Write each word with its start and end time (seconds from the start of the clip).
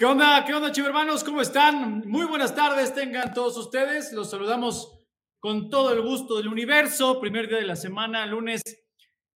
¿Qué 0.00 0.06
onda? 0.06 0.42
¿Qué 0.46 0.54
onda, 0.54 0.72
chivermanos? 0.72 1.22
¿Cómo 1.22 1.42
están? 1.42 2.08
Muy 2.08 2.24
buenas 2.24 2.54
tardes, 2.54 2.94
tengan 2.94 3.34
todos 3.34 3.58
ustedes. 3.58 4.14
Los 4.14 4.30
saludamos 4.30 4.98
con 5.40 5.68
todo 5.68 5.92
el 5.92 6.00
gusto 6.00 6.38
del 6.38 6.48
universo. 6.48 7.20
Primer 7.20 7.48
día 7.48 7.58
de 7.58 7.66
la 7.66 7.76
semana, 7.76 8.24
lunes 8.24 8.62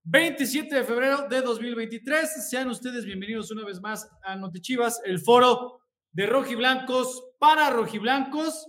27 0.05 0.75
de 0.75 0.85
febrero 0.85 1.29
de 1.29 1.43
2023. 1.43 2.49
Sean 2.49 2.71
ustedes 2.71 3.05
bienvenidos 3.05 3.51
una 3.51 3.63
vez 3.67 3.79
más 3.83 4.09
a 4.23 4.37
Notechivas, 4.37 5.03
el 5.05 5.21
foro 5.21 5.83
de 6.13 6.25
rojiblancos 6.25 7.23
para 7.39 7.69
rojiblancos. 7.69 8.67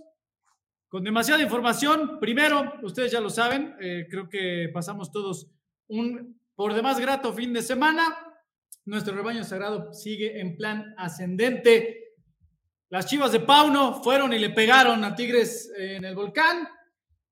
Con 0.88 1.02
demasiada 1.02 1.42
información. 1.42 2.20
Primero, 2.20 2.74
ustedes 2.82 3.10
ya 3.10 3.22
lo 3.22 3.30
saben, 3.30 3.74
eh, 3.80 4.06
creo 4.10 4.28
que 4.28 4.68
pasamos 4.70 5.10
todos 5.10 5.50
un 5.88 6.38
por 6.54 6.74
demás 6.74 7.00
grato 7.00 7.32
fin 7.32 7.54
de 7.54 7.62
semana. 7.62 8.25
Nuestro 8.86 9.16
rebaño 9.16 9.42
sagrado 9.42 9.92
sigue 9.92 10.40
en 10.40 10.56
plan 10.56 10.94
ascendente. 10.96 12.14
Las 12.88 13.06
Chivas 13.06 13.32
de 13.32 13.40
Pauno 13.40 14.00
fueron 14.00 14.32
y 14.32 14.38
le 14.38 14.50
pegaron 14.50 15.02
a 15.02 15.16
Tigres 15.16 15.72
en 15.76 16.04
el 16.04 16.14
volcán. 16.14 16.68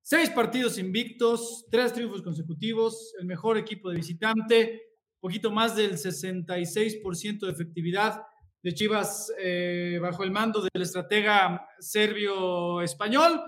Seis 0.02 0.30
partidos 0.30 0.78
invictos, 0.78 1.66
tres 1.70 1.92
triunfos 1.92 2.22
consecutivos, 2.22 3.14
el 3.20 3.26
mejor 3.26 3.56
equipo 3.56 3.88
de 3.88 3.96
visitante, 3.98 4.82
poquito 5.20 5.52
más 5.52 5.76
del 5.76 5.92
66% 5.92 7.46
de 7.46 7.52
efectividad 7.52 8.20
de 8.60 8.74
Chivas 8.74 9.32
eh, 9.38 10.00
bajo 10.02 10.24
el 10.24 10.32
mando 10.32 10.60
del 10.60 10.82
estratega 10.82 11.68
serbio-español. 11.78 13.40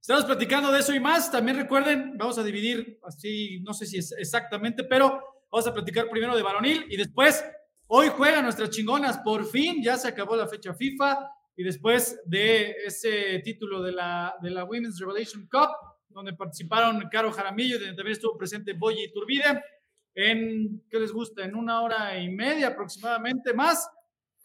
Estamos 0.00 0.24
platicando 0.24 0.72
de 0.72 0.80
eso 0.80 0.94
y 0.94 1.00
más. 1.00 1.30
También 1.30 1.58
recuerden, 1.58 2.16
vamos 2.16 2.38
a 2.38 2.44
dividir 2.44 2.98
así, 3.02 3.60
no 3.60 3.74
sé 3.74 3.84
si 3.84 3.98
es 3.98 4.12
exactamente, 4.12 4.84
pero 4.84 5.20
Vamos 5.52 5.66
a 5.66 5.74
platicar 5.74 6.08
primero 6.08 6.34
de 6.34 6.42
varonil 6.42 6.86
y 6.88 6.96
después, 6.96 7.44
hoy 7.86 8.08
juegan 8.08 8.44
nuestras 8.44 8.70
chingonas. 8.70 9.18
Por 9.18 9.44
fin 9.44 9.82
ya 9.82 9.98
se 9.98 10.08
acabó 10.08 10.34
la 10.34 10.48
fecha 10.48 10.72
FIFA 10.72 11.28
y 11.54 11.62
después 11.62 12.18
de 12.24 12.70
ese 12.86 13.38
título 13.44 13.82
de 13.82 13.92
la, 13.92 14.34
de 14.40 14.48
la 14.48 14.64
Women's 14.64 14.98
Revelation 14.98 15.46
Cup, 15.48 15.68
donde 16.08 16.32
participaron 16.32 17.06
Caro 17.10 17.30
Jaramillo, 17.30 17.78
donde 17.78 17.94
también 17.94 18.12
estuvo 18.12 18.38
presente 18.38 18.72
Boye 18.72 19.12
Turbide, 19.12 19.62
en, 20.14 20.84
¿qué 20.88 20.98
les 20.98 21.12
gusta? 21.12 21.44
En 21.44 21.54
una 21.54 21.82
hora 21.82 22.18
y 22.18 22.30
media 22.30 22.68
aproximadamente 22.68 23.52
más. 23.52 23.86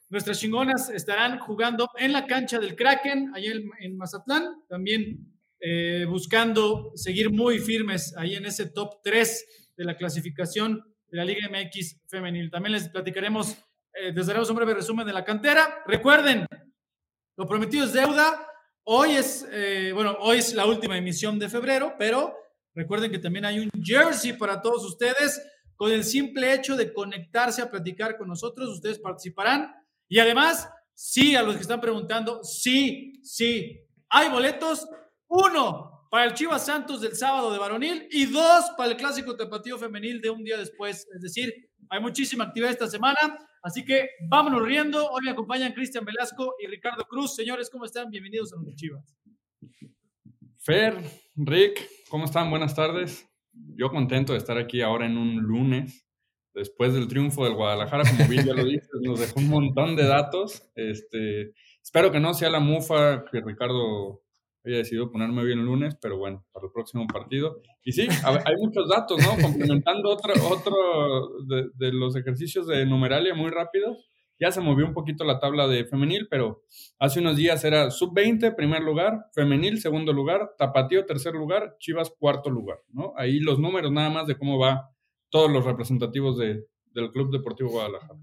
Nuestras 0.09 0.42
chingonas 0.42 0.89
estarán 0.89 1.39
jugando 1.39 1.88
en 1.95 2.11
la 2.11 2.27
cancha 2.27 2.59
del 2.59 2.75
Kraken, 2.75 3.31
allá 3.33 3.53
en, 3.80 3.95
Mazatlán, 3.95 4.66
también 4.67 5.25
eh, 5.61 6.05
buscando 6.09 6.92
seguir 6.95 7.31
muy 7.31 7.59
firmes 7.59 8.14
ahí 8.17 8.36
en 8.36 8.45
ese 8.45 8.66
top 8.66 9.02
3 9.02 9.71
de 9.77 9.86
la 9.86 9.95
clasificación 9.95 10.83
de 11.09 11.17
la 11.17 11.25
Liga 11.25 11.50
MX 11.50 12.02
femenil. 12.08 12.52
También 12.52 12.73
les 12.73 12.89
platicaremos, 12.89 13.58
eh, 13.94 14.11
les 14.13 14.27
daremos 14.27 14.50
un 14.50 14.55
breve 14.55 14.73
resumen 14.73 15.05
de 15.05 15.14
la 15.14 15.23
cantera. 15.23 15.83
Recuerden, 15.86 16.45
lo 17.38 17.47
prometido 17.47 17.86
es 17.86 17.94
deuda. 17.94 18.47
Hoy 18.83 19.11
es, 19.11 19.47
eh, 19.52 19.91
bueno, 19.94 20.17
hoy 20.19 20.38
es 20.38 20.53
la 20.53 20.66
última 20.66 20.97
emisión 20.97 21.38
de 21.39 21.49
febrero, 21.49 21.95
pero 21.97 22.36
recuerden 22.73 23.11
que 23.11 23.19
también 23.19 23.45
hay 23.45 23.59
un 23.59 23.69
jersey 23.83 24.33
para 24.33 24.61
todos 24.61 24.86
ustedes. 24.86 25.41
Con 25.75 25.91
el 25.91 26.03
simple 26.03 26.53
hecho 26.53 26.75
de 26.75 26.91
conectarse 26.91 27.61
a 27.61 27.69
platicar 27.69 28.17
con 28.17 28.27
nosotros, 28.27 28.69
ustedes 28.69 28.97
participarán. 28.99 29.71
Y 30.08 30.19
además, 30.19 30.69
sí, 30.94 31.36
a 31.36 31.44
los 31.44 31.55
que 31.55 31.61
están 31.61 31.81
preguntando, 31.81 32.44
sí, 32.44 33.19
sí, 33.23 33.80
hay 34.09 34.30
boletos. 34.30 34.88
Uno, 35.27 35.97
para 36.09 36.25
el 36.25 36.33
Chivas 36.33 36.66
Santos 36.66 37.02
del 37.02 37.16
sábado 37.16 37.52
de 37.52 37.59
varonil 37.59 38.08
y 38.11 38.25
dos 38.25 38.72
para 38.77 38.91
el 38.91 38.97
clásico 38.97 39.36
tapatío 39.36 39.77
femenil 39.77 40.22
de 40.22 40.30
un 40.30 40.44
día 40.44 40.58
después. 40.58 41.08
Es 41.14 41.22
decir, 41.22 41.53
hay 41.89 41.99
muchísima 41.99 42.45
actividad 42.45 42.72
esta 42.72 42.88
semana, 42.88 43.17
así 43.61 43.83
que 43.83 44.09
vámonos 44.30 44.64
riendo. 44.64 45.09
Hoy 45.09 45.22
me 45.25 45.31
acompañan 45.31 45.73
Cristian 45.73 46.05
Velasco 46.05 46.55
y 46.64 46.67
Ricardo 46.67 47.04
Cruz. 47.05 47.36
Señores, 47.36 47.70
¿cómo 47.70 47.86
están? 47.86 48.09
Bienvenidos 48.09 48.54
a 48.54 48.58
los 48.58 48.76
Chivas. 48.76 49.15
Fer, 50.59 50.95
Rick, 51.36 51.89
¿cómo 52.09 52.26
están? 52.26 52.49
Buenas 52.49 52.76
tardes. 52.76 53.26
Yo 53.76 53.89
contento 53.89 54.33
de 54.33 54.39
estar 54.39 54.58
aquí 54.58 54.82
ahora 54.82 55.05
en 55.05 55.17
un 55.17 55.37
lunes, 55.37 56.05
después 56.53 56.93
del 56.93 57.08
triunfo 57.08 57.45
del 57.45 57.55
Guadalajara, 57.55 58.03
como 58.09 58.30
bien 58.30 58.45
ya 58.45 58.53
lo 58.53 58.65
dices, 58.65 58.89
nos 59.02 59.20
dejó 59.20 59.39
un 59.39 59.49
montón 59.49 59.95
de 59.95 60.05
datos. 60.05 60.70
Este, 60.76 61.53
espero 61.82 62.11
que 62.11 62.20
no 62.20 62.33
sea 62.33 62.49
la 62.49 62.59
mufa 62.59 63.23
que 63.32 63.42
Ricardo 63.42 64.21
había 64.67 64.80
decidido 64.80 65.10
ponerme 65.10 65.45
bien 65.45 65.60
el 65.60 65.66
lunes, 65.66 65.95
pero 66.02 66.17
bueno, 66.17 66.45
para 66.52 66.66
el 66.66 66.72
próximo 66.73 67.08
partido. 67.08 67.61
Y 67.83 67.94
sí, 67.94 68.08
hay 68.23 68.55
muchos 68.58 68.89
datos, 68.89 69.17
¿no? 69.23 69.42
Complementando 69.42 70.10
otro, 70.10 70.33
otro 70.52 70.76
de, 71.48 71.70
de, 71.76 71.94
los 71.94 72.16
ejercicios 72.17 72.67
de 72.67 72.86
numeralia 72.86 73.33
muy 73.33 73.50
rápidos. 73.50 74.10
Ya 74.39 74.52
se 74.52 74.61
movió 74.61 74.86
un 74.86 74.94
poquito 74.94 75.23
la 75.23 75.39
tabla 75.39 75.67
de 75.67 75.86
femenil, 75.86 76.27
pero 76.30 76.61
hace 77.00 77.22
unos 77.22 77.38
días 77.38 77.64
era 77.64 77.89
sub-20, 77.89 78.56
primer 78.56 78.83
lugar, 78.83 79.26
femenil, 79.33 79.80
segundo 79.80 80.14
lugar, 80.14 80.52
tapatío, 80.58 81.06
tercer 81.06 81.33
lugar, 81.33 81.76
Chivas, 81.80 82.14
cuarto 82.20 82.50
lugar, 82.50 82.80
¿no? 82.89 83.14
Ahí 83.16 83.39
los 83.39 83.58
números 83.58 83.92
nada 83.92 84.10
más 84.10 84.27
de 84.27 84.38
cómo 84.38 84.60
va 84.60 84.92
todos 85.30 85.50
los 85.50 85.66
representativos 85.66 86.38
de, 86.38 86.66
del 86.92 87.11
Club 87.11 87.32
Deportivo 87.32 87.70
Guadalajara. 87.70 88.20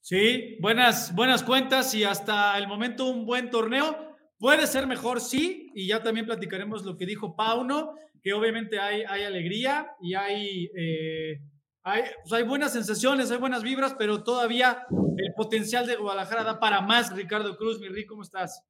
Sí, 0.00 0.56
buenas, 0.60 1.14
buenas 1.14 1.44
cuentas 1.44 1.94
y 1.94 2.04
hasta 2.04 2.56
el 2.58 2.66
momento 2.66 3.06
un 3.06 3.26
buen 3.26 3.50
torneo. 3.50 4.09
Puede 4.40 4.66
ser 4.66 4.86
mejor, 4.86 5.20
sí, 5.20 5.70
y 5.74 5.86
ya 5.86 6.02
también 6.02 6.24
platicaremos 6.24 6.82
lo 6.82 6.96
que 6.96 7.04
dijo 7.04 7.36
Pauno, 7.36 7.92
que 8.22 8.32
obviamente 8.32 8.80
hay, 8.80 9.02
hay 9.02 9.24
alegría 9.24 9.88
y 10.00 10.14
hay, 10.14 10.70
eh, 10.74 11.40
pues 11.82 12.32
hay 12.32 12.44
buenas 12.44 12.72
sensaciones, 12.72 13.30
hay 13.30 13.36
buenas 13.36 13.62
vibras, 13.62 13.94
pero 13.98 14.24
todavía 14.24 14.86
el 15.18 15.34
potencial 15.36 15.86
de 15.86 15.96
Guadalajara 15.96 16.42
da 16.42 16.58
para 16.58 16.80
más. 16.80 17.14
Ricardo 17.14 17.54
Cruz, 17.58 17.80
mi 17.80 17.88
Rick, 17.88 18.08
¿cómo 18.08 18.22
estás? 18.22 18.62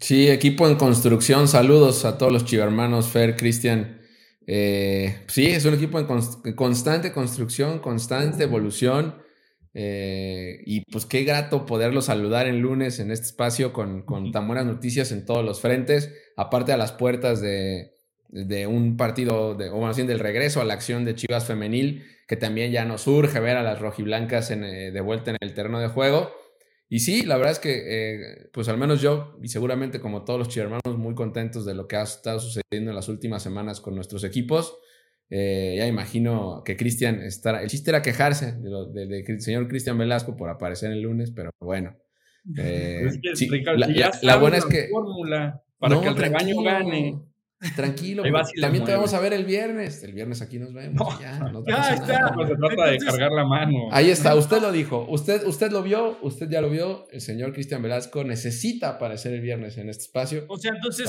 Sí, 0.00 0.28
equipo 0.28 0.66
en 0.66 0.74
construcción, 0.74 1.46
saludos 1.46 2.04
a 2.04 2.18
todos 2.18 2.32
los 2.32 2.44
chivermanos, 2.44 3.06
Fer, 3.06 3.36
Cristian. 3.36 4.00
Eh, 4.44 5.24
sí, 5.28 5.46
es 5.46 5.64
un 5.64 5.74
equipo 5.74 6.00
en 6.00 6.54
constante 6.56 7.12
construcción, 7.12 7.78
constante 7.78 8.42
evolución. 8.42 9.22
Eh, 9.74 10.62
y 10.66 10.82
pues 10.90 11.06
qué 11.06 11.24
grato 11.24 11.64
poderlo 11.64 12.02
saludar 12.02 12.46
en 12.46 12.60
lunes 12.60 12.98
en 12.98 13.10
este 13.10 13.26
espacio 13.26 13.72
con, 13.72 14.02
con, 14.02 14.30
tan 14.30 14.46
buenas 14.46 14.66
noticias 14.66 15.12
en 15.12 15.24
todos 15.24 15.44
los 15.44 15.60
frentes, 15.60 16.12
aparte 16.36 16.72
a 16.72 16.76
las 16.76 16.92
puertas 16.92 17.40
de, 17.40 17.92
de 18.28 18.66
un 18.66 18.96
partido, 18.96 19.54
de, 19.54 19.70
o 19.70 19.80
más 19.80 19.96
bien 19.96 20.08
del 20.08 20.18
regreso 20.18 20.60
a 20.60 20.64
la 20.64 20.74
acción 20.74 21.04
de 21.04 21.14
Chivas 21.14 21.46
Femenil, 21.46 22.04
que 22.26 22.36
también 22.36 22.72
ya 22.72 22.84
nos 22.84 23.06
urge 23.06 23.40
ver 23.40 23.56
a 23.56 23.62
las 23.62 23.80
rojiblancas 23.80 24.50
en, 24.50 24.64
eh, 24.64 24.90
de 24.90 25.00
vuelta 25.00 25.30
en 25.30 25.36
el 25.40 25.54
terreno 25.54 25.80
de 25.80 25.88
juego. 25.88 26.32
Y 26.88 27.00
sí, 27.00 27.22
la 27.22 27.36
verdad 27.36 27.52
es 27.52 27.58
que, 27.58 27.82
eh, 27.86 28.50
pues 28.52 28.68
al 28.68 28.76
menos 28.76 29.00
yo, 29.00 29.38
y 29.42 29.48
seguramente 29.48 30.00
como 30.00 30.24
todos 30.24 30.38
los 30.38 30.56
hermanos 30.56 30.98
muy 30.98 31.14
contentos 31.14 31.64
de 31.64 31.74
lo 31.74 31.88
que 31.88 31.96
ha 31.96 32.02
estado 32.02 32.38
sucediendo 32.38 32.90
en 32.90 32.96
las 32.96 33.08
últimas 33.08 33.42
semanas 33.42 33.80
con 33.80 33.94
nuestros 33.94 34.24
equipos. 34.24 34.78
Eh, 35.34 35.76
ya 35.78 35.86
imagino 35.86 36.62
que 36.62 36.76
Cristian 36.76 37.22
estará. 37.22 37.62
El 37.62 37.70
chiste 37.70 37.90
era 37.90 38.02
quejarse 38.02 38.52
del 38.52 39.40
señor 39.40 39.66
Cristian 39.66 39.96
Velasco 39.96 40.36
por 40.36 40.50
aparecer 40.50 40.92
el 40.92 41.00
lunes, 41.00 41.32
pero 41.34 41.50
bueno. 41.58 41.96
Eh, 42.58 43.08
la, 44.22 44.36
buena 44.36 44.56
es 44.56 44.64
que. 44.64 44.88
Fórmula 44.88 45.62
para 45.78 46.00
que 46.00 46.08
el 46.08 46.16
rebaño 46.16 46.60
gane. 46.62 47.22
Tranquilo, 47.76 48.24
también 48.60 48.84
te 48.84 48.92
vamos 48.92 49.14
a 49.14 49.20
ver 49.20 49.32
el 49.32 49.44
viernes. 49.44 50.02
El 50.02 50.12
viernes 50.12 50.42
aquí 50.42 50.58
nos 50.58 50.72
vemos. 50.72 51.20
ya, 51.20 51.38
no 51.38 51.64
ya 51.64 51.94
está. 51.94 52.32
Pues 52.34 52.48
se 52.48 52.56
trata 52.56 52.90
de 52.90 52.98
cargar 52.98 53.32
la 53.32 53.44
mano. 53.44 53.88
Ahí 53.92 54.10
está, 54.10 54.34
usted 54.34 54.60
lo 54.60 54.72
dijo. 54.72 55.06
Usted, 55.08 55.46
usted 55.46 55.70
lo 55.70 55.82
vio, 55.82 56.18
usted 56.22 56.48
ya 56.50 56.60
lo 56.60 56.70
vio. 56.70 57.06
El 57.10 57.20
señor 57.20 57.52
Cristian 57.52 57.82
Velasco 57.82 58.24
necesita 58.24 58.90
aparecer 58.90 59.32
el 59.34 59.40
viernes 59.40 59.78
en 59.78 59.88
este 59.88 60.02
espacio. 60.02 60.44
O 60.48 60.56
sea, 60.56 60.72
entonces 60.74 61.08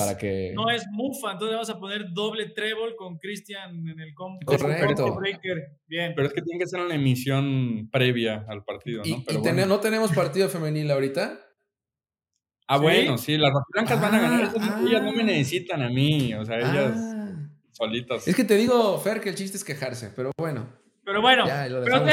no 0.53 0.69
es 0.69 0.85
mufa, 0.91 1.33
entonces 1.33 1.55
vamos 1.55 1.69
a 1.69 1.79
poner 1.79 2.05
doble 2.13 2.49
trébol 2.49 2.95
con 2.95 3.17
Cristian 3.17 3.87
en 3.87 3.99
el 3.99 4.13
combo. 4.13 4.39
Correcto. 4.45 5.19
Bien. 5.87 6.13
Pero 6.15 6.27
es 6.27 6.33
que 6.33 6.41
tiene 6.41 6.59
que 6.59 6.67
ser 6.67 6.81
una 6.81 6.95
emisión 6.95 7.89
previa 7.91 8.45
al 8.47 8.63
partido, 8.63 9.01
¿no? 9.05 9.05
¿Y, 9.05 9.67
no 9.67 9.79
tenemos 9.79 10.11
partido 10.11 10.49
femenil 10.49 10.91
ahorita? 10.91 11.39
Ah, 12.67 12.77
bueno, 12.77 13.17
sí, 13.17 13.37
las 13.37 13.51
blancas 13.69 14.01
van 14.01 14.15
a 14.15 14.19
ganar. 14.19 14.53
Ah, 14.59 14.81
ellas 14.85 15.03
no 15.03 15.11
me 15.11 15.21
ah. 15.21 15.25
necesitan 15.25 15.81
a 15.81 15.89
mí, 15.89 16.33
o 16.33 16.45
sea, 16.45 16.59
ellas 16.59 16.93
ah. 16.95 17.49
solitas. 17.71 18.27
Es 18.27 18.35
que 18.35 18.43
te 18.43 18.55
digo, 18.55 18.97
Fer, 18.99 19.19
que 19.19 19.29
el 19.29 19.35
chiste 19.35 19.57
es 19.57 19.63
quejarse, 19.63 20.11
pero 20.15 20.31
bueno. 20.37 20.67
Pero 21.03 21.21
bueno, 21.21 21.45
pero 21.45 22.05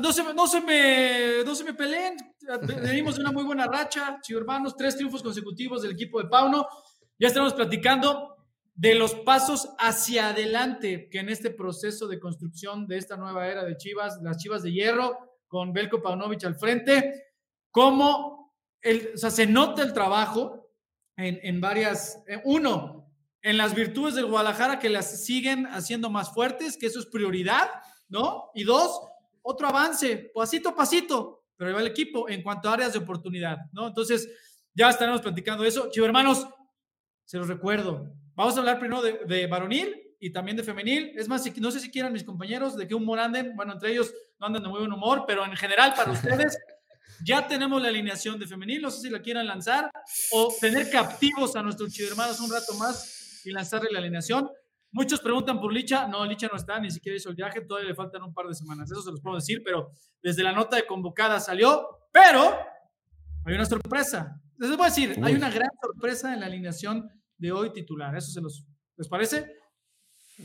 no 0.00 0.12
se, 0.12 0.22
no, 0.34 0.46
se 0.46 0.60
me, 0.60 1.44
no 1.44 1.54
se 1.54 1.64
me 1.64 1.74
peleen. 1.74 2.16
Venimos 2.82 3.16
de 3.16 3.22
una 3.22 3.32
muy 3.32 3.44
buena 3.44 3.66
racha, 3.66 4.18
chicos 4.22 4.42
hermanos, 4.42 4.76
tres 4.76 4.96
triunfos 4.96 5.22
consecutivos 5.22 5.82
del 5.82 5.92
equipo 5.92 6.22
de 6.22 6.28
Pauno. 6.28 6.66
Ya 7.18 7.28
estamos 7.28 7.54
platicando 7.54 8.36
de 8.74 8.94
los 8.94 9.14
pasos 9.14 9.68
hacia 9.78 10.28
adelante 10.28 11.08
que 11.10 11.18
en 11.18 11.28
este 11.28 11.50
proceso 11.50 12.06
de 12.08 12.18
construcción 12.20 12.86
de 12.86 12.98
esta 12.98 13.16
nueva 13.16 13.48
era 13.48 13.64
de 13.64 13.76
Chivas, 13.76 14.18
las 14.22 14.38
Chivas 14.38 14.62
de 14.62 14.72
Hierro, 14.72 15.18
con 15.48 15.72
Belko 15.72 16.00
Paunovic 16.00 16.44
al 16.44 16.54
frente, 16.54 17.32
cómo 17.70 18.39
o 19.14 19.16
sea, 19.16 19.30
se 19.30 19.46
nota 19.46 19.82
el 19.82 19.92
trabajo 19.92 20.70
en, 21.16 21.60
varias, 21.60 22.22
eh, 22.26 22.40
uno, 22.44 23.12
en 23.42 23.56
las 23.58 23.74
virtudes 23.74 24.14
del 24.14 24.26
Guadalajara 24.26 24.78
que 24.78 24.88
las 24.88 25.24
siguen 25.24 25.66
haciendo 25.66 26.08
más 26.08 26.32
fuertes, 26.32 26.78
que 26.78 26.86
eso 26.86 26.98
es 26.98 27.06
prioridad, 27.06 27.68
¿no? 28.08 28.50
Y 28.54 28.64
dos, 28.64 29.00
otro 29.42 29.68
avance, 29.68 30.30
pasito 30.34 30.70
a 30.70 30.74
pasito, 30.74 31.44
pero 31.56 31.68
ahí 31.68 31.74
va 31.74 31.80
el 31.80 31.88
equipo 31.88 32.28
en 32.28 32.42
cuanto 32.42 32.68
a 32.68 32.74
áreas 32.74 32.94
de 32.94 33.00
oportunidad, 33.00 33.58
¿no? 33.72 33.88
Entonces, 33.88 34.28
ya 34.74 34.88
estaremos 34.88 35.20
platicando 35.20 35.64
eso. 35.64 35.90
Chivo, 35.90 36.06
hermanos, 36.06 36.46
se 37.24 37.36
los 37.36 37.48
recuerdo. 37.48 38.14
Vamos 38.34 38.56
a 38.56 38.60
hablar 38.60 38.78
primero 38.78 39.02
de, 39.02 39.20
de 39.26 39.46
varonil 39.46 39.94
y 40.18 40.30
también 40.30 40.56
de 40.56 40.62
femenil. 40.62 41.12
Es 41.16 41.28
más, 41.28 41.44
no 41.58 41.70
sé 41.70 41.80
si 41.80 41.90
quieran 41.90 42.12
mis 42.12 42.24
compañeros 42.24 42.76
de 42.76 42.86
qué 42.86 42.94
humor 42.94 43.18
anden. 43.18 43.56
Bueno, 43.56 43.72
entre 43.72 43.92
ellos 43.92 44.14
no 44.38 44.46
andan 44.46 44.62
de 44.62 44.68
muy 44.68 44.80
buen 44.80 44.92
humor, 44.92 45.24
pero 45.26 45.44
en 45.44 45.56
general 45.56 45.94
para 45.96 46.12
ustedes 46.12 46.56
ya 47.24 47.46
tenemos 47.46 47.80
la 47.80 47.88
alineación 47.88 48.38
de 48.38 48.46
femenil. 48.46 48.82
No 48.82 48.90
sé 48.90 49.02
si 49.02 49.10
la 49.10 49.20
quieran 49.20 49.46
lanzar 49.46 49.90
o 50.32 50.52
tener 50.60 50.90
captivos 50.90 51.56
a 51.56 51.62
nuestros 51.62 51.98
hermanos 52.00 52.40
un 52.40 52.50
rato 52.50 52.74
más 52.74 53.42
y 53.44 53.50
lanzarle 53.50 53.90
la 53.90 53.98
alineación. 53.98 54.48
Muchos 54.92 55.20
preguntan 55.20 55.60
por 55.60 55.72
Licha. 55.72 56.08
No, 56.08 56.24
Licha 56.24 56.48
no 56.50 56.56
está, 56.56 56.80
ni 56.80 56.90
siquiera 56.90 57.16
hizo 57.16 57.30
el 57.30 57.36
viaje. 57.36 57.60
Todavía 57.60 57.90
le 57.90 57.94
faltan 57.94 58.22
un 58.22 58.34
par 58.34 58.46
de 58.46 58.54
semanas. 58.54 58.90
Eso 58.90 59.02
se 59.02 59.10
los 59.10 59.20
puedo 59.20 59.36
decir, 59.36 59.62
pero 59.64 59.92
desde 60.22 60.42
la 60.42 60.52
nota 60.52 60.76
de 60.76 60.86
convocada 60.86 61.38
salió. 61.40 61.86
Pero 62.12 62.56
hay 63.44 63.54
una 63.54 63.66
sorpresa. 63.66 64.40
Les 64.58 64.70
voy 64.70 64.86
a 64.86 64.88
decir, 64.88 65.18
hay 65.22 65.34
una 65.34 65.50
gran 65.50 65.70
sorpresa 65.80 66.34
en 66.34 66.40
la 66.40 66.46
alineación 66.46 67.08
de 67.38 67.52
hoy 67.52 67.72
titular. 67.72 68.14
Eso 68.16 68.30
se 68.30 68.40
los, 68.40 68.66
¿les 68.96 69.08
parece? 69.08 69.60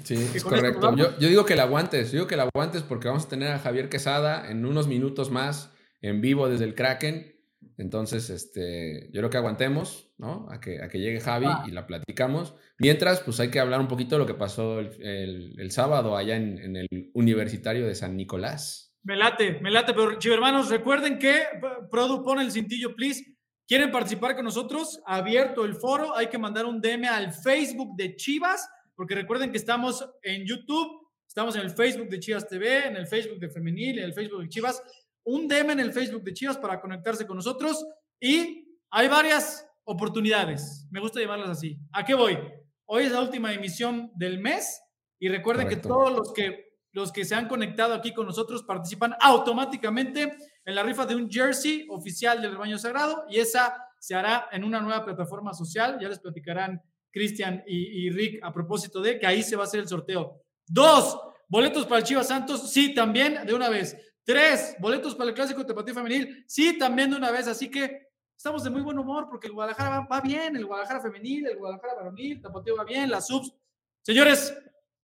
Sí, 0.03 0.29
es 0.33 0.43
correcto. 0.43 0.95
Yo, 0.95 1.11
digo 1.17 1.45
que 1.45 1.55
la 1.55 1.63
aguantes, 1.63 2.11
yo 2.11 2.19
digo 2.19 2.27
que 2.27 2.35
la 2.35 2.43
aguantes 2.53 2.83
porque 2.83 3.07
vamos 3.07 3.25
a 3.25 3.29
tener 3.29 3.51
a 3.51 3.59
Javier 3.59 3.89
Quesada 3.89 4.49
en 4.49 4.65
unos 4.65 4.87
minutos 4.87 5.31
más 5.31 5.71
en 6.01 6.21
vivo 6.21 6.49
desde 6.49 6.65
el 6.65 6.75
Kraken. 6.75 7.33
Entonces, 7.77 8.29
este, 8.29 9.09
yo 9.11 9.21
creo 9.21 9.29
que 9.29 9.37
aguantemos, 9.37 10.13
¿no? 10.17 10.47
A 10.49 10.59
que, 10.59 10.81
a 10.81 10.87
que 10.87 10.99
llegue 10.99 11.19
Javi 11.19 11.47
y 11.67 11.71
la 11.71 11.87
platicamos. 11.87 12.55
Mientras, 12.79 13.21
pues 13.21 13.39
hay 13.39 13.49
que 13.49 13.59
hablar 13.59 13.79
un 13.79 13.87
poquito 13.87 14.15
de 14.15 14.19
lo 14.19 14.25
que 14.25 14.33
pasó 14.33 14.79
el, 14.79 15.71
sábado 15.71 16.15
allá 16.15 16.35
en, 16.35 16.75
el 16.75 17.11
Universitario 17.13 17.85
de 17.85 17.95
San 17.95 18.15
Nicolás. 18.15 18.93
Me 19.03 19.15
late, 19.15 19.59
me 19.61 19.71
late, 19.71 19.93
pero 19.93 20.17
hermanos, 20.33 20.69
recuerden 20.69 21.19
que 21.19 21.43
Produ 21.91 22.23
pone 22.23 22.43
el 22.43 22.51
cintillo, 22.51 22.95
please. 22.95 23.23
¿Quieren 23.67 23.91
participar 23.91 24.35
con 24.35 24.45
nosotros? 24.45 25.01
Abierto 25.05 25.65
el 25.65 25.75
foro, 25.75 26.15
hay 26.15 26.27
que 26.27 26.37
mandar 26.37 26.65
un 26.65 26.79
DM 26.79 27.05
al 27.05 27.33
Facebook 27.33 27.95
de 27.95 28.15
Chivas 28.15 28.67
porque 28.95 29.15
recuerden 29.15 29.51
que 29.51 29.57
estamos 29.57 30.07
en 30.23 30.45
YouTube, 30.45 31.09
estamos 31.27 31.55
en 31.55 31.61
el 31.61 31.71
Facebook 31.71 32.09
de 32.09 32.19
Chivas 32.19 32.47
TV, 32.47 32.87
en 32.87 32.95
el 32.95 33.07
Facebook 33.07 33.39
de 33.39 33.49
Femenil, 33.49 33.99
en 33.99 34.05
el 34.05 34.13
Facebook 34.13 34.41
de 34.41 34.49
Chivas, 34.49 34.81
un 35.25 35.47
DM 35.47 35.71
en 35.71 35.79
el 35.79 35.93
Facebook 35.93 36.23
de 36.23 36.33
Chivas 36.33 36.57
para 36.57 36.79
conectarse 36.79 37.27
con 37.27 37.37
nosotros 37.37 37.85
y 38.19 38.77
hay 38.89 39.07
varias 39.07 39.67
oportunidades, 39.83 40.87
me 40.89 40.99
gusta 40.99 41.19
llamarlas 41.19 41.49
así. 41.49 41.77
¿A 41.91 42.05
qué 42.05 42.15
voy? 42.15 42.37
Hoy 42.85 43.03
es 43.03 43.11
la 43.11 43.21
última 43.21 43.53
emisión 43.53 44.11
del 44.15 44.39
mes 44.39 44.81
y 45.19 45.27
recuerden 45.27 45.67
que 45.67 45.77
todos 45.77 46.11
los 46.11 46.33
que 46.33 46.65
los 46.95 47.11
que 47.11 47.25
se 47.25 47.35
han 47.35 47.49
conectado 47.49 47.93
aquí 47.93 48.13
con 48.13 48.25
nosotros 48.25 48.63
participan 48.63 49.15
automáticamente 49.19 50.33
en 50.63 50.75
la 50.75 50.81
rifa 50.81 51.05
de 51.05 51.15
un 51.15 51.29
jersey 51.29 51.85
oficial 51.89 52.41
del 52.41 52.53
rebaño 52.53 52.77
sagrado 52.77 53.25
y 53.29 53.37
esa 53.37 53.75
se 53.99 54.15
hará 54.15 54.47
en 54.53 54.63
una 54.63 54.79
nueva 54.79 55.03
plataforma 55.03 55.53
social, 55.53 55.97
ya 55.99 56.07
les 56.07 56.19
platicarán 56.19 56.81
Cristian 57.11 57.63
y, 57.67 58.09
Rick, 58.11 58.39
a 58.43 58.53
propósito 58.53 59.01
de 59.01 59.19
que 59.19 59.27
ahí 59.27 59.43
se 59.43 59.55
va 59.57 59.63
a 59.63 59.65
hacer 59.65 59.81
el 59.81 59.87
sorteo. 59.87 60.41
Dos, 60.67 61.19
boletos 61.49 61.85
para 61.85 61.99
el 61.99 62.05
Chivas 62.05 62.27
Santos, 62.27 62.71
sí, 62.71 62.93
también 62.93 63.45
de 63.45 63.53
una 63.53 63.67
vez. 63.69 63.97
Tres, 64.25 64.75
boletos 64.79 65.13
para 65.13 65.29
el 65.29 65.35
Clásico 65.35 65.63
Tapatía 65.63 65.93
Femenil, 65.93 66.43
sí, 66.47 66.79
también 66.79 67.11
de 67.11 67.15
una 67.15 67.29
vez. 67.29 67.47
Así 67.47 67.69
que 67.69 68.07
estamos 68.35 68.63
de 68.63 68.71
muy 68.71 68.81
buen 68.81 68.97
humor 68.97 69.27
porque 69.29 69.45
el 69.45 69.53
Guadalajara 69.53 70.07
va, 70.11 70.19
bien, 70.19 70.55
el 70.55 70.65
Guadalajara 70.65 70.99
Femenil, 70.99 71.45
el 71.45 71.57
Guadalajara 71.57 71.93
Varonil, 71.93 72.41
Tapateo 72.41 72.75
va 72.75 72.83
bien, 72.83 73.11
las 73.11 73.27
subs. 73.27 73.53
Señores, 74.01 74.57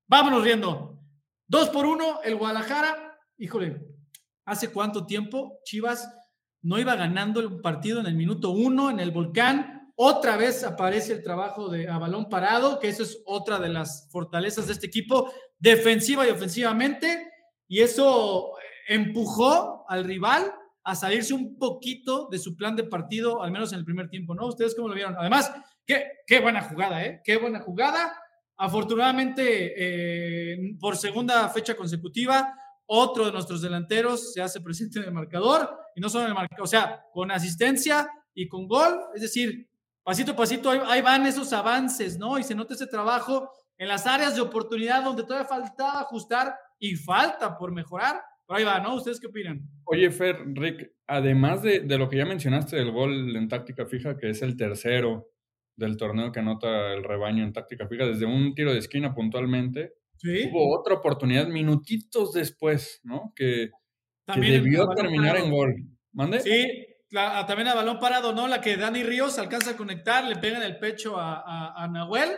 vámonos 0.07 0.43
riendo. 0.43 0.97
Dos 1.47 1.69
por 1.69 1.85
uno, 1.85 2.21
el 2.23 2.35
Guadalajara, 2.35 3.19
híjole, 3.37 3.79
¿hace 4.45 4.71
cuánto 4.71 5.05
tiempo 5.05 5.59
Chivas 5.65 6.11
no 6.63 6.79
iba 6.79 6.95
ganando 6.95 7.41
el 7.41 7.61
partido 7.61 7.99
en 7.99 8.07
el 8.07 8.15
minuto 8.15 8.49
uno 8.49 8.89
en 8.89 8.99
el 8.99 9.11
volcán? 9.11 9.93
Otra 9.95 10.35
vez 10.35 10.63
aparece 10.63 11.13
el 11.13 11.21
trabajo 11.21 11.69
de 11.69 11.87
a 11.87 11.99
balón 11.99 12.27
parado, 12.27 12.79
que 12.79 12.89
eso 12.89 13.03
es 13.03 13.21
otra 13.27 13.59
de 13.59 13.69
las 13.69 14.09
fortalezas 14.09 14.65
de 14.65 14.73
este 14.73 14.87
equipo, 14.87 15.31
defensiva 15.59 16.25
y 16.27 16.31
ofensivamente, 16.31 17.31
y 17.67 17.81
eso 17.81 18.55
empujó 18.93 19.85
al 19.87 20.03
rival 20.03 20.53
a 20.83 20.95
salirse 20.95 21.33
un 21.33 21.57
poquito 21.57 22.27
de 22.29 22.39
su 22.39 22.55
plan 22.55 22.75
de 22.75 22.83
partido, 22.83 23.41
al 23.41 23.51
menos 23.51 23.71
en 23.71 23.79
el 23.79 23.85
primer 23.85 24.09
tiempo, 24.09 24.35
¿no? 24.35 24.47
¿Ustedes 24.47 24.75
cómo 24.75 24.89
lo 24.89 24.95
vieron? 24.95 25.15
Además, 25.17 25.51
qué, 25.85 26.11
qué 26.27 26.39
buena 26.39 26.61
jugada, 26.61 27.03
¿eh? 27.05 27.21
Qué 27.23 27.37
buena 27.37 27.61
jugada. 27.61 28.13
Afortunadamente, 28.57 29.73
eh, 29.75 30.75
por 30.79 30.97
segunda 30.97 31.47
fecha 31.49 31.75
consecutiva, 31.75 32.53
otro 32.85 33.25
de 33.25 33.31
nuestros 33.31 33.61
delanteros 33.61 34.33
se 34.33 34.41
hace 34.41 34.59
presente 34.59 34.99
en 34.99 35.05
el 35.05 35.13
marcador, 35.13 35.69
y 35.95 36.01
no 36.01 36.09
solo 36.09 36.25
en 36.25 36.29
el 36.29 36.35
marcador, 36.35 36.63
o 36.63 36.67
sea, 36.67 37.05
con 37.13 37.31
asistencia 37.31 38.09
y 38.33 38.47
con 38.47 38.67
gol, 38.67 38.99
es 39.15 39.21
decir, 39.21 39.69
pasito 40.03 40.33
a 40.33 40.35
pasito, 40.35 40.69
ahí, 40.69 41.01
van 41.01 41.25
esos 41.25 41.53
avances, 41.53 42.17
¿no? 42.17 42.37
Y 42.37 42.43
se 42.43 42.55
nota 42.55 42.73
ese 42.73 42.87
trabajo 42.87 43.49
en 43.77 43.87
las 43.87 44.05
áreas 44.05 44.35
de 44.35 44.41
oportunidad 44.41 45.03
donde 45.03 45.23
todavía 45.23 45.47
falta 45.47 45.99
ajustar 46.01 46.55
y 46.79 46.95
falta 46.95 47.57
por 47.57 47.71
mejorar. 47.71 48.21
Pero 48.47 48.57
ahí 48.57 48.63
va, 48.63 48.79
¿no? 48.79 48.95
¿Ustedes 48.95 49.19
qué 49.19 49.27
opinan? 49.27 49.61
Oye, 49.85 50.11
Fer, 50.11 50.37
Rick, 50.53 50.91
además 51.07 51.61
de, 51.63 51.81
lo 51.97 52.09
que 52.09 52.17
ya 52.17 52.25
mencionaste 52.25 52.75
del 52.75 52.91
gol 52.91 53.35
en 53.35 53.47
táctica 53.47 53.85
fija, 53.85 54.17
que 54.17 54.29
es 54.29 54.41
el 54.41 54.57
tercero 54.57 55.29
del 55.75 55.97
torneo 55.97 56.31
que 56.31 56.39
anota 56.39 56.93
el 56.93 57.03
rebaño 57.03 57.43
en 57.43 57.53
táctica 57.53 57.87
fija, 57.87 58.05
desde 58.05 58.25
un 58.25 58.53
tiro 58.53 58.73
de 58.73 58.79
esquina 58.79 59.13
puntualmente, 59.13 59.93
hubo 60.23 60.79
otra 60.79 60.95
oportunidad 60.95 61.47
minutitos 61.47 62.33
después, 62.33 62.99
¿no? 63.03 63.33
Que, 63.35 63.71
debió 64.35 64.87
terminar 64.89 65.37
en 65.37 65.51
gol. 65.51 65.75
¿Mande? 66.13 66.39
Sí, 66.41 66.67
también 67.11 67.67
a 67.67 67.75
balón 67.75 67.99
parado, 67.99 68.33
¿no? 68.33 68.47
La 68.47 68.61
que 68.61 68.77
Dani 68.77 69.03
Ríos 69.03 69.37
alcanza 69.39 69.71
a 69.71 69.77
conectar, 69.77 70.23
le 70.25 70.37
pega 70.37 70.57
en 70.57 70.63
el 70.63 70.79
pecho 70.79 71.15
a, 71.17 71.87
Nahuel 71.91 72.29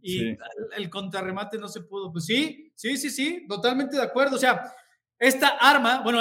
y 0.00 0.36
el 0.76 0.90
contrarremate 0.90 1.58
no 1.58 1.68
se 1.68 1.82
pudo. 1.82 2.10
Pues 2.12 2.24
sí, 2.24 2.72
sí, 2.74 2.96
sí, 2.96 3.10
sí, 3.10 3.46
totalmente 3.48 3.96
de 3.96 4.02
acuerdo. 4.02 4.36
O 4.36 4.38
sea, 4.38 4.62
esta 5.22 5.48
arma, 5.48 6.02
bueno, 6.02 6.20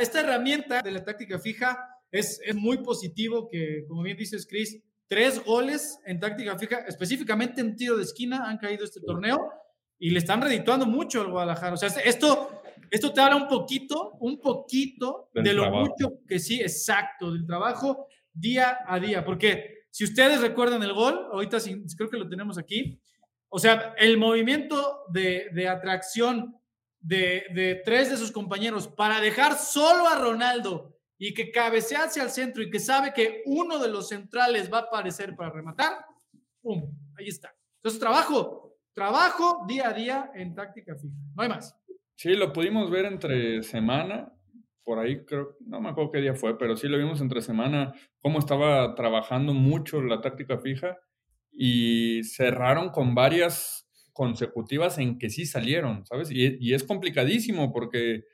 esta 0.00 0.20
herramienta 0.20 0.82
de 0.82 0.90
la 0.90 1.04
táctica 1.04 1.38
fija 1.38 1.78
es, 2.10 2.40
es 2.44 2.54
muy 2.54 2.78
positivo 2.78 3.48
que, 3.48 3.84
como 3.88 4.02
bien 4.02 4.16
dices, 4.16 4.46
Chris, 4.48 4.82
tres 5.06 5.44
goles 5.44 5.98
en 6.04 6.18
táctica 6.18 6.58
fija, 6.58 6.78
específicamente 6.88 7.60
en 7.60 7.76
tiro 7.76 7.96
de 7.96 8.02
esquina, 8.02 8.48
han 8.48 8.58
caído 8.58 8.84
este 8.84 9.00
torneo 9.00 9.50
y 9.98 10.10
le 10.10 10.18
están 10.18 10.42
redituando 10.42 10.86
mucho 10.86 11.20
al 11.20 11.30
Guadalajara. 11.30 11.74
O 11.74 11.76
sea, 11.76 11.88
esto 12.04 12.62
esto 12.90 13.12
te 13.12 13.20
habla 13.20 13.36
un 13.36 13.48
poquito, 13.48 14.12
un 14.20 14.40
poquito 14.40 15.30
de 15.34 15.52
lo 15.52 15.70
mucho 15.70 16.20
que 16.26 16.38
sí, 16.38 16.60
exacto, 16.60 17.32
del 17.32 17.46
trabajo 17.46 18.06
día 18.32 18.78
a 18.86 19.00
día. 19.00 19.24
Porque 19.24 19.86
si 19.90 20.04
ustedes 20.04 20.40
recuerdan 20.40 20.82
el 20.82 20.92
gol, 20.92 21.28
ahorita 21.32 21.58
creo 21.96 22.10
que 22.10 22.18
lo 22.18 22.28
tenemos 22.28 22.58
aquí, 22.58 23.00
o 23.48 23.58
sea, 23.58 23.94
el 23.98 24.18
movimiento 24.18 25.04
de, 25.08 25.68
atracción 25.68 26.56
de, 27.00 27.82
tres 27.84 28.10
de 28.10 28.16
sus 28.16 28.32
compañeros 28.32 28.88
para 28.88 29.20
dejar 29.20 29.56
solo 29.56 30.08
a 30.08 30.18
Ronaldo 30.18 30.96
y 31.18 31.34
que 31.34 31.50
cabecea 31.50 32.04
hacia 32.04 32.22
el 32.22 32.30
centro 32.30 32.62
y 32.62 32.70
que 32.70 32.78
sabe 32.78 33.12
que 33.14 33.42
uno 33.46 33.78
de 33.78 33.88
los 33.88 34.08
centrales 34.08 34.72
va 34.72 34.78
a 34.78 34.82
aparecer 34.82 35.34
para 35.34 35.50
rematar, 35.50 36.04
¡pum! 36.60 36.94
Ahí 37.18 37.28
está. 37.28 37.54
Entonces, 37.76 38.00
trabajo, 38.00 38.76
trabajo 38.92 39.64
día 39.66 39.88
a 39.88 39.92
día 39.92 40.30
en 40.34 40.54
táctica 40.54 40.94
fija. 40.96 41.14
No 41.34 41.42
hay 41.42 41.48
más. 41.48 41.74
Sí, 42.16 42.34
lo 42.34 42.52
pudimos 42.52 42.90
ver 42.90 43.06
entre 43.06 43.62
semana, 43.62 44.32
por 44.84 44.98
ahí 44.98 45.24
creo, 45.24 45.56
no 45.66 45.80
me 45.80 45.90
acuerdo 45.90 46.12
qué 46.12 46.20
día 46.20 46.34
fue, 46.34 46.56
pero 46.58 46.76
sí 46.76 46.88
lo 46.88 46.96
vimos 46.96 47.20
entre 47.20 47.42
semana, 47.42 47.92
cómo 48.20 48.38
estaba 48.38 48.94
trabajando 48.94 49.52
mucho 49.52 50.00
la 50.00 50.20
táctica 50.20 50.58
fija 50.58 50.98
y 51.52 52.22
cerraron 52.24 52.90
con 52.90 53.14
varias 53.14 53.85
consecutivas 54.16 54.98
en 54.98 55.18
que 55.18 55.28
sí 55.28 55.44
salieron, 55.44 56.06
¿sabes? 56.06 56.30
Y, 56.32 56.72
es 56.72 56.84
complicadísimo 56.84 57.72
porque 57.72 58.24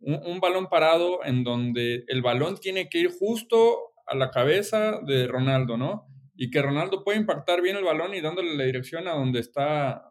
un, 0.00 0.40
balón 0.40 0.68
parado 0.68 1.22
en 1.24 1.44
donde 1.44 2.04
el 2.08 2.22
balón 2.22 2.56
tiene 2.56 2.88
que 2.88 3.00
ir 3.00 3.10
justo 3.10 3.92
a 4.06 4.16
la 4.16 4.30
cabeza 4.30 5.00
de 5.06 5.28
Ronaldo, 5.28 5.76
¿no? 5.76 6.06
Y 6.34 6.50
que 6.50 6.62
Ronaldo 6.62 7.04
puede 7.04 7.18
impactar 7.18 7.60
bien 7.60 7.76
el 7.76 7.84
balón 7.84 8.14
y 8.14 8.20
dándole 8.20 8.56
la 8.56 8.64
dirección 8.64 9.08
a 9.08 9.12
donde 9.12 9.40
está 9.40 10.10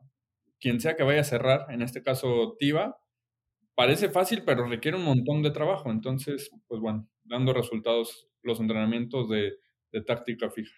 quien 0.60 0.79
sea 0.79 0.96
que 0.96 1.03
vaya 1.03 1.22
a 1.22 1.25
cerrar, 1.25 1.65
en 1.70 1.82
este 1.82 2.03
caso 2.03 2.55
Tiva, 2.60 2.98
parece 3.75 4.10
fácil, 4.10 4.44
pero 4.46 4.67
requiere 4.67 4.98
un 4.98 5.03
montón 5.03 5.41
de 5.41 5.51
trabajo. 5.51 5.91
Entonces, 5.91 6.51
pues 6.67 6.82
bueno, 6.82 7.08
dando 7.24 7.53
resultados 7.53 8.29
los 8.44 8.60
entrenamientos 8.60 9.27
de, 9.29 9.53
táctica 10.05 10.51
fija. 10.51 10.75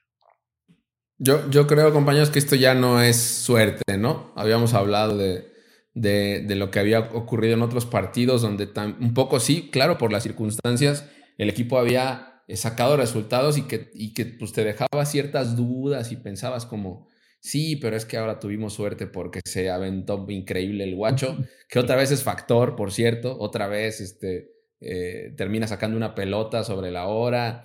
Yo, 1.18 1.50
yo 1.50 1.68
creo, 1.68 1.92
compañeros, 1.94 2.30
que 2.30 2.40
esto 2.40 2.56
ya 2.56 2.74
no 2.74 3.02
es 3.02 3.18
suerte, 3.18 3.98
¿no? 3.98 4.32
Habíamos 4.36 4.74
hablado 4.74 5.18
de, 5.18 5.52
de, 5.94 6.56
lo 6.56 6.70
que 6.70 6.80
había 6.80 7.00
ocurrido 7.00 7.56
en 7.56 7.62
otros 7.62 7.86
partidos 7.86 8.42
donde 8.42 8.70
un 9.00 9.14
poco 9.14 9.40
sí, 9.40 9.70
claro, 9.72 9.98
por 9.98 10.12
las 10.12 10.24
circunstancias, 10.24 11.10
el 11.38 11.50
equipo 11.50 11.80
había 11.80 12.44
sacado 12.54 12.98
resultados 12.98 13.58
y 13.58 13.64
que, 13.64 13.90
y 13.94 14.14
que 14.14 14.26
pues, 14.26 14.54
te 14.54 14.64
dejaba 14.64 15.06
ciertas 15.06 15.56
dudas 15.56 16.12
y 16.12 16.18
pensabas 16.18 16.66
como, 16.66 17.08
Sí, 17.40 17.76
pero 17.76 17.96
es 17.96 18.06
que 18.06 18.18
ahora 18.18 18.40
tuvimos 18.40 18.74
suerte 18.74 19.08
porque 19.08 19.42
se 19.46 19.70
aventó 19.70 20.26
increíble 20.30 20.84
el 20.84 20.96
guacho, 20.96 21.38
que 21.70 21.80
otra 21.80 21.96
vez 21.96 22.12
es 22.12 22.24
factor, 22.24 22.76
por 22.76 22.92
cierto, 22.92 23.38
otra 23.40 23.68
vez 23.68 24.02
este, 24.02 24.52
eh, 24.82 25.34
termina 25.38 25.68
sacando 25.68 25.98
una 25.98 26.16
pelota 26.16 26.64
sobre 26.64 26.92
la 26.92 27.08
hora. 27.08 27.64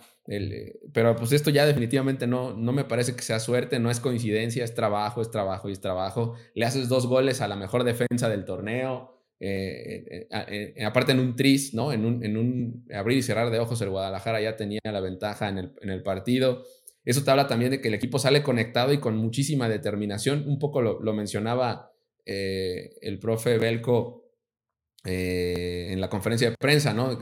Pero 0.92 1.16
pues 1.16 1.32
esto 1.32 1.50
ya 1.50 1.66
definitivamente 1.66 2.26
no, 2.26 2.54
no 2.54 2.72
me 2.72 2.84
parece 2.84 3.16
que 3.16 3.22
sea 3.22 3.40
suerte, 3.40 3.80
no 3.80 3.90
es 3.90 3.98
coincidencia, 3.98 4.64
es 4.64 4.74
trabajo, 4.74 5.20
es 5.20 5.30
trabajo 5.30 5.68
y 5.68 5.72
es 5.72 5.80
trabajo. 5.80 6.34
Le 6.54 6.64
haces 6.64 6.88
dos 6.88 7.06
goles 7.06 7.40
a 7.40 7.48
la 7.48 7.56
mejor 7.56 7.84
defensa 7.84 8.28
del 8.28 8.44
torneo. 8.44 9.18
aparte 10.84 11.12
en 11.12 11.18
un 11.18 11.34
tris, 11.34 11.74
¿no? 11.74 11.92
En 11.92 12.04
un, 12.04 12.24
en 12.24 12.36
un 12.36 12.86
abrir 12.94 13.18
y 13.18 13.22
cerrar 13.22 13.50
de 13.50 13.58
ojos, 13.58 13.80
el 13.82 13.90
Guadalajara 13.90 14.40
ya 14.40 14.56
tenía 14.56 14.80
la 14.84 15.00
ventaja 15.00 15.48
en 15.48 15.58
el, 15.58 15.72
en 15.80 15.90
el 15.90 16.02
partido. 16.02 16.62
Eso 17.04 17.24
te 17.24 17.30
habla 17.30 17.48
también 17.48 17.72
de 17.72 17.80
que 17.80 17.88
el 17.88 17.94
equipo 17.94 18.18
sale 18.18 18.42
conectado 18.42 18.92
y 18.92 18.98
con 18.98 19.16
muchísima 19.16 19.68
determinación. 19.68 20.44
Un 20.46 20.58
poco 20.58 20.80
lo, 20.82 21.12
mencionaba 21.12 21.92
eh, 22.24 22.94
el 23.00 23.18
profe 23.18 23.58
Belco 23.58 24.30
eh, 25.04 25.88
en 25.90 26.00
la 26.00 26.08
conferencia 26.08 26.50
de 26.50 26.56
prensa, 26.56 26.94
¿no? 26.94 27.18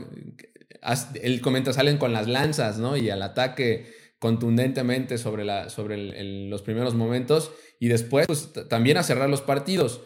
Él 1.21 1.41
comenta, 1.41 1.73
salen 1.73 1.97
con 1.97 2.13
las 2.13 2.27
lanzas, 2.27 2.77
¿no? 2.77 2.97
Y 2.97 3.09
al 3.09 3.21
ataque 3.21 3.93
contundentemente 4.19 5.17
sobre, 5.17 5.45
los 5.45 6.61
primeros 6.61 6.93
momentos 6.93 7.51
y 7.79 7.87
después 7.87 8.27
pues, 8.27 8.51
también 8.69 8.97
a 8.97 9.03
cerrar 9.03 9.29
los 9.29 9.41
partidos. 9.41 10.01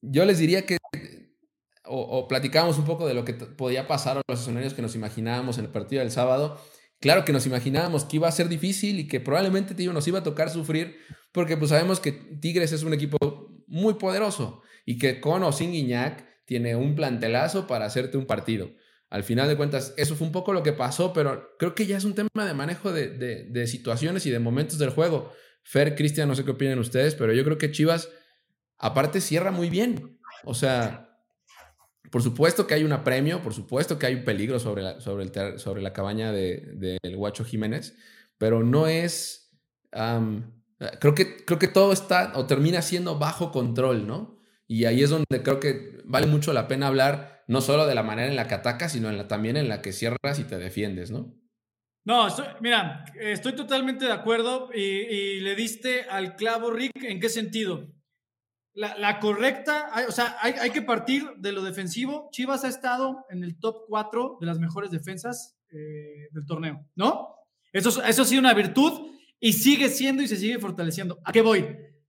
Yo 0.00 0.24
les 0.24 0.38
diría 0.38 0.64
que, 0.64 0.78
o, 1.84 2.00
o 2.00 2.28
platicábamos 2.28 2.78
un 2.78 2.84
poco 2.84 3.06
de 3.06 3.14
lo 3.14 3.24
que 3.24 3.34
podía 3.34 3.86
pasar 3.86 4.18
a 4.18 4.22
los 4.26 4.40
escenarios 4.40 4.74
que 4.74 4.82
nos 4.82 4.94
imaginábamos 4.94 5.58
en 5.58 5.66
el 5.66 5.70
partido 5.70 6.00
del 6.00 6.10
sábado 6.10 6.58
Claro 7.00 7.24
que 7.24 7.32
nos 7.32 7.46
imaginábamos 7.46 8.04
que 8.04 8.16
iba 8.16 8.28
a 8.28 8.32
ser 8.32 8.48
difícil 8.48 8.98
y 8.98 9.06
que 9.06 9.20
probablemente 9.20 9.74
tío, 9.74 9.92
nos 9.92 10.08
iba 10.08 10.20
a 10.20 10.22
tocar 10.22 10.48
sufrir 10.48 10.96
porque 11.30 11.56
pues 11.56 11.70
sabemos 11.70 12.00
que 12.00 12.12
Tigres 12.12 12.72
es 12.72 12.82
un 12.82 12.94
equipo 12.94 13.18
muy 13.66 13.94
poderoso 13.94 14.62
y 14.86 14.98
que 14.98 15.20
con 15.20 15.42
o 15.42 15.52
sin 15.52 15.72
Guiñac 15.72 16.24
tiene 16.46 16.74
un 16.74 16.94
plantelazo 16.94 17.66
para 17.66 17.84
hacerte 17.84 18.16
un 18.16 18.26
partido. 18.26 18.70
Al 19.16 19.24
final 19.24 19.48
de 19.48 19.56
cuentas, 19.56 19.94
eso 19.96 20.14
fue 20.14 20.26
un 20.26 20.32
poco 20.34 20.52
lo 20.52 20.62
que 20.62 20.74
pasó, 20.74 21.14
pero 21.14 21.56
creo 21.58 21.74
que 21.74 21.86
ya 21.86 21.96
es 21.96 22.04
un 22.04 22.14
tema 22.14 22.28
de 22.44 22.52
manejo 22.52 22.92
de, 22.92 23.08
de 23.08 23.66
situaciones 23.66 24.26
y 24.26 24.30
de 24.30 24.38
momentos 24.40 24.78
del 24.78 24.90
juego. 24.90 25.32
Fer, 25.62 25.94
Cristian, 25.94 26.28
no 26.28 26.34
sé 26.34 26.44
qué 26.44 26.50
opinan 26.50 26.78
ustedes, 26.78 27.14
pero 27.14 27.32
yo 27.32 27.42
creo 27.42 27.56
que 27.56 27.70
Chivas, 27.70 28.10
aparte, 28.76 29.22
cierra 29.22 29.52
muy 29.52 29.70
bien. 29.70 30.20
O 30.44 30.52
sea, 30.52 31.18
por 32.10 32.22
supuesto 32.22 32.66
que 32.66 32.74
hay 32.74 32.84
un 32.84 32.92
apremio, 32.92 33.42
por 33.42 33.54
supuesto 33.54 33.98
que 33.98 34.04
hay 34.04 34.16
un 34.16 34.24
peligro 34.26 34.58
sobre 34.58 34.82
la, 34.82 35.00
sobre 35.00 35.24
el 35.24 35.58
sobre 35.58 35.80
la 35.80 35.94
cabaña 35.94 36.30
del 36.30 36.78
de, 36.78 37.14
Guacho 37.14 37.42
Jiménez, 37.42 37.96
pero 38.36 38.62
no 38.62 38.86
es... 38.86 39.50
creo, 41.00 41.14
que, 41.14 41.42
creo 41.46 41.58
que 41.58 41.68
todo 41.68 41.94
está 41.94 42.32
o 42.34 42.44
termina 42.44 42.82
siendo 42.82 43.18
bajo 43.18 43.50
control, 43.50 44.06
¿no? 44.06 44.38
Y 44.66 44.84
ahí 44.84 45.02
es 45.02 45.08
donde 45.08 45.42
creo 45.42 45.58
que 45.58 46.02
vale 46.04 46.26
mucho 46.26 46.52
la 46.52 46.68
pena 46.68 46.88
hablar 46.88 47.35
no 47.46 47.60
solo 47.60 47.86
de 47.86 47.94
la 47.94 48.02
manera 48.02 48.28
en 48.28 48.36
la 48.36 48.48
que 48.48 48.54
atacas, 48.54 48.92
sino 48.92 49.26
también 49.26 49.56
en 49.56 49.68
la 49.68 49.82
que 49.82 49.92
cierras 49.92 50.38
y 50.38 50.44
te 50.44 50.58
defiendes, 50.58 51.10
¿no? 51.10 51.34
No, 52.04 52.28
mira, 52.60 53.04
estoy 53.20 53.54
totalmente 53.54 54.04
de 54.04 54.12
acuerdo 54.12 54.70
y, 54.72 55.40
le 55.40 55.56
diste 55.56 56.02
al 56.02 56.36
clavo, 56.36 56.70
Rick, 56.70 57.02
¿en 57.02 57.18
qué 57.18 57.28
sentido? 57.28 57.92
la, 58.76 59.18
correcta, 59.20 59.90
o 60.06 60.12
sea, 60.12 60.36
hay, 60.40 60.70
que 60.70 60.82
partir 60.82 61.24
de 61.38 61.52
lo 61.52 61.62
defensivo. 61.62 62.28
Chivas 62.30 62.62
ha 62.64 62.68
estado 62.68 63.24
en 63.30 63.42
el 63.42 63.58
top 63.58 63.84
4 63.88 64.36
de 64.38 64.46
las 64.46 64.58
mejores 64.58 64.90
defensas 64.90 65.56
eh, 65.70 66.28
del 66.30 66.44
torneo, 66.44 66.86
¿no? 66.94 67.36
Eso, 67.72 68.02
eso 68.04 68.22
ha 68.22 68.24
sido 68.24 68.40
una 68.40 68.52
virtud 68.52 69.10
y 69.40 69.54
sigue 69.54 69.88
siendo 69.88 70.22
y 70.22 70.28
se 70.28 70.36
sigue 70.36 70.58
fortaleciendo. 70.58 71.18
¿A 71.24 71.32
qué 71.32 71.40
voy? 71.40 71.66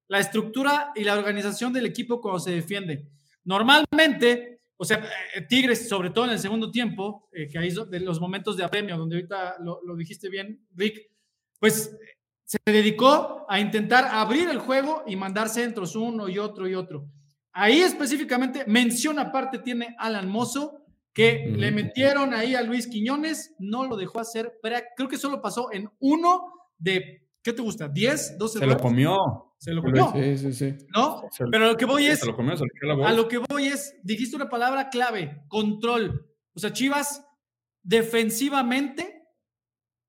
La 0.10 0.20
estructura 0.20 0.92
y 0.94 1.06
la 1.06 1.18
organización 1.18 1.72
del 1.72 1.86
equipo 1.86 2.20
cuando 2.20 2.40
se 2.40 2.52
defiende. 2.52 3.08
Normalmente, 3.46 4.57
o 4.78 4.86
sea, 4.86 5.04
eh, 5.36 5.42
Tigres, 5.42 5.90
sobre 5.90 6.12
todo 6.12 6.26
en 6.26 6.32
el 6.32 6.40
segundo 6.40 6.70
tiempo, 6.72 7.28
eh, 7.34 7.48
que 7.48 7.58
hay 7.58 7.74
de 7.90 8.00
los 8.00 8.20
momentos 8.20 8.56
de 8.56 8.64
apremio, 8.64 8.98
donde 8.98 9.16
ahorita 9.16 9.58
lo, 9.60 9.82
lo 9.84 9.96
dijiste 9.96 10.30
bien, 10.30 10.66
Rick, 10.76 11.10
pues 11.60 11.98
se 12.46 12.58
dedicó 12.66 13.46
a 13.50 13.60
intentar 13.60 14.06
abrir 14.06 14.48
el 14.50 14.60
juego 14.60 15.04
y 15.08 15.16
mandar 15.16 15.50
centros 15.50 15.96
uno 15.96 16.30
y 16.30 16.38
otro 16.38 16.68
y 16.68 16.76
otro. 16.76 17.10
Ahí 17.52 17.80
específicamente, 17.80 18.64
mención 18.68 19.20
aparte 19.20 19.60
tiene 19.60 19.96
Alan 19.98 20.30
Mozo, 20.30 20.86
que 21.12 21.52
le 21.58 21.72
metieron 21.72 22.32
ahí 22.36 22.54
a 22.54 22.62
Luis 22.62 22.86
Quiñones, 22.88 23.56
no 23.58 23.88
lo 23.88 23.98
dejó 23.98 24.20
hacer, 24.20 24.60
creo 24.96 25.10
que 25.10 25.18
solo 25.18 25.42
pasó 25.42 25.74
en 25.74 25.90
uno 25.98 26.54
de, 26.78 27.27
¿qué 27.48 27.54
te 27.54 27.62
gusta? 27.62 27.90
¿10? 27.90 28.38
¿12? 28.38 28.60
Se 28.60 28.66
lo 28.66 28.78
comió. 28.78 29.16
Se 29.58 29.72
lo 29.72 29.82
comió. 29.82 30.12
Sí, 30.14 30.38
sí, 30.38 30.54
sí. 30.54 30.76
¿No? 30.94 31.24
Pero 31.50 31.68
lo 31.68 31.78
que 31.78 31.86
voy 31.86 32.06
es, 32.06 32.20
se 32.20 32.26
lo 32.26 32.36
comió, 32.36 32.58
se 32.58 32.66
lo 32.82 33.06
a 33.06 33.14
lo 33.14 33.30
que 33.30 33.38
voy 33.38 33.68
es, 33.68 33.96
dijiste 34.04 34.36
una 34.36 34.50
palabra 34.50 34.90
clave, 34.90 35.46
control. 35.48 36.30
O 36.54 36.60
sea, 36.60 36.74
Chivas 36.74 37.26
defensivamente 37.82 39.24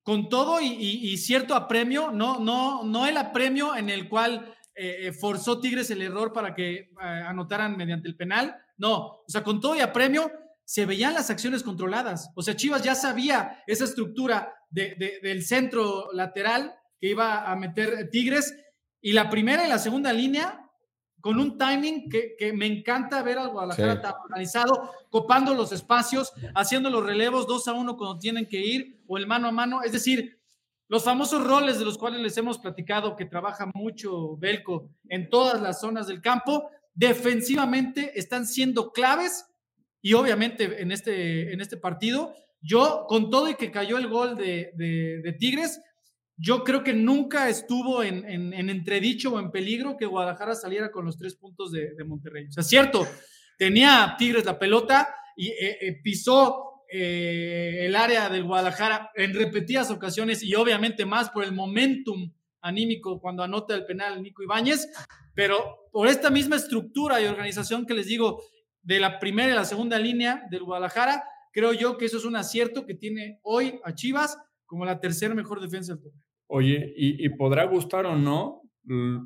con 0.03 0.29
todo 0.29 0.59
y, 0.61 1.17
cierto 1.19 1.55
apremio, 1.55 2.11
no, 2.11 2.41
no, 2.41 2.83
no 2.83 3.07
el 3.07 3.17
apremio 3.17 3.77
en 3.77 3.89
el 3.89 4.09
cual 4.09 4.53
eh, 4.75 5.07
eh, 5.07 5.13
forzó 5.13 5.61
Tigres 5.61 5.91
el 5.91 6.03
error 6.03 6.33
para 6.33 6.55
que 6.55 6.75
eh, 6.75 6.89
anotaran 7.01 7.77
mediante 7.77 8.09
el 8.09 8.17
penal, 8.17 8.57
no, 8.79 8.97
o 8.97 9.25
sea, 9.29 9.45
con 9.45 9.61
todo 9.61 9.77
y 9.77 9.81
apremio 9.81 10.33
se 10.65 10.87
veían 10.87 11.13
las 11.13 11.29
acciones 11.29 11.63
controladas, 11.63 12.31
o 12.35 12.43
sea, 12.43 12.57
Chivas 12.57 12.83
ya 12.83 12.95
sabía 12.95 13.63
esa 13.67 13.85
estructura 13.85 14.55
del 14.71 15.43
centro 15.43 16.11
lateral 16.13 16.78
que 17.01 17.09
iba 17.09 17.51
a 17.51 17.57
meter 17.57 18.09
Tigres 18.11 18.55
y 19.01 19.13
la 19.13 19.31
primera 19.31 19.65
y 19.65 19.69
la 19.69 19.79
segunda 19.79 20.13
línea 20.13 20.69
con 21.21 21.41
un 21.41 21.59
timing 21.59 22.09
que, 22.09 22.53
me 22.53 22.67
encanta 22.67 23.23
ver 23.23 23.39
al 23.39 23.49
Guadalajara 23.49 24.01
tan 24.01 24.15
organizado, 24.25 24.93
copando 25.11 25.55
los 25.55 25.73
espacios, 25.73 26.33
haciendo 26.55 26.91
los 26.91 27.05
relevos 27.05 27.47
dos 27.47 27.67
a 27.69 27.73
uno 27.73 27.97
cuando 27.97 28.19
tienen 28.19 28.47
que 28.47 28.61
ir, 28.61 29.03
o 29.07 29.19
el 29.19 29.27
mano 29.27 29.49
a 29.49 29.53
mano. 29.53 29.83
Es 29.83 29.93
decir, 29.93 30.39
los 30.87 31.05
famosos 31.05 31.45
roles 31.45 31.79
de 31.79 31.85
los 31.85 31.99
cuales 31.99 32.21
les 32.21 32.37
hemos 32.37 32.59
platicado, 32.59 33.17
que 33.17 33.25
trabaja 33.25 33.71
mucho 33.75 34.37
Belco 34.37 34.91
en 35.09 35.29
todas 35.29 35.61
las 35.61 35.81
zonas 35.81 36.07
del 36.07 36.23
campo, 36.23 36.71
defensivamente 36.95 38.19
están 38.19 38.47
siendo 38.47 38.93
claves 38.93 39.47
y 40.01 40.15
obviamente 40.15 40.81
en 40.81 40.93
este, 40.93 41.53
en 41.53 41.61
este 41.61 41.77
partido, 41.77 42.33
yo 42.61 43.07
con 43.09 43.29
todo 43.29 43.49
y 43.49 43.57
que 43.57 43.71
cayó 43.71 43.99
el 43.99 44.09
gol 44.09 44.37
de, 44.37 44.73
de 44.75 45.33
Tigres, 45.33 45.81
yo 46.41 46.63
creo 46.63 46.85
que 46.85 46.93
nunca 46.93 47.49
estuvo 47.49 48.05
en, 48.05 48.25
entredicho 48.55 49.35
o 49.35 49.41
en 49.41 49.51
peligro 49.51 49.97
que 49.97 50.07
Guadalajara 50.07 50.55
saliera 50.55 50.93
con 50.93 51.05
los 51.05 51.19
tres 51.19 51.35
puntos 51.35 51.73
de, 51.73 51.93
Monterrey. 52.07 52.47
O 52.47 52.53
sea, 52.53 52.63
cierto, 52.63 53.07
tenía 53.59 54.15
Tigres 54.17 54.45
la 54.45 54.59
pelota 54.59 55.09
y 55.37 55.49
eh, 55.49 55.79
eh, 55.81 56.01
pisó 56.01 56.85
eh, 56.91 57.87
el 57.87 57.97
área 57.97 58.29
del 58.29 58.45
Guadalajara 58.45 59.11
en 59.17 59.35
repetidas 59.35 59.91
ocasiones 59.91 60.45
y 60.45 60.55
obviamente 60.55 61.05
más 61.05 61.29
por 61.31 61.43
el 61.43 61.53
momentum 61.53 62.33
anímico 62.61 63.21
cuando 63.21 63.43
anota 63.43 63.75
el 63.75 63.85
penal 63.85 64.23
Nico 64.23 64.43
Ibáñez, 64.43 64.89
pero 65.35 65.89
por 65.91 66.07
esta 66.07 66.31
misma 66.31 66.57
estructura 66.57 67.21
y 67.21 67.27
organización 67.27 67.85
que 67.85 67.95
les 67.95 68.07
digo 68.07 68.43
de 68.83 69.01
la 69.01 69.19
primera 69.19 69.53
y 69.53 69.57
la 69.57 69.65
segunda 69.65 69.99
línea 69.99 70.45
del 70.51 70.63
Guadalajara, 70.63 71.25
creo 71.53 71.73
yo 71.73 71.99
que 71.99 72.05
eso 72.05 72.19
es 72.19 72.25
un 72.25 72.37
acierto 72.37 72.87
que 72.87 72.95
tiene 72.95 73.41
hoy 73.43 73.81
a 73.85 73.93
Chivas 73.93 74.39
como 74.67 74.85
la 74.85 75.01
tercera 75.01 75.35
mejor 75.35 75.61
defensa 75.61 75.93
del 75.93 76.03
torneo. 76.03 76.28
Oye, 76.51 76.95
y, 76.97 77.29
podrá 77.31 77.65
gustar 77.67 78.07
o 78.07 78.17
no 78.17 78.63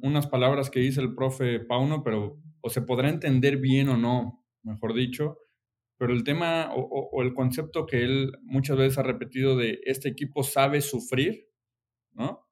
unas 0.02 0.26
palabras 0.26 0.70
que 0.70 0.80
dice 0.80 1.00
el 1.00 1.14
profe 1.14 1.60
Pauno, 1.60 2.02
pero 2.02 2.36
o 2.60 2.68
se 2.68 2.82
podrá 2.82 3.08
entender 3.08 3.58
bien 3.58 3.88
o 3.90 3.96
no, 3.96 4.44
mejor 4.64 4.92
dicho, 4.92 5.38
pero 5.98 6.12
el 6.12 6.24
tema 6.24 6.72
o, 6.74 7.22
el 7.22 7.32
concepto 7.32 7.86
que 7.86 8.02
él 8.02 8.32
muchas 8.42 8.76
veces 8.76 8.98
ha 8.98 9.04
repetido 9.04 9.56
de 9.56 9.80
este 9.84 10.08
equipo 10.08 10.42
sabe 10.42 10.80
sufrir, 10.80 11.48
¿no? 12.12 12.44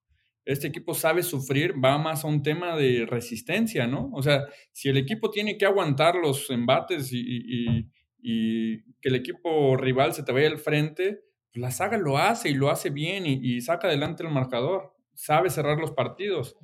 Este 0.45 0.69
equipo 0.69 0.95
sabe 0.95 1.25
sufrir, 1.25 1.75
va 1.85 1.99
más 1.99 2.25
a 2.25 2.29
un 2.29 2.43
tema 2.45 2.77
de 2.77 3.07
resistencia, 3.07 3.89
¿no? 3.89 4.11
O 4.13 4.23
sea, 4.23 4.45
si 4.71 4.89
el 4.89 4.97
equipo 4.97 5.31
tiene 5.31 5.59
que 5.59 5.67
aguantar 5.67 6.15
los 6.15 6.49
embates 6.49 7.13
y, 7.13 7.91
y 8.23 8.83
que 9.01 9.09
el 9.09 9.17
equipo 9.17 9.77
rival 9.77 10.15
se 10.15 10.23
te 10.23 10.31
vaya 10.31 10.49
al 10.49 10.59
frente, 10.59 11.25
la 11.55 11.71
saga 11.71 11.99
lo 11.99 12.19
hace 12.19 12.51
y 12.51 12.55
lo 12.55 12.71
hace 12.71 12.91
bien 12.91 13.25
y, 13.27 13.61
saca 13.61 13.89
adelante 13.89 14.23
el 14.23 14.31
marcador, 14.31 14.95
sabe 15.15 15.51
cerrar 15.51 15.79
los 15.79 15.93
partidos. 15.93 16.57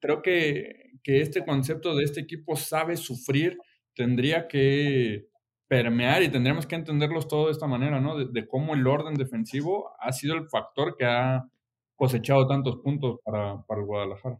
Creo 0.00 0.22
que, 0.22 0.92
que 1.02 1.20
este 1.20 1.44
concepto 1.44 1.94
de 1.94 2.04
este 2.04 2.20
equipo 2.20 2.56
sabe 2.56 2.96
sufrir 2.96 3.58
tendría 3.94 4.46
que 4.46 5.28
permear 5.66 6.22
y 6.22 6.28
tendríamos 6.28 6.66
que 6.66 6.76
entenderlos 6.76 7.28
todo 7.28 7.46
de 7.46 7.52
esta 7.52 7.66
manera, 7.66 8.00
¿no? 8.00 8.16
De, 8.16 8.48
cómo 8.48 8.74
el 8.74 8.86
orden 8.86 9.14
defensivo 9.14 9.90
ha 10.00 10.12
sido 10.12 10.34
el 10.34 10.48
factor 10.48 10.96
que 10.96 11.04
ha 11.04 11.44
cosechado 11.94 12.46
tantos 12.46 12.76
puntos 12.76 13.18
para, 13.24 13.62
para 13.66 13.80
el 13.80 13.86
Guadalajara. 13.86 14.38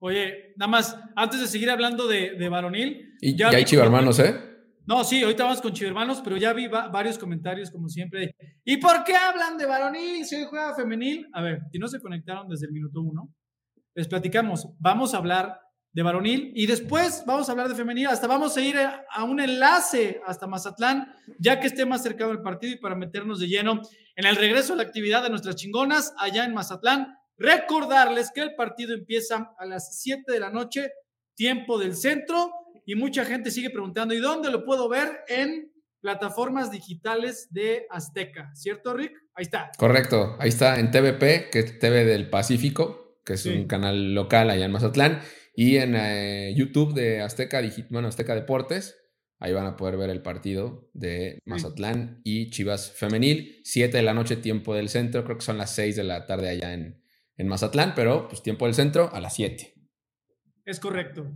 Oye, 0.00 0.52
nada 0.56 0.70
más, 0.70 0.96
antes 1.16 1.40
de 1.40 1.48
seguir 1.48 1.70
hablando 1.70 2.06
de, 2.06 2.36
de 2.36 2.48
varonil. 2.48 3.14
Y 3.20 3.36
ya, 3.36 3.48
hay 3.48 3.64
chivarmanos, 3.64 4.20
¿eh? 4.20 4.57
No, 4.88 5.04
sí, 5.04 5.22
ahorita 5.22 5.44
vamos 5.44 5.60
con 5.60 5.74
Chivermanos, 5.74 6.22
pero 6.24 6.38
ya 6.38 6.54
vi 6.54 6.66
varios 6.66 7.18
comentarios, 7.18 7.70
como 7.70 7.90
siempre. 7.90 8.34
¿Y 8.64 8.78
por 8.78 9.04
qué 9.04 9.14
hablan 9.14 9.58
de 9.58 9.66
varonil 9.66 10.24
si 10.24 10.36
hoy 10.36 10.46
juega 10.48 10.74
femenil? 10.74 11.28
A 11.34 11.42
ver, 11.42 11.60
si 11.70 11.78
no 11.78 11.88
se 11.88 12.00
conectaron 12.00 12.48
desde 12.48 12.68
el 12.68 12.72
minuto 12.72 13.02
uno, 13.02 13.28
les 13.94 14.08
platicamos. 14.08 14.66
Vamos 14.78 15.12
a 15.12 15.18
hablar 15.18 15.60
de 15.92 16.02
varonil. 16.02 16.52
Y 16.54 16.64
después 16.64 17.22
vamos 17.26 17.50
a 17.50 17.52
hablar 17.52 17.68
de 17.68 17.74
femenil. 17.74 18.06
Hasta 18.06 18.26
vamos 18.26 18.56
a 18.56 18.62
ir 18.62 18.76
a 18.78 19.24
un 19.24 19.40
enlace 19.40 20.22
hasta 20.26 20.46
Mazatlán, 20.46 21.12
ya 21.38 21.60
que 21.60 21.66
esté 21.66 21.84
más 21.84 22.02
cercano 22.02 22.32
el 22.32 22.40
partido 22.40 22.72
y 22.72 22.78
para 22.78 22.94
meternos 22.94 23.40
de 23.40 23.48
lleno 23.48 23.82
en 24.16 24.24
el 24.24 24.36
regreso 24.36 24.72
a 24.72 24.76
la 24.76 24.84
actividad 24.84 25.22
de 25.22 25.28
nuestras 25.28 25.56
chingonas 25.56 26.14
allá 26.16 26.46
en 26.46 26.54
Mazatlán. 26.54 27.14
Recordarles 27.36 28.32
que 28.34 28.40
el 28.40 28.54
partido 28.54 28.94
empieza 28.94 29.50
a 29.58 29.66
las 29.66 30.00
7 30.00 30.32
de 30.32 30.40
la 30.40 30.48
noche, 30.48 30.92
tiempo 31.34 31.78
del 31.78 31.94
centro. 31.94 32.52
Y 32.88 32.94
mucha 32.94 33.26
gente 33.26 33.50
sigue 33.50 33.68
preguntando, 33.68 34.14
¿y 34.14 34.18
dónde 34.18 34.50
lo 34.50 34.64
puedo 34.64 34.88
ver? 34.88 35.20
En 35.28 35.70
plataformas 36.00 36.70
digitales 36.70 37.48
de 37.50 37.86
Azteca, 37.90 38.50
¿cierto, 38.54 38.94
Rick? 38.94 39.12
Ahí 39.34 39.42
está. 39.42 39.70
Correcto, 39.76 40.36
ahí 40.38 40.48
está 40.48 40.80
en 40.80 40.90
TVP, 40.90 41.50
que 41.50 41.58
es 41.58 41.78
TV 41.78 42.06
del 42.06 42.30
Pacífico, 42.30 43.20
que 43.26 43.34
es 43.34 43.44
un 43.44 43.66
canal 43.66 44.14
local 44.14 44.48
allá 44.48 44.64
en 44.64 44.72
Mazatlán, 44.72 45.20
y 45.54 45.76
en 45.76 45.96
eh, 45.96 46.54
YouTube 46.56 46.94
de 46.94 47.20
Azteca, 47.20 47.60
bueno, 47.90 48.08
Azteca 48.08 48.34
Deportes. 48.34 48.96
Ahí 49.38 49.52
van 49.52 49.66
a 49.66 49.76
poder 49.76 49.98
ver 49.98 50.08
el 50.08 50.22
partido 50.22 50.88
de 50.94 51.40
Mazatlán 51.44 52.22
y 52.24 52.48
Chivas 52.48 52.90
Femenil. 52.92 53.60
7 53.64 53.98
de 53.98 54.02
la 54.02 54.14
noche, 54.14 54.36
tiempo 54.36 54.74
del 54.74 54.88
centro. 54.88 55.24
Creo 55.24 55.36
que 55.36 55.44
son 55.44 55.58
las 55.58 55.74
6 55.74 55.94
de 55.94 56.04
la 56.04 56.24
tarde 56.24 56.48
allá 56.48 56.72
en, 56.72 57.04
en 57.36 57.48
Mazatlán, 57.48 57.92
pero 57.94 58.28
pues 58.28 58.42
tiempo 58.42 58.64
del 58.64 58.72
centro 58.72 59.12
a 59.12 59.20
las 59.20 59.34
7. 59.34 59.74
Es 60.64 60.80
correcto. 60.80 61.30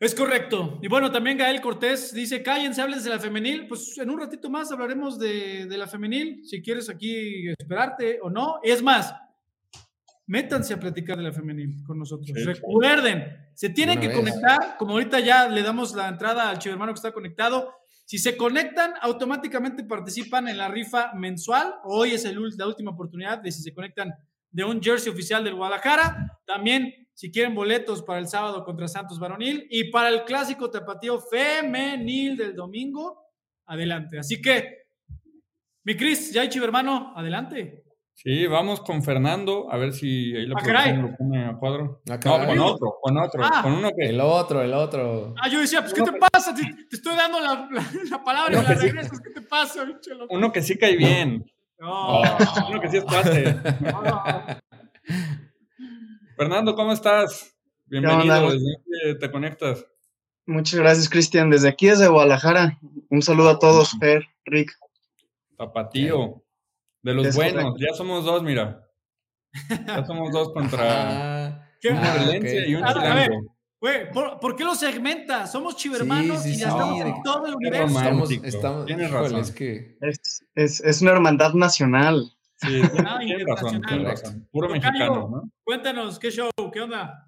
Es 0.00 0.14
correcto. 0.14 0.78
Y 0.80 0.88
bueno, 0.88 1.12
también 1.12 1.36
Gael 1.36 1.60
Cortés 1.60 2.14
dice, 2.14 2.42
cállense, 2.42 2.80
hables 2.80 3.04
de 3.04 3.10
la 3.10 3.18
femenil. 3.18 3.68
Pues 3.68 3.98
en 3.98 4.08
un 4.08 4.18
ratito 4.18 4.48
más 4.48 4.72
hablaremos 4.72 5.18
de, 5.18 5.66
la 5.68 5.86
femenil, 5.86 6.40
si 6.42 6.62
quieres 6.62 6.88
aquí 6.88 7.50
esperarte 7.50 8.18
o 8.22 8.30
no. 8.30 8.60
Es 8.62 8.82
más, 8.82 9.14
métanse 10.26 10.72
a 10.72 10.80
platicar 10.80 11.18
de 11.18 11.24
la 11.24 11.32
femenil 11.32 11.84
con 11.86 11.98
nosotros. 11.98 12.30
Recuerden, 12.46 13.26
se 13.52 13.68
tienen 13.68 14.00
que 14.00 14.10
conectar, 14.10 14.78
como 14.78 14.92
ahorita 14.92 15.20
ya 15.20 15.50
le 15.50 15.62
damos 15.62 15.94
la 15.94 16.08
entrada 16.08 16.48
al 16.48 16.58
chivo 16.58 16.72
hermano 16.72 16.94
que 16.94 16.98
está 16.98 17.12
conectado. 17.12 17.74
Si 18.06 18.16
se 18.16 18.38
conectan, 18.38 18.94
automáticamente 19.02 19.84
participan 19.84 20.48
en 20.48 20.56
la 20.56 20.68
rifa 20.68 21.12
mensual. 21.12 21.74
Hoy 21.84 22.12
es 22.12 22.24
el, 22.24 22.38
la 22.56 22.66
última 22.66 22.92
oportunidad 22.92 23.38
de 23.40 23.52
si 23.52 23.62
se 23.62 23.74
conectan 23.74 24.14
de 24.50 24.64
un 24.64 24.80
jersey 24.80 25.12
oficial 25.12 25.44
del 25.44 25.56
Guadalajara. 25.56 26.40
También 26.46 26.90
si 27.20 27.30
quieren 27.30 27.54
boletos 27.54 28.00
para 28.00 28.18
el 28.18 28.28
sábado 28.28 28.64
contra 28.64 28.88
Santos 28.88 29.18
Varonil 29.18 29.66
y 29.68 29.90
para 29.90 30.08
el 30.08 30.24
clásico 30.24 30.70
tapatío 30.70 31.20
femenil 31.20 32.34
del 32.34 32.56
domingo, 32.56 33.26
adelante. 33.66 34.18
Así 34.18 34.40
que, 34.40 34.86
mi 35.84 35.98
Cris, 35.98 36.32
ya 36.32 36.44
hecho 36.44 36.64
hermano, 36.64 37.12
adelante. 37.14 37.84
Sí, 38.14 38.46
vamos 38.46 38.80
con 38.80 39.02
Fernando, 39.02 39.70
a 39.70 39.76
ver 39.76 39.92
si 39.92 40.34
ahí 40.34 40.46
la 40.46 40.56
ah, 40.56 40.92
lo 40.92 41.14
pone 41.14 41.44
a 41.44 41.58
cuadro. 41.58 42.00
Ah, 42.08 42.16
no, 42.24 42.46
con 42.46 42.58
otro, 42.58 42.98
con 43.02 43.18
otro, 43.18 43.42
ah. 43.44 43.60
con 43.64 43.72
uno 43.72 43.90
que... 43.94 44.08
El 44.08 44.20
otro, 44.22 44.62
el 44.62 44.72
otro. 44.72 45.34
Ah, 45.42 45.50
yo 45.50 45.60
decía, 45.60 45.82
pues, 45.82 45.92
¿qué 45.92 46.00
te 46.00 46.12
pasa? 46.12 46.54
Te, 46.54 46.62
estoy 46.90 47.16
dando 47.16 47.38
la, 47.38 47.68
la, 48.10 48.24
palabra 48.24 48.58
y 48.58 48.62
la 48.62 48.74
regresas, 48.74 49.20
¿qué 49.20 49.28
te 49.28 49.42
pasa, 49.42 49.84
bicho? 49.84 50.12
Uno 50.30 50.50
que 50.50 50.62
sí 50.62 50.78
cae 50.78 50.96
bien. 50.96 51.44
No. 51.78 52.22
uno 52.70 52.80
que 52.80 52.88
sí 52.88 52.96
es 52.96 53.04
cuate. 53.04 53.56
Fernando, 56.40 56.74
¿cómo 56.74 56.90
estás? 56.90 57.54
Bienvenido, 57.84 58.50
desde 58.50 59.14
te 59.16 59.30
conectas. 59.30 59.84
Muchas 60.46 60.80
gracias, 60.80 61.06
Cristian. 61.06 61.50
Desde 61.50 61.68
aquí, 61.68 61.88
desde 61.88 62.08
Guadalajara. 62.08 62.78
Un 63.10 63.20
saludo 63.20 63.50
a 63.50 63.58
todos, 63.58 63.90
Fer, 64.00 64.24
Rick. 64.46 64.72
Tapatío. 65.58 66.42
De 67.02 67.12
los 67.12 67.36
buenos. 67.36 67.74
Ya 67.78 67.92
somos 67.94 68.24
dos, 68.24 68.42
mira. 68.42 68.88
Ya 69.86 70.02
somos 70.06 70.32
dos 70.32 70.50
contra 70.54 71.46
ah, 71.46 71.68
un 71.84 71.96
ah, 71.98 72.32
y 72.32 72.74
un 72.74 72.86
chilango. 72.86 73.56
Güey, 73.78 74.10
¿por, 74.10 74.56
qué 74.56 74.64
lo 74.64 74.74
segmenta? 74.74 75.46
Somos 75.46 75.76
chivermanos 75.76 76.46
y 76.46 76.56
ya 76.56 76.68
estamos 76.68 77.00
en 77.02 77.22
todo 77.22 77.46
el 77.48 77.54
universo. 77.54 78.24
Estamos, 78.42 78.86
Tienes 78.86 79.10
razón. 79.10 79.40
Es, 79.40 79.50
que... 79.50 79.98
es, 80.54 80.80
es 80.80 81.02
una 81.02 81.10
hermandad 81.10 81.52
nacional. 81.52 82.32
Sí, 82.60 82.80
razón, 83.46 83.82
razón. 84.04 84.48
Puro 84.52 84.68
mexicano, 84.68 85.28
¿no? 85.30 85.50
Cuéntanos, 85.64 86.18
¿qué 86.18 86.30
show? 86.30 86.50
¿Qué 86.72 86.80
onda? 86.80 87.26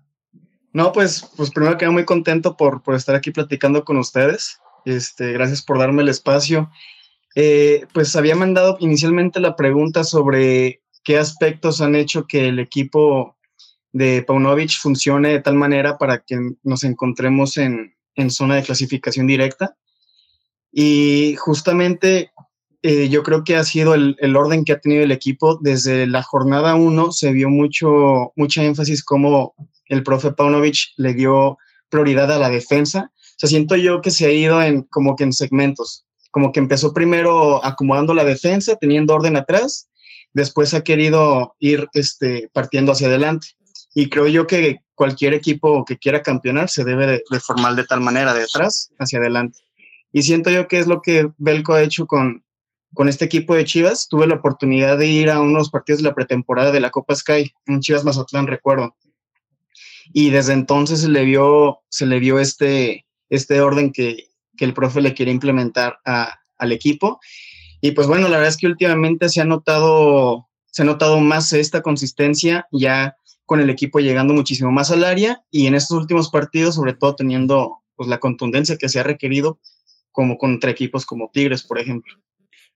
No, 0.73 0.92
pues, 0.92 1.31
pues 1.37 1.51
primero 1.51 1.77
quedo 1.77 1.92
muy 1.92 2.05
contento 2.05 2.57
por, 2.57 2.83
por 2.83 2.95
estar 2.95 3.14
aquí 3.14 3.31
platicando 3.31 3.85
con 3.85 3.99
ustedes. 3.99 4.59
Este, 4.85 5.33
gracias 5.33 5.62
por 5.62 5.79
darme 5.79 6.03
el 6.03 6.09
espacio. 6.09 6.71
Eh, 7.35 7.87
pues 7.95 8.14
había 8.16 8.37
mandado 8.37 8.77
inicialmente 8.81 9.40
la 9.40 9.57
pregunta 9.57 10.05
sobre 10.05 10.83
qué 11.03 11.18
aspectos 11.18 11.81
han 11.81 11.95
hecho 11.95 12.27
que 12.27 12.49
el 12.49 12.59
equipo 12.59 13.37
de 13.92 14.23
Paunovic 14.23 14.79
funcione 14.79 15.31
de 15.31 15.40
tal 15.40 15.55
manera 15.55 15.99
para 15.99 16.18
que 16.18 16.38
nos 16.62 16.85
encontremos 16.85 17.57
en, 17.57 17.95
en 18.14 18.31
zona 18.31 18.57
de 18.57 18.62
clasificación 18.62 19.27
directa. 19.27 19.77
Y 20.71 21.37
justamente 21.37 22.32
eh, 22.85 23.09
yo 23.09 23.23
creo 23.23 23.45
que 23.45 23.55
ha 23.55 23.62
sido 23.62 23.95
el, 23.95 24.37
orden 24.37 24.64
que 24.64 24.73
ha 24.73 24.81
tenido 24.81 25.05
el 25.05 25.12
equipo. 25.12 25.59
Desde 25.61 26.07
la 26.09 26.23
jornada 26.23 26.75
1 26.75 27.12
se 27.12 27.33
vio 27.33 27.49
mucho, 27.49 28.33
mucha 28.35 28.64
énfasis 28.64 29.05
como 29.05 29.55
el 29.87 30.03
profe 30.03 30.33
Paunovic 30.33 30.92
le 30.97 31.14
dio 31.14 31.59
prioridad 31.88 32.33
a 32.33 32.38
la 32.38 32.51
defensa. 32.51 33.12
O 33.12 33.35
sea, 33.37 33.49
siento 33.49 33.77
yo 33.77 34.01
que 34.01 34.11
se 34.11 34.27
ha 34.27 34.33
ido 34.33 34.61
en 34.62 34.83
como 34.83 35.14
que 35.14 35.23
en 35.25 35.33
segmentos, 35.33 36.05
como 36.33 36.51
que 36.51 36.59
empezó 36.59 36.92
primero 36.92 37.64
acomodando 37.64 38.14
la 38.14 38.25
defensa, 38.25 38.77
teniendo 38.77 39.14
orden 39.14 39.37
atrás, 39.37 39.88
después 40.33 40.75
ha 40.75 40.83
querido 40.83 41.55
ir 41.61 41.88
este, 41.95 42.51
partiendo 42.53 42.92
hacia 42.92 43.07
adelante. 43.07 43.49
Y 43.95 44.09
creo 44.09 44.27
yo 44.27 44.47
que 44.47 44.81
cualquier 44.95 45.35
equipo 45.35 45.85
que 45.85 45.99
quiera 45.99 46.23
campeonar 46.23 46.68
se 46.68 46.83
debe 46.83 47.07
de, 47.07 47.23
de 47.31 47.40
formar 47.40 47.77
de 47.77 47.85
tal 47.85 48.01
manera, 48.01 48.35
de 48.35 48.42
atrás 48.42 48.90
hacia 48.99 49.21
adelante. 49.21 49.61
Y 50.12 50.23
siento 50.23 50.51
yo 50.51 50.66
que 50.66 50.79
es 50.79 50.88
lo 50.88 51.01
que 51.01 51.31
Belco 51.38 51.75
ha 51.75 51.83
hecho 51.83 52.07
con, 52.07 52.42
con 52.94 53.09
este 53.09 53.24
equipo 53.24 53.55
de 53.55 53.64
Chivas. 53.64 54.09
Tuve 54.09 54.26
la 54.26 54.37
oportunidad 54.37 54.98
de 54.98 55.07
ir 55.07 55.31
a 55.31 55.40
unos 55.40 55.70
partidos 55.70 56.02
de 56.02 56.09
la 56.09 56.14
pretemporada 56.14 56.72
de 56.72 56.81
la 56.81 56.90
Copa 56.90 57.14
Sky, 57.14 57.52
en 57.66 57.81
Chivas 57.81 58.05
Mazatlán, 58.05 58.46
recuerdo. 58.46 58.96
Y 60.12 60.31
desde 60.31 60.52
entonces 60.52 61.00
se 61.00 61.09
le 61.09 61.24
vio, 61.24 61.81
se 61.88 62.07
le 62.07 62.18
vio 62.18 62.38
este, 62.38 63.07
este 63.31 63.61
orden 63.61 63.92
que, 63.92 64.28
que 64.57 64.64
el 64.64 64.74
profe 64.74 65.00
le 65.00 65.14
quiere 65.14 65.33
implementar 65.33 65.98
a, 66.05 66.38
al 66.59 66.72
equipo. 66.72 67.20
Y 67.81 67.92
pues 67.92 68.07
bueno, 68.07 68.28
la 68.28 68.37
verdad 68.37 68.50
es 68.50 68.57
que 68.57 68.66
últimamente 68.66 69.28
se 69.28 69.40
ha 69.40 69.44
notado, 69.44 70.48
se 70.70 70.83
ha 70.83 70.85
notado 70.85 71.20
más 71.20 71.52
esta 71.52 71.83
consistencia 71.83 72.66
ya 72.70 73.16
con 73.44 73.61
el 73.61 73.70
equipo 73.70 73.98
llegando 73.98 74.33
muchísimo 74.35 74.70
más 74.70 74.90
al 74.90 75.05
área 75.05 75.42
y 75.50 75.66
en 75.66 75.74
estos 75.74 75.98
últimos 75.98 76.31
partidos, 76.31 76.76
sobre 76.76 76.94
todo 76.94 77.16
teniendo 77.16 77.83
pues, 77.96 78.09
la 78.09 78.18
contundencia 78.18 78.76
que 78.76 78.88
se 78.88 79.00
ha 79.00 79.02
requerido 79.02 79.59
como 80.12 80.38
contra 80.38 80.70
equipos 80.70 81.05
como 81.05 81.31
Tigres, 81.33 81.62
por 81.64 81.78
ejemplo. 81.78 82.14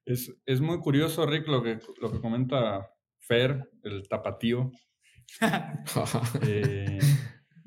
Es, 0.06 0.32
es, 0.46 0.60
muy 0.60 0.78
curioso, 0.78 1.26
Rick, 1.26 1.48
lo 1.48 1.62
que, 1.62 1.78
lo 2.00 2.12
que 2.12 2.20
comenta 2.20 2.88
Fer, 3.18 3.68
el 3.82 4.08
tapatío, 4.08 4.70
eh, 6.46 6.98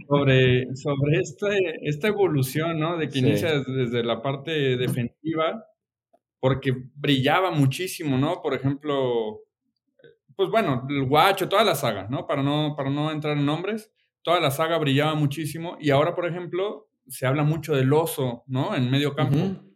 sobre, 0.07 0.75
sobre 0.75 1.19
este, 1.19 1.87
esta 1.87 2.07
evolución, 2.07 2.79
¿no? 2.79 2.97
De 2.97 3.09
que 3.09 3.19
inicia 3.19 3.59
desde, 3.59 4.03
la 4.03 4.21
parte 4.21 4.77
defensiva, 4.77 5.65
porque 6.39 6.71
brillaba 6.95 7.51
muchísimo, 7.51 8.17
¿no? 8.17 8.41
Por 8.41 8.53
ejemplo, 8.53 9.41
pues 10.35 10.49
bueno, 10.49 10.87
el 10.89 11.03
guacho, 11.03 11.49
toda 11.49 11.65
la 11.65 11.75
saga, 11.75 12.07
¿no? 12.09 12.25
Para 12.25 12.41
no, 12.41 12.73
para 12.77 12.89
no 12.89 13.11
entrar 13.11 13.37
en 13.37 13.45
nombres, 13.45 13.91
toda 14.23 14.39
la 14.39 14.51
saga 14.51 14.77
brillaba 14.77 15.13
muchísimo 15.15 15.77
y 15.79 15.89
ahora, 15.89 16.15
por 16.15 16.25
ejemplo, 16.25 16.89
se 17.07 17.25
habla 17.25 17.43
mucho 17.43 17.75
del 17.75 17.91
oso, 17.91 18.43
¿no? 18.47 18.75
En 18.75 18.89
medio 18.89 19.13
campo. 19.13 19.68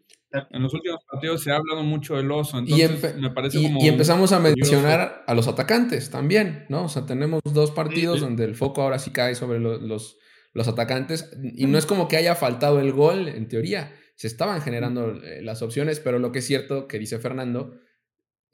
En 0.50 0.64
los 0.64 0.74
últimos 0.74 1.04
partidos 1.10 1.44
se 1.44 1.52
ha 1.52 1.58
hablado 1.58 1.84
mucho 1.84 2.16
del 2.16 2.32
oso, 2.32 2.58
entonces 2.58 3.16
me 3.18 3.30
parece 3.30 3.60
y, 3.60 3.86
y 3.86 3.88
empezamos 3.88 4.32
a 4.32 4.40
mencionar 4.40 5.24
a 5.28 5.34
los 5.36 5.48
atacantes 5.48 6.10
también, 6.10 6.66
¿no? 6.70 6.86
O 6.86 6.90
sea, 6.90 7.06
tenemos 7.06 7.42
dos 7.44 7.70
partidos 7.70 8.22
donde 8.22 8.44
el 8.46 8.56
foco 8.56 8.82
ahora 8.82 8.98
sí 8.98 9.12
cae 9.12 9.36
sobre 9.36 9.60
los, 9.60 10.18
los, 10.54 10.68
atacantes 10.68 11.32
y 11.44 11.68
no 11.68 11.78
es 11.78 11.86
como 11.86 12.08
que 12.08 12.18
haya 12.18 12.34
faltado 12.34 12.80
el 12.80 12.92
gol, 12.94 13.28
en 13.28 13.48
teoría. 13.48 13.94
Se 14.16 14.26
estaban 14.26 14.62
generando 14.62 15.12
eh, 15.24 15.42
las 15.44 15.62
opciones, 15.62 16.00
pero 16.00 16.18
lo 16.18 16.32
que 16.32 16.40
es 16.40 16.48
cierto 16.48 16.88
que 16.88 16.98
dice 16.98 17.20
Fernando, 17.20 17.80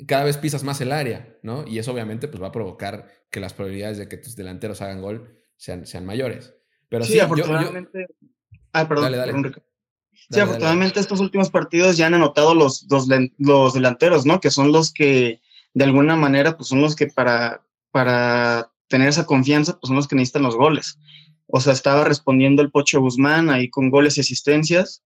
cada 0.05 0.25
vez 0.25 0.37
pisas 0.37 0.65
más 0.65 0.81
el 0.81 0.91
área, 0.91 1.37
¿no? 1.43 1.65
Y 1.65 1.79
eso 1.79 1.93
obviamente 1.93 2.27
pues 2.27 2.43
va 2.43 2.47
a 2.47 2.51
provocar 2.51 3.07
que 3.31 3.39
las 3.39 3.53
probabilidades 3.53 3.97
de 3.97 4.09
que 4.09 4.17
tus 4.17 4.35
delanteros 4.35 4.81
hagan 4.81 5.01
gol 5.01 5.37
sean, 5.55 5.85
sean 5.85 6.05
mayores. 6.05 6.55
Pero 6.89 7.05
sí, 7.05 7.19
afortunadamente... 7.19 8.07
Ah, 8.73 8.87
perdón. 8.87 9.11
Dale, 9.11 9.17
dale. 9.17 9.51
Sí, 10.29 10.39
afortunadamente 10.39 10.99
estos 10.99 11.19
últimos 11.19 11.49
partidos 11.49 11.97
ya 11.97 12.07
han 12.07 12.13
anotado 12.13 12.53
los, 12.53 12.85
los, 12.89 13.07
los, 13.37 13.73
delanteros, 13.73 14.25
¿no? 14.25 14.39
Que 14.39 14.51
son 14.51 14.71
los 14.71 14.93
que, 14.93 15.41
de 15.73 15.83
alguna 15.83 16.15
manera, 16.15 16.55
pues 16.55 16.69
son 16.69 16.81
los 16.81 16.95
que 16.95 17.07
para, 17.07 17.63
para 17.91 18.71
tener 18.87 19.09
esa 19.09 19.25
confianza, 19.25 19.79
pues 19.79 19.87
son 19.87 19.95
los 19.95 20.07
que 20.07 20.15
necesitan 20.15 20.43
los 20.43 20.55
goles. 20.55 20.99
O 21.47 21.59
sea, 21.59 21.73
estaba 21.73 22.03
respondiendo 22.03 22.61
el 22.61 22.69
Pocho 22.69 23.01
Guzmán 23.01 23.49
ahí 23.49 23.69
con 23.69 23.89
goles 23.89 24.17
y 24.17 24.21
asistencias, 24.21 25.03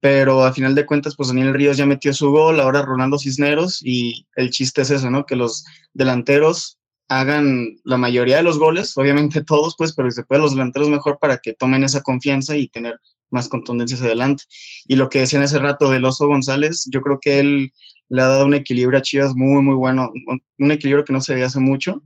pero 0.00 0.44
a 0.44 0.52
final 0.52 0.74
de 0.74 0.86
cuentas, 0.86 1.14
pues 1.16 1.28
Daniel 1.28 1.54
Ríos 1.54 1.76
ya 1.76 1.86
metió 1.86 2.12
su 2.12 2.30
gol, 2.30 2.60
ahora 2.60 2.82
Rolando 2.82 3.18
Cisneros, 3.18 3.80
y 3.82 4.26
el 4.36 4.50
chiste 4.50 4.82
es 4.82 4.90
eso, 4.90 5.10
¿no? 5.10 5.26
Que 5.26 5.36
los 5.36 5.64
delanteros 5.92 6.77
hagan 7.08 7.78
la 7.84 7.96
mayoría 7.96 8.36
de 8.36 8.42
los 8.42 8.58
goles, 8.58 8.96
obviamente 8.96 9.42
todos, 9.42 9.74
pues, 9.76 9.94
pero 9.94 10.10
si 10.10 10.16
se 10.16 10.24
puede 10.24 10.42
los 10.42 10.52
delanteros 10.52 10.88
mejor 10.88 11.18
para 11.18 11.38
que 11.38 11.54
tomen 11.54 11.84
esa 11.84 12.02
confianza 12.02 12.56
y 12.56 12.68
tener 12.68 13.00
más 13.30 13.48
contundencia 13.48 13.96
hacia 13.96 14.06
adelante. 14.08 14.44
Y 14.86 14.96
lo 14.96 15.08
que 15.08 15.20
decían 15.20 15.42
hace 15.42 15.58
rato 15.58 15.90
del 15.90 16.04
Oso 16.04 16.26
González, 16.26 16.88
yo 16.90 17.00
creo 17.00 17.18
que 17.20 17.40
él 17.40 17.72
le 18.08 18.22
ha 18.22 18.26
dado 18.26 18.46
un 18.46 18.54
equilibrio 18.54 18.98
a 18.98 19.02
Chivas 19.02 19.34
muy, 19.34 19.62
muy 19.62 19.74
bueno, 19.74 20.10
un 20.58 20.72
equilibrio 20.72 21.04
que 21.04 21.12
no 21.12 21.20
se 21.20 21.34
veía 21.34 21.46
hace 21.46 21.60
mucho 21.60 22.02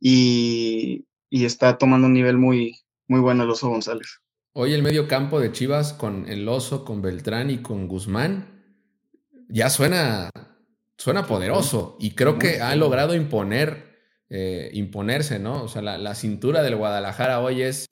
y, 0.00 1.06
y 1.30 1.44
está 1.44 1.78
tomando 1.78 2.06
un 2.06 2.12
nivel 2.12 2.36
muy, 2.36 2.76
muy 3.06 3.20
bueno 3.20 3.44
el 3.44 3.50
Oso 3.50 3.68
González. 3.68 4.20
Hoy 4.52 4.72
el 4.72 4.82
medio 4.82 5.08
campo 5.08 5.40
de 5.40 5.52
Chivas 5.52 5.92
con 5.92 6.28
el 6.28 6.48
Oso, 6.48 6.84
con 6.84 7.00
Beltrán 7.00 7.50
y 7.50 7.58
con 7.58 7.86
Guzmán 7.86 8.58
ya 9.48 9.70
suena, 9.70 10.30
suena 10.96 11.26
poderoso 11.26 11.96
y 11.98 12.10
creo 12.10 12.38
que 12.38 12.60
ha 12.60 12.74
logrado 12.76 13.14
imponer, 13.14 13.87
eh, 14.30 14.70
imponerse, 14.74 15.38
¿no? 15.38 15.62
O 15.62 15.68
sea, 15.68 15.82
la, 15.82 16.14
cintura 16.14 16.62
del 16.62 16.76
Guadalajara 16.76 17.40
hoy 17.40 17.62
es 17.62 17.88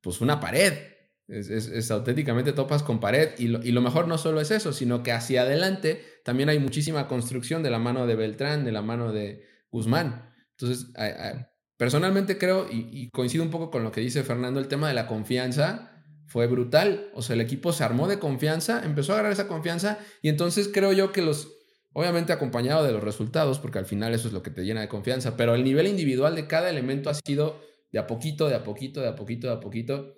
pues 0.00 0.20
una 0.20 0.40
pared. 0.40 0.74
Es, 1.28 1.90
auténticamente 1.90 2.52
topas 2.52 2.82
con 2.82 2.98
pared 2.98 3.30
y 3.38 3.46
lo, 3.46 3.62
y 3.62 3.70
lo, 3.70 3.80
mejor 3.80 4.08
no 4.08 4.18
solo 4.18 4.40
es 4.40 4.50
eso, 4.50 4.72
sino 4.72 5.04
que 5.04 5.12
hacia 5.12 5.42
adelante 5.42 6.04
también 6.24 6.48
hay 6.48 6.58
muchísima 6.58 7.06
construcción 7.06 7.62
de 7.62 7.70
la 7.70 7.78
mano 7.78 8.06
de 8.06 8.16
Beltrán, 8.16 8.64
de 8.64 8.72
la 8.72 8.82
mano 8.82 9.12
de 9.12 9.44
Guzmán. 9.70 10.30
Entonces, 10.58 10.92
personalmente 11.76 12.36
creo, 12.36 12.66
y, 12.70 13.08
coincido 13.10 13.42
un 13.42 13.50
poco 13.50 13.70
con 13.70 13.82
lo 13.82 13.92
que 13.92 14.02
dice 14.02 14.22
Fernando, 14.22 14.60
el 14.60 14.68
tema 14.68 14.88
de 14.88 14.94
la 14.94 15.06
confianza 15.06 16.04
fue 16.26 16.46
brutal. 16.46 17.10
O 17.14 17.22
sea, 17.22 17.34
el 17.34 17.40
equipo 17.40 17.72
se 17.72 17.84
armó 17.84 18.06
de 18.06 18.18
confianza, 18.18 18.82
empezó 18.84 19.12
a 19.12 19.14
agarrar 19.14 19.32
esa 19.32 19.48
confianza 19.48 19.98
y 20.20 20.28
entonces 20.28 20.68
creo 20.72 20.92
yo 20.92 21.12
que 21.12 21.22
los, 21.22 21.59
obviamente 21.92 22.32
acompañado 22.32 22.84
de 22.84 22.92
los 22.92 23.02
resultados, 23.02 23.58
porque 23.58 23.78
al 23.78 23.86
final 23.86 24.14
eso 24.14 24.28
es 24.28 24.34
lo 24.34 24.42
que 24.42 24.50
te 24.50 24.64
llena 24.64 24.80
de 24.80 24.88
confianza, 24.88 25.36
pero 25.36 25.54
el 25.54 25.64
nivel 25.64 25.86
individual 25.86 26.34
de 26.34 26.46
cada 26.46 26.70
elemento 26.70 27.10
ha 27.10 27.14
sido 27.14 27.60
de 27.92 27.98
a 27.98 28.06
poquito, 28.06 28.48
de 28.48 28.54
a 28.54 28.64
poquito, 28.64 29.00
de 29.00 29.08
a 29.08 29.16
poquito, 29.16 29.48
de 29.48 29.52
a 29.54 29.60
poquito. 29.60 30.14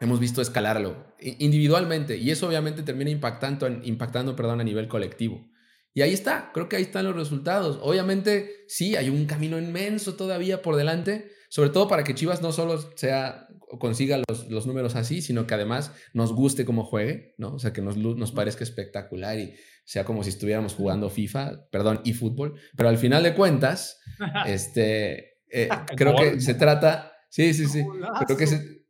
Hemos 0.00 0.18
visto 0.18 0.42
escalarlo 0.42 1.14
individualmente 1.20 2.16
y 2.16 2.30
eso 2.30 2.48
obviamente 2.48 2.82
termina 2.82 3.10
impactando, 3.10 3.68
impactando 3.68 4.34
perdón, 4.34 4.60
a 4.60 4.64
nivel 4.64 4.88
colectivo. 4.88 5.46
Y 5.94 6.02
ahí 6.02 6.12
está, 6.12 6.50
creo 6.52 6.68
que 6.68 6.76
ahí 6.76 6.82
están 6.82 7.04
los 7.04 7.14
resultados. 7.14 7.78
Obviamente, 7.82 8.64
sí, 8.66 8.96
hay 8.96 9.10
un 9.10 9.26
camino 9.26 9.58
inmenso 9.58 10.14
todavía 10.14 10.62
por 10.62 10.76
delante, 10.76 11.30
sobre 11.50 11.70
todo 11.70 11.86
para 11.86 12.02
que 12.02 12.14
Chivas 12.14 12.40
no 12.40 12.50
solo 12.50 12.80
sea 12.96 13.46
consiga 13.78 14.20
los, 14.28 14.48
los, 14.50 14.66
números 14.66 14.96
así, 14.96 15.22
sino 15.22 15.46
que 15.46 15.54
además 15.54 15.92
nos 16.12 16.32
guste 16.32 16.64
cómo 16.64 16.84
juegue, 16.84 17.34
¿no? 17.38 17.54
O 17.54 17.58
sea, 17.58 17.72
que 17.72 17.82
nos, 17.82 17.96
nos 17.96 18.32
parezca 18.32 18.64
espectacular 18.64 19.38
y 19.38 19.54
sea 19.84 20.04
como 20.04 20.22
si 20.22 20.30
estuviéramos 20.30 20.74
jugando 20.74 21.10
FIFA, 21.10 21.68
perdón, 21.70 22.00
y 22.04 22.12
fútbol. 22.12 22.54
Pero 22.76 22.88
al 22.88 22.98
final 22.98 23.22
de 23.22 23.34
cuentas, 23.34 24.00
este, 24.46 25.38
eh, 25.50 25.68
creo 25.96 26.14
que 26.16 26.40
se 26.40 26.54
trata, 26.54 27.12
sí, 27.28 27.54
sí, 27.54 27.66
sí, 27.66 27.84
creo 28.26 28.36
que 28.36 28.46
se, 28.46 28.82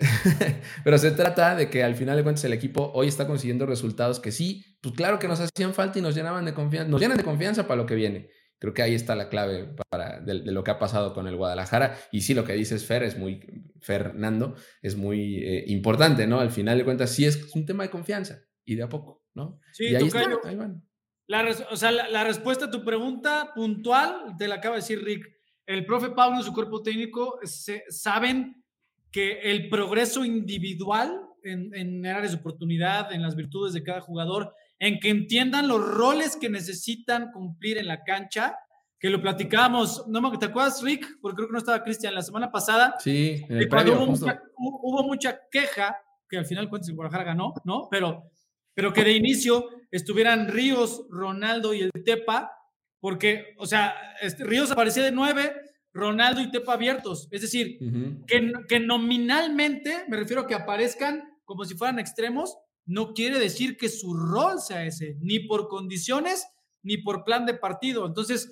pero 0.84 0.98
se 0.98 1.10
trata 1.10 1.54
de 1.54 1.68
que 1.68 1.84
al 1.84 1.94
final 1.94 2.16
de 2.16 2.22
cuentas 2.22 2.44
el 2.44 2.52
equipo 2.52 2.90
hoy 2.94 3.08
está 3.08 3.26
consiguiendo 3.26 3.66
resultados 3.66 4.20
que 4.20 4.32
sí, 4.32 4.78
pues 4.80 4.94
claro 4.94 5.18
que 5.18 5.28
nos 5.28 5.40
hacían 5.40 5.74
falta 5.74 5.98
y 5.98 6.02
nos 6.02 6.14
llenaban 6.14 6.44
de 6.44 6.54
confianza, 6.54 6.90
nos 6.90 7.00
llenan 7.00 7.18
de 7.18 7.24
confianza 7.24 7.66
para 7.66 7.76
lo 7.76 7.86
que 7.86 7.94
viene. 7.94 8.30
Creo 8.60 8.74
que 8.74 8.82
ahí 8.82 8.94
está 8.94 9.16
la 9.16 9.30
clave 9.30 9.74
para, 9.88 10.20
de, 10.20 10.34
lo 10.34 10.62
que 10.62 10.70
ha 10.70 10.78
pasado 10.78 11.14
con 11.14 11.26
el 11.26 11.34
Guadalajara. 11.34 11.96
Y 12.12 12.20
sí, 12.20 12.34
lo 12.34 12.44
que 12.44 12.52
dices, 12.52 12.86
Fer, 12.86 13.02
es 13.02 13.16
muy, 13.16 13.40
Fernando, 13.80 14.54
es 14.82 14.96
muy 14.96 15.36
eh, 15.38 15.64
importante, 15.68 16.26
¿no? 16.26 16.40
Al 16.40 16.50
final 16.50 16.76
de 16.76 16.84
cuentas, 16.84 17.10
sí 17.10 17.24
es 17.24 17.54
un 17.56 17.64
tema 17.64 17.84
de 17.84 17.90
confianza 17.90 18.42
y 18.66 18.74
de 18.74 18.82
a 18.82 18.88
poco, 18.90 19.24
¿no? 19.32 19.58
Sí, 19.72 19.86
y 19.86 19.96
ahí, 19.96 20.06
está, 20.06 20.28
ahí 20.44 20.56
van. 20.56 20.82
La, 21.26 21.48
o 21.70 21.76
sea, 21.76 21.90
la, 21.90 22.22
respuesta 22.22 22.66
a 22.66 22.70
tu 22.70 22.84
pregunta 22.84 23.52
puntual 23.54 24.34
te 24.36 24.46
la 24.46 24.56
acaba 24.56 24.74
de 24.74 24.82
decir 24.82 25.02
Rick. 25.02 25.26
El 25.64 25.86
profe 25.86 26.10
Pablo 26.10 26.40
y 26.40 26.42
su 26.42 26.52
cuerpo 26.52 26.82
técnico 26.82 27.38
se, 27.44 27.84
saben 27.88 28.62
que 29.10 29.40
el 29.40 29.70
progreso 29.70 30.22
individual 30.22 31.18
en, 31.44 31.74
en 31.74 32.04
áreas 32.04 32.32
de 32.32 32.38
oportunidad, 32.38 33.10
en 33.10 33.22
las 33.22 33.36
virtudes 33.36 33.72
de 33.72 33.82
cada 33.82 34.02
jugador, 34.02 34.54
en 34.80 34.98
que 34.98 35.10
entiendan 35.10 35.68
los 35.68 35.86
roles 35.86 36.36
que 36.36 36.48
necesitan 36.48 37.30
cumplir 37.32 37.78
en 37.78 37.86
la 37.86 38.02
cancha, 38.02 38.56
que 38.98 39.10
lo 39.10 39.20
platicábamos, 39.20 40.06
no 40.08 40.38
te 40.38 40.46
acuerdas, 40.46 40.82
Rick, 40.82 41.18
porque 41.20 41.36
creo 41.36 41.48
que 41.48 41.52
no 41.52 41.58
estaba 41.58 41.82
Cristian 41.84 42.14
la 42.14 42.22
semana 42.22 42.50
pasada. 42.50 42.96
Sí, 42.98 43.44
en 43.48 43.58
el 43.58 43.68
hubo, 43.68 44.06
mucha, 44.06 44.42
hubo, 44.56 45.02
mucha, 45.04 45.38
queja, 45.50 45.96
que 46.28 46.38
al 46.38 46.46
final 46.46 46.68
cuentas 46.68 46.88
el 46.88 46.96
Guadalajara 46.96 47.24
ganó, 47.24 47.52
¿no? 47.64 47.88
Pero, 47.90 48.30
pero 48.74 48.92
que 48.92 49.04
de 49.04 49.12
inicio 49.12 49.68
estuvieran 49.90 50.48
Ríos, 50.48 51.04
Ronaldo 51.10 51.74
y 51.74 51.82
el 51.82 51.90
Tepa, 52.04 52.50
porque, 53.00 53.54
o 53.58 53.66
sea, 53.66 53.94
este, 54.22 54.44
Ríos 54.44 54.70
aparecía 54.70 55.02
de 55.02 55.12
nueve, 55.12 55.52
Ronaldo 55.92 56.40
y 56.40 56.50
Tepa 56.50 56.72
abiertos. 56.72 57.28
Es 57.30 57.42
decir, 57.42 57.78
que, 58.26 58.52
que 58.66 58.80
nominalmente, 58.80 60.04
me 60.08 60.16
refiero 60.16 60.42
a 60.42 60.46
que 60.46 60.54
aparezcan 60.54 61.22
como 61.44 61.64
si 61.64 61.74
fueran 61.74 61.98
extremos, 61.98 62.56
no 62.86 63.12
quiere 63.14 63.38
decir 63.38 63.76
que 63.76 63.88
su 63.88 64.14
rol 64.14 64.60
sea 64.60 64.84
ese, 64.84 65.16
ni 65.20 65.40
por 65.40 65.68
condiciones, 65.68 66.46
ni 66.82 66.98
por 66.98 67.24
plan 67.24 67.46
de 67.46 67.54
partido. 67.54 68.06
Entonces, 68.06 68.50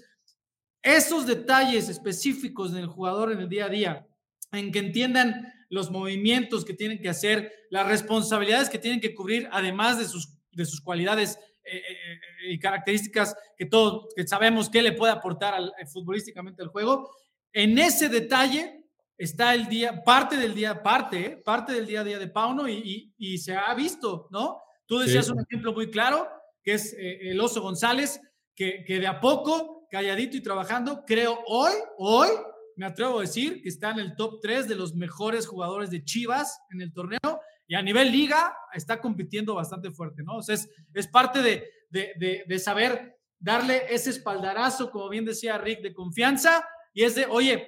esos 0.83 1.27
detalles 1.27 1.89
específicos 1.89 2.73
del 2.73 2.87
jugador 2.87 3.33
en 3.33 3.41
el 3.41 3.49
día 3.49 3.67
a 3.67 3.71
día, 3.71 4.07
en 4.53 4.71
que 4.71 4.79
entiendan 4.79 5.53
los 5.71 5.91
movimientos 5.91 6.65
que 6.65 6.75
tienen 6.75 7.01
que 7.01 7.09
hacer, 7.09 7.53
las 7.71 7.87
responsabilidades 7.87 8.71
que 8.71 8.79
tienen 8.79 9.01
que 9.01 9.15
cubrir, 9.15 9.49
además 9.53 9.99
de 9.99 10.07
sus, 10.07 10.35
de 10.53 10.65
sus 10.65 10.81
cualidades 10.81 11.39
eh, 11.65 11.77
eh, 11.77 11.83
eh, 11.91 12.53
y 12.53 12.59
características 12.59 13.37
que 13.57 13.67
todos 13.67 14.07
que 14.17 14.27
sabemos 14.27 14.71
que 14.71 14.81
le 14.81 14.93
puede 14.93 15.13
aportar 15.13 15.53
al, 15.53 15.73
futbolísticamente 15.93 16.63
al 16.63 16.69
juego, 16.69 17.11
en 17.53 17.79
ese 17.79 18.09
detalle 18.09 18.78
está 19.19 19.53
el 19.55 19.69
día, 19.69 20.05
parte 20.05 20.37
del 20.37 20.55
día, 20.55 20.83
parte, 20.83 21.43
parte 21.45 21.73
del 21.73 21.87
día 21.87 22.01
a 22.01 22.05
día 22.05 22.19
de 22.19 22.29
Pauno 22.29 22.69
y, 22.69 23.13
y, 23.19 23.39
se 23.39 23.57
ha 23.57 23.75
visto, 23.75 24.29
¿no? 24.31 24.63
Tú 24.87 24.99
decías 24.99 25.29
un 25.29 25.41
ejemplo 25.41 25.73
muy 25.73 25.91
claro, 25.91 26.29
que 26.63 26.75
es 26.75 26.95
eh, 26.95 27.31
el 27.31 27.41
Oso 27.41 27.61
González, 27.61 28.21
que, 28.55 28.85
que, 28.87 29.01
de 29.01 29.09
a 29.09 29.21
poco, 29.21 29.87
calladito 29.91 30.37
y 30.37 30.41
trabajando, 30.41 31.05
creo 31.05 31.41
hoy, 31.47 31.73
hoy, 31.99 32.29
me 32.77 32.87
atrevo 32.87 33.19
a 33.19 33.23
decir 33.23 33.61
que 33.61 33.69
está 33.69 33.91
en 33.91 33.99
el 33.99 34.15
top 34.15 34.41
3 34.41 34.69
de 34.69 34.77
los 34.77 34.95
mejores 34.95 35.49
jugadores 35.49 35.91
de 35.91 36.05
Chivas 36.05 36.61
en 36.71 36.81
el 36.81 36.93
torneo 36.93 37.41
y 37.67 37.75
a 37.75 37.83
nivel 37.83 38.13
liga 38.13 38.57
está 38.73 39.01
compitiendo 39.01 39.55
bastante 39.55 39.91
fuerte, 39.91 40.23
¿no? 40.23 40.37
O 40.37 40.43
sea, 40.43 40.55
es, 40.55 40.71
es 40.95 41.09
parte 41.09 41.43
de, 41.43 41.69
de, 41.91 42.13
de, 42.19 42.45
de 42.47 42.59
saber 42.61 43.19
darle 43.41 43.83
ese 43.93 44.11
espaldarazo, 44.11 44.91
como 44.93 45.09
bien 45.09 45.25
decía 45.25 45.59
Rick, 45.59 45.81
de 45.83 45.93
confianza 45.93 46.67
y 46.95 47.03
es 47.03 47.15
de, 47.15 47.27
oye, 47.27 47.67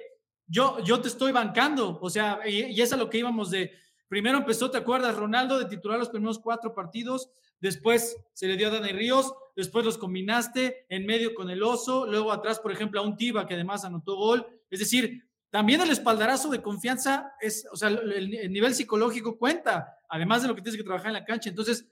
yo, 0.51 0.79
yo 0.83 0.99
te 0.99 1.07
estoy 1.07 1.31
bancando, 1.31 1.97
o 2.01 2.09
sea, 2.09 2.41
y, 2.45 2.79
es 2.79 2.91
a 2.91 2.97
lo 2.97 3.09
que 3.09 3.19
íbamos 3.19 3.49
de, 3.49 3.71
primero 4.09 4.37
empezó, 4.37 4.69
¿te 4.69 4.77
acuerdas? 4.77 5.15
Ronaldo 5.15 5.57
de 5.57 5.65
titular 5.65 5.97
los 5.97 6.09
primeros 6.09 6.39
cuatro 6.39 6.75
partidos, 6.75 7.31
después 7.61 8.17
se 8.33 8.47
le 8.47 8.57
dio 8.57 8.67
a 8.67 8.71
Dani 8.71 8.91
Ríos, 8.91 9.33
después 9.55 9.85
los 9.85 9.97
combinaste 9.97 10.85
en 10.89 11.05
medio 11.05 11.33
con 11.33 11.49
el 11.49 11.63
Oso, 11.63 12.05
luego 12.05 12.33
atrás, 12.33 12.59
por 12.59 12.73
ejemplo, 12.73 12.99
a 12.99 13.03
un 13.03 13.15
Tiba 13.15 13.47
que 13.47 13.53
además 13.53 13.85
anotó 13.85 14.17
gol, 14.17 14.45
es 14.69 14.79
decir, 14.79 15.25
también 15.49 15.79
el 15.79 15.89
espaldarazo 15.89 16.49
de 16.49 16.61
confianza 16.61 17.33
es, 17.39 17.65
o 17.71 17.77
sea, 17.77 17.87
el, 17.87 18.51
nivel 18.51 18.75
psicológico 18.75 19.37
cuenta, 19.37 19.99
además 20.09 20.41
de 20.41 20.49
lo 20.49 20.55
que 20.55 20.61
tienes 20.61 20.77
que 20.77 20.83
trabajar 20.83 21.07
en 21.07 21.13
la 21.13 21.25
cancha. 21.25 21.49
Entonces, 21.49 21.87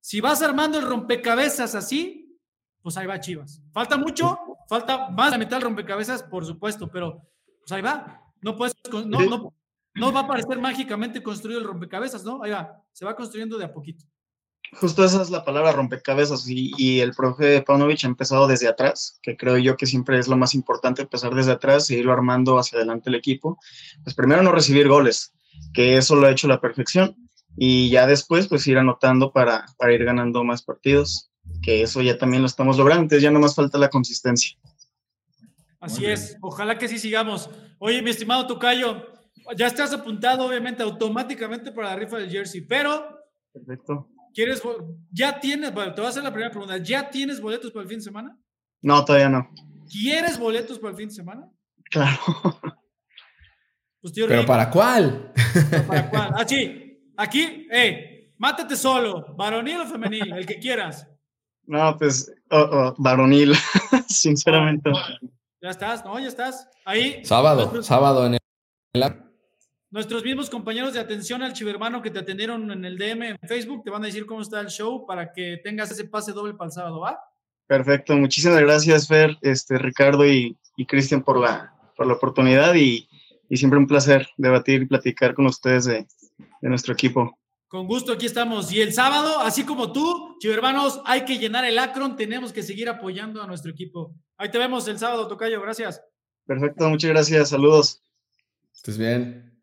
si 0.00 0.20
vas 0.20 0.40
armando 0.40 0.78
el 0.78 0.86
rompecabezas 0.86 1.74
así, 1.74 2.38
pues 2.82 2.96
ahí 2.96 3.06
va 3.06 3.20
Chivas. 3.20 3.62
Falta 3.72 3.98
mucho, 3.98 4.38
falta 4.68 5.10
más 5.10 5.32
de 5.32 5.38
mitad 5.38 5.56
del 5.56 5.62
rompecabezas, 5.62 6.22
por 6.22 6.46
supuesto, 6.46 6.90
pero 6.90 7.22
pues 7.66 7.76
ahí 7.76 7.82
va. 7.82 8.22
No 8.42 8.56
puedes, 8.56 8.74
no, 8.92 9.20
no, 9.20 9.52
no 9.94 10.12
va 10.12 10.20
a 10.20 10.26
parecer 10.28 10.60
mágicamente 10.60 11.22
construido 11.22 11.58
el 11.58 11.66
rompecabezas, 11.66 12.22
¿no? 12.22 12.42
Ahí 12.42 12.52
va, 12.52 12.82
se 12.92 13.04
va 13.04 13.16
construyendo 13.16 13.58
de 13.58 13.64
a 13.64 13.72
poquito. 13.72 14.04
Justo 14.72 15.04
esa 15.04 15.22
es 15.22 15.30
la 15.30 15.44
palabra 15.44 15.72
rompecabezas 15.72 16.44
y, 16.48 17.00
el 17.00 17.12
profe 17.12 17.62
Paunovic 17.62 18.04
ha 18.04 18.08
empezado 18.08 18.46
desde 18.46 18.68
atrás, 18.68 19.18
que 19.22 19.36
creo 19.36 19.58
yo 19.58 19.76
que 19.76 19.86
siempre 19.86 20.18
es 20.18 20.28
lo 20.28 20.36
más 20.36 20.54
importante, 20.54 21.02
empezar 21.02 21.34
desde 21.34 21.52
atrás 21.52 21.88
e 21.90 21.98
irlo 21.98 22.12
armando 22.12 22.58
hacia 22.58 22.78
adelante 22.78 23.10
el 23.10 23.16
equipo. 23.16 23.58
Pues 24.04 24.14
primero 24.14 24.42
no 24.42 24.52
recibir 24.52 24.88
goles, 24.88 25.32
que 25.72 25.96
eso 25.96 26.14
lo 26.14 26.26
ha 26.26 26.32
hecho 26.32 26.48
la 26.48 26.60
perfección, 26.60 27.16
y 27.56 27.90
ya 27.90 28.06
después 28.06 28.48
pues 28.48 28.66
ir 28.66 28.78
anotando 28.78 29.32
para, 29.32 29.66
para 29.78 29.94
ir 29.94 30.04
ganando 30.04 30.44
más 30.44 30.62
partidos, 30.62 31.30
que 31.62 31.82
eso 31.82 32.02
ya 32.02 32.18
también 32.18 32.42
lo 32.42 32.48
estamos 32.48 32.76
logrando, 32.76 33.02
entonces 33.02 33.22
ya 33.22 33.30
no 33.30 33.40
más 33.40 33.54
falta 33.54 33.78
la 33.78 33.88
consistencia. 33.88 34.56
Así 35.80 36.06
es, 36.06 36.36
ojalá 36.40 36.78
que 36.78 36.88
sí 36.88 36.98
sigamos. 36.98 37.50
Oye, 37.78 38.02
mi 38.02 38.10
estimado 38.10 38.46
Tocayo, 38.46 39.06
ya 39.56 39.66
estás 39.66 39.92
apuntado 39.92 40.46
obviamente 40.46 40.82
automáticamente 40.82 41.72
para 41.72 41.90
la 41.90 41.96
rifa 41.96 42.18
del 42.18 42.30
jersey, 42.30 42.62
pero... 42.62 43.20
Perfecto. 43.52 44.08
¿Quieres, 44.34 44.62
ya 45.10 45.40
tienes, 45.40 45.72
bueno, 45.72 45.94
te 45.94 46.00
voy 46.00 46.06
a 46.06 46.10
hacer 46.10 46.22
la 46.22 46.30
primera 46.30 46.50
pregunta, 46.50 46.76
¿ya 46.78 47.08
tienes 47.08 47.40
boletos 47.40 47.70
para 47.70 47.84
el 47.84 47.88
fin 47.88 47.98
de 47.98 48.04
semana? 48.04 48.36
No, 48.82 49.04
todavía 49.04 49.28
no. 49.28 49.50
¿Quieres 49.90 50.38
boletos 50.38 50.78
para 50.78 50.90
el 50.90 50.96
fin 50.96 51.08
de 51.08 51.14
semana? 51.14 51.50
Claro. 51.90 52.18
Pues, 54.00 54.12
¿Pero 54.14 54.46
para 54.46 54.70
cuál? 54.70 55.32
¿Para 55.88 56.10
cuál? 56.10 56.30
Ah, 56.36 56.44
sí. 56.46 57.10
Aquí, 57.16 57.66
eh, 57.72 58.32
mátate 58.38 58.76
solo, 58.76 59.34
varonil 59.36 59.80
o 59.80 59.86
femenil, 59.86 60.32
el 60.32 60.46
que 60.46 60.58
quieras. 60.58 61.08
No, 61.64 61.96
pues, 61.96 62.32
oh, 62.50 62.68
oh, 62.70 62.94
varonil, 62.98 63.54
sinceramente. 64.06 64.90
Ya 65.62 65.70
estás, 65.70 66.04
¿no? 66.04 66.18
Ya 66.18 66.28
estás. 66.28 66.68
Ahí. 66.84 67.24
Sábado, 67.24 67.82
sábado 67.82 68.26
en 68.26 68.34
el... 68.34 68.40
Nuestros 69.90 70.24
mismos 70.24 70.50
compañeros 70.50 70.92
de 70.92 71.00
atención 71.00 71.42
al 71.42 71.52
chivermano 71.52 72.02
que 72.02 72.10
te 72.10 72.18
atendieron 72.18 72.70
en 72.70 72.84
el 72.84 72.98
DM 72.98 73.22
en 73.22 73.38
Facebook 73.48 73.82
te 73.84 73.90
van 73.90 74.02
a 74.02 74.06
decir 74.06 74.26
cómo 74.26 74.42
está 74.42 74.60
el 74.60 74.68
show 74.68 75.06
para 75.06 75.32
que 75.32 75.60
tengas 75.62 75.90
ese 75.90 76.04
pase 76.04 76.32
doble 76.32 76.54
para 76.54 76.68
el 76.68 76.72
sábado, 76.72 77.00
¿va? 77.00 77.18
Perfecto, 77.66 78.16
muchísimas 78.16 78.60
gracias, 78.60 79.08
Fer, 79.08 79.38
este, 79.42 79.78
Ricardo 79.78 80.26
y, 80.26 80.56
Cristian 80.86 81.22
por 81.22 81.40
la, 81.40 81.74
por 81.96 82.06
la 82.06 82.14
oportunidad 82.14 82.74
y, 82.74 83.08
siempre 83.50 83.78
un 83.78 83.86
placer 83.86 84.28
debatir 84.36 84.82
y 84.82 84.86
platicar 84.86 85.34
con 85.34 85.46
ustedes 85.46 85.86
de, 85.86 86.06
de 86.60 86.68
nuestro 86.68 86.92
equipo. 86.92 87.38
Con 87.68 87.86
gusto, 87.86 88.12
aquí 88.12 88.26
estamos. 88.26 88.70
Y 88.72 88.80
el 88.80 88.92
sábado, 88.92 89.40
así 89.40 89.64
como 89.64 89.92
tú, 89.92 90.36
chivermanos, 90.40 91.00
hay 91.04 91.24
que 91.24 91.38
llenar 91.38 91.64
el 91.64 91.78
Acron, 91.78 92.16
tenemos 92.16 92.52
que 92.52 92.62
seguir 92.62 92.88
apoyando 92.88 93.42
a 93.42 93.46
nuestro 93.46 93.72
equipo. 93.72 94.14
Ahí 94.38 94.50
te 94.50 94.58
vemos 94.58 94.86
el 94.88 94.98
sábado, 94.98 95.26
Tocayo, 95.28 95.60
gracias. 95.60 96.02
Perfecto, 96.46 96.88
muchas 96.88 97.10
gracias, 97.10 97.48
saludos. 97.48 98.02
Estés 98.74 98.98
bien. 98.98 99.58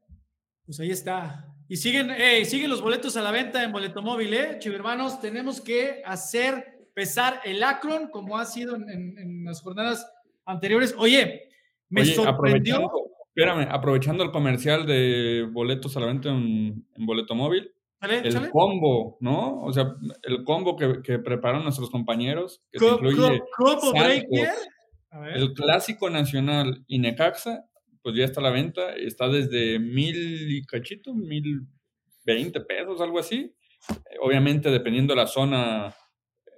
Pues 0.66 0.80
ahí 0.80 0.92
está. 0.92 1.54
Y 1.68 1.78
siguen, 1.78 2.12
siguen 2.46 2.70
los 2.70 2.82
boletos 2.82 3.16
a 3.18 3.22
la 3.22 3.32
venta 3.32 3.64
en 3.64 3.72
Boleto 3.72 4.02
Móvil, 4.02 4.34
¿eh? 4.34 4.58
Chivermanos, 4.60 5.22
tenemos 5.22 5.62
que 5.62 6.02
hacer 6.06 6.74
pesar 6.94 7.42
el 7.46 7.64
Acron 7.64 8.10
como 8.10 8.38
ha 8.38 8.46
sido 8.46 8.76
en, 8.76 9.44
las 9.46 9.62
jornadas 9.62 10.06
anteriores. 10.46 10.94
Oye, 10.98 11.50
me 11.90 12.06
sorprendió. 12.06 12.76
Aprovechando, 12.76 13.12
espérame, 13.28 13.68
aprovechando 13.72 14.24
el 14.24 14.32
comercial 14.32 14.86
de 14.86 15.48
boletos 15.52 15.96
a 15.98 16.00
la 16.00 16.08
venta 16.08 16.30
en, 16.30 16.86
Boleto 16.98 17.36
El 18.04 18.50
combo, 18.50 19.18
¿no? 19.22 19.62
O 19.62 19.72
sea, 19.72 19.96
el 20.24 20.44
combo 20.44 20.76
que, 20.76 21.02
que 21.02 21.20
prepararon 21.20 21.64
nuestros 21.64 21.90
compañeros, 21.90 22.62
que 22.72 22.86
incluye 22.86 23.42
el 25.36 25.54
Clásico 25.54 26.10
Nacional 26.10 26.84
y 26.88 27.00
Necaxa, 27.00 27.66
pues 28.02 28.16
ya 28.16 28.26
está 28.26 28.42
a 28.42 28.44
la 28.44 28.50
venta, 28.52 28.94
está 28.96 29.30
desde 29.30 29.80
mil 29.80 30.52
y 30.52 30.66
cachito, 30.66 31.14
mil 31.14 31.62
veinte 32.26 32.62
pesos, 32.62 33.00
algo 33.00 33.20
así. 33.20 33.56
Obviamente, 34.22 34.70
dependiendo 34.70 35.14
de 35.14 35.22
la 35.22 35.28
zona, 35.28 35.96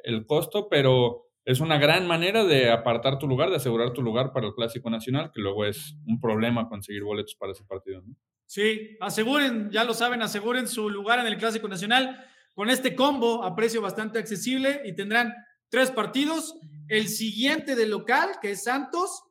el 0.03 0.25
costo, 0.25 0.67
pero 0.69 1.25
es 1.43 1.59
una 1.59 1.77
gran 1.77 2.07
manera 2.07 2.43
de 2.43 2.71
apartar 2.71 3.19
tu 3.19 3.27
lugar, 3.27 3.49
de 3.49 3.57
asegurar 3.57 3.93
tu 3.93 4.01
lugar 4.01 4.31
para 4.33 4.47
el 4.47 4.53
Clásico 4.53 4.89
Nacional, 4.89 5.31
que 5.33 5.41
luego 5.41 5.65
es 5.65 5.95
un 6.07 6.19
problema 6.19 6.67
conseguir 6.67 7.03
boletos 7.03 7.35
para 7.35 7.51
ese 7.51 7.63
partido. 7.65 8.01
¿no? 8.01 8.15
Sí, 8.45 8.97
aseguren, 9.01 9.69
ya 9.71 9.83
lo 9.83 9.93
saben, 9.93 10.21
aseguren 10.21 10.67
su 10.67 10.89
lugar 10.89 11.19
en 11.19 11.27
el 11.27 11.37
Clásico 11.37 11.67
Nacional 11.67 12.25
con 12.53 12.69
este 12.69 12.95
combo 12.95 13.43
a 13.43 13.55
precio 13.55 13.81
bastante 13.81 14.19
accesible 14.19 14.81
y 14.85 14.95
tendrán 14.95 15.33
tres 15.69 15.91
partidos. 15.91 16.55
El 16.87 17.07
siguiente 17.07 17.75
del 17.75 17.89
local, 17.89 18.37
que 18.41 18.51
es 18.51 18.63
Santos, 18.63 19.23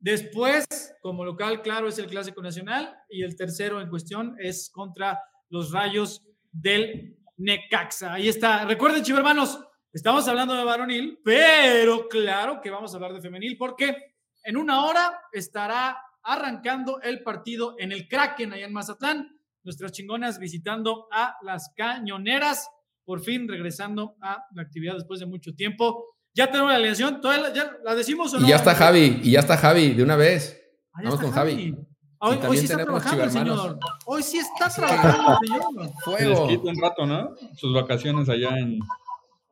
Después, 0.00 0.64
como 1.02 1.26
local, 1.26 1.60
claro, 1.60 1.86
es 1.86 1.98
el 1.98 2.06
Clásico 2.06 2.40
Nacional 2.40 2.96
y 3.10 3.22
el 3.22 3.36
tercero 3.36 3.82
en 3.82 3.90
cuestión 3.90 4.34
es 4.38 4.70
contra 4.70 5.20
los 5.50 5.72
Rayos 5.72 6.22
del 6.50 7.18
Necaxa. 7.36 8.14
Ahí 8.14 8.26
está. 8.26 8.64
Recuerden, 8.64 9.04
hermanos, 9.14 9.60
estamos 9.92 10.26
hablando 10.26 10.54
de 10.54 10.64
varonil, 10.64 11.20
pero 11.22 12.08
claro 12.08 12.62
que 12.62 12.70
vamos 12.70 12.92
a 12.92 12.96
hablar 12.96 13.12
de 13.12 13.20
femenil 13.20 13.58
porque 13.58 14.14
en 14.42 14.56
una 14.56 14.86
hora 14.86 15.20
estará 15.32 15.98
arrancando 16.22 17.00
el 17.02 17.22
partido 17.22 17.74
en 17.78 17.92
el 17.92 18.08
Kraken, 18.08 18.52
allá 18.52 18.66
en 18.66 18.72
Mazatlán. 18.72 19.36
Nuestras 19.62 19.92
chingonas 19.92 20.38
visitando 20.38 21.06
a 21.12 21.36
las 21.42 21.72
cañoneras, 21.76 22.68
por 23.04 23.20
fin 23.20 23.46
regresando 23.48 24.16
a 24.20 24.44
la 24.54 24.62
actividad 24.62 24.94
después 24.94 25.20
de 25.20 25.26
mucho 25.26 25.54
tiempo. 25.54 26.04
Ya 26.32 26.50
tenemos 26.50 26.70
la 26.70 26.76
alineación, 26.76 27.20
¿Todavía 27.20 27.52
ya 27.52 27.72
la 27.84 27.94
decimos 27.94 28.32
o 28.32 28.40
no? 28.40 28.46
Y 28.46 28.50
ya 28.50 28.56
está 28.56 28.74
Javi, 28.74 29.20
y 29.22 29.32
ya 29.32 29.40
está 29.40 29.56
Javi, 29.56 29.94
de 29.94 30.02
una 30.02 30.16
vez. 30.16 30.60
Ah, 30.92 31.00
Vamos 31.04 31.20
con 31.20 31.30
Javi. 31.30 31.76
Hoy, 32.22 32.38
hoy, 32.46 32.56
sí 32.58 32.64
está 32.64 32.84
trabajando 32.84 33.24
el 33.24 33.30
señor. 33.30 33.78
Hoy 34.04 34.22
sí 34.22 34.38
está 34.38 34.68
trabajando 34.68 35.38
el 35.40 35.48
señor. 35.48 35.92
Fuego. 36.04 36.46
Les 36.50 36.58
un 36.58 36.80
rato, 36.80 37.06
¿no? 37.06 37.34
Sus 37.56 37.74
vacaciones 37.74 38.28
allá 38.28 38.58
en, 38.58 38.78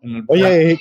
en 0.01 0.17
el 0.17 0.25
Oye, 0.29 0.79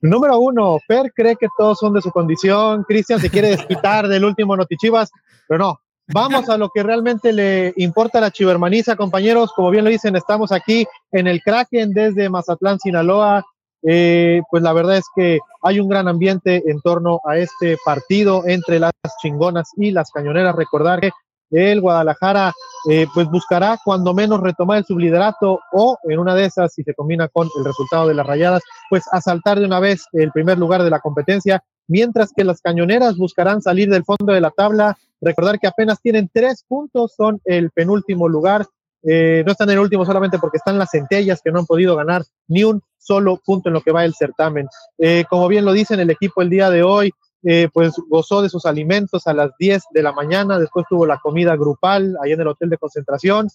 número 0.00 0.38
uno, 0.38 0.78
Fer 0.86 1.12
cree 1.14 1.36
que 1.36 1.48
todos 1.56 1.78
son 1.78 1.92
de 1.94 2.02
su 2.02 2.10
condición. 2.10 2.84
Cristian 2.84 3.20
se 3.20 3.30
quiere 3.30 3.48
desquitar 3.48 4.08
del 4.08 4.24
último 4.24 4.56
Notichivas, 4.56 5.10
pero 5.48 5.58
no. 5.58 5.80
Vamos 6.12 6.50
a 6.50 6.58
lo 6.58 6.68
que 6.68 6.82
realmente 6.82 7.32
le 7.32 7.72
importa 7.76 8.18
a 8.18 8.20
la 8.20 8.30
chivermaniza, 8.30 8.94
compañeros. 8.96 9.52
Como 9.56 9.70
bien 9.70 9.84
lo 9.84 9.90
dicen, 9.90 10.16
estamos 10.16 10.52
aquí 10.52 10.86
en 11.12 11.26
el 11.26 11.40
Kraken 11.42 11.92
desde 11.92 12.28
Mazatlán, 12.28 12.78
Sinaloa. 12.78 13.44
Eh, 13.86 14.40
pues 14.50 14.62
la 14.62 14.72
verdad 14.72 14.96
es 14.96 15.04
que 15.14 15.38
hay 15.62 15.80
un 15.80 15.88
gran 15.88 16.08
ambiente 16.08 16.62
en 16.66 16.80
torno 16.80 17.20
a 17.24 17.38
este 17.38 17.76
partido 17.84 18.42
entre 18.46 18.78
las 18.80 18.92
chingonas 19.22 19.70
y 19.76 19.92
las 19.92 20.10
cañoneras. 20.10 20.54
Recordar 20.56 21.00
que 21.00 21.10
el 21.54 21.80
Guadalajara 21.80 22.52
eh, 22.90 23.06
pues 23.14 23.28
buscará 23.28 23.78
cuando 23.82 24.12
menos 24.12 24.40
retomar 24.40 24.78
el 24.78 24.84
subliderato 24.84 25.60
o 25.72 25.96
en 26.04 26.18
una 26.18 26.34
de 26.34 26.46
esas, 26.46 26.74
si 26.74 26.82
se 26.82 26.94
combina 26.94 27.28
con 27.28 27.48
el 27.56 27.64
resultado 27.64 28.08
de 28.08 28.14
las 28.14 28.26
rayadas, 28.26 28.62
pues 28.90 29.04
asaltar 29.12 29.58
de 29.58 29.66
una 29.66 29.80
vez 29.80 30.04
el 30.12 30.32
primer 30.32 30.58
lugar 30.58 30.82
de 30.82 30.90
la 30.90 31.00
competencia, 31.00 31.62
mientras 31.86 32.32
que 32.36 32.44
las 32.44 32.60
cañoneras 32.60 33.16
buscarán 33.16 33.62
salir 33.62 33.88
del 33.88 34.04
fondo 34.04 34.32
de 34.32 34.40
la 34.40 34.50
tabla. 34.50 34.98
Recordar 35.20 35.58
que 35.58 35.66
apenas 35.66 36.00
tienen 36.02 36.28
tres 36.32 36.64
puntos, 36.68 37.14
son 37.16 37.40
el 37.44 37.70
penúltimo 37.70 38.28
lugar. 38.28 38.66
Eh, 39.06 39.42
no 39.46 39.52
están 39.52 39.68
en 39.68 39.74
el 39.74 39.80
último 39.80 40.04
solamente 40.04 40.38
porque 40.38 40.56
están 40.56 40.78
las 40.78 40.90
centellas 40.90 41.40
que 41.42 41.52
no 41.52 41.60
han 41.60 41.66
podido 41.66 41.94
ganar 41.94 42.22
ni 42.48 42.64
un 42.64 42.82
solo 42.98 43.38
punto 43.44 43.68
en 43.68 43.74
lo 43.74 43.80
que 43.82 43.92
va 43.92 44.04
el 44.04 44.14
certamen. 44.14 44.66
Eh, 44.98 45.24
como 45.28 45.46
bien 45.48 45.64
lo 45.64 45.72
dicen, 45.72 46.00
el 46.00 46.10
equipo 46.10 46.42
el 46.42 46.50
día 46.50 46.70
de 46.70 46.82
hoy 46.82 47.12
eh, 47.44 47.68
pues 47.72 47.94
gozó 48.08 48.42
de 48.42 48.48
sus 48.48 48.66
alimentos 48.66 49.26
a 49.26 49.34
las 49.34 49.50
10 49.58 49.84
de 49.90 50.02
la 50.02 50.12
mañana, 50.12 50.58
después 50.58 50.86
tuvo 50.88 51.06
la 51.06 51.18
comida 51.18 51.56
grupal 51.56 52.16
ahí 52.22 52.32
en 52.32 52.40
el 52.40 52.48
hotel 52.48 52.70
de 52.70 52.78
concentración, 52.78 53.48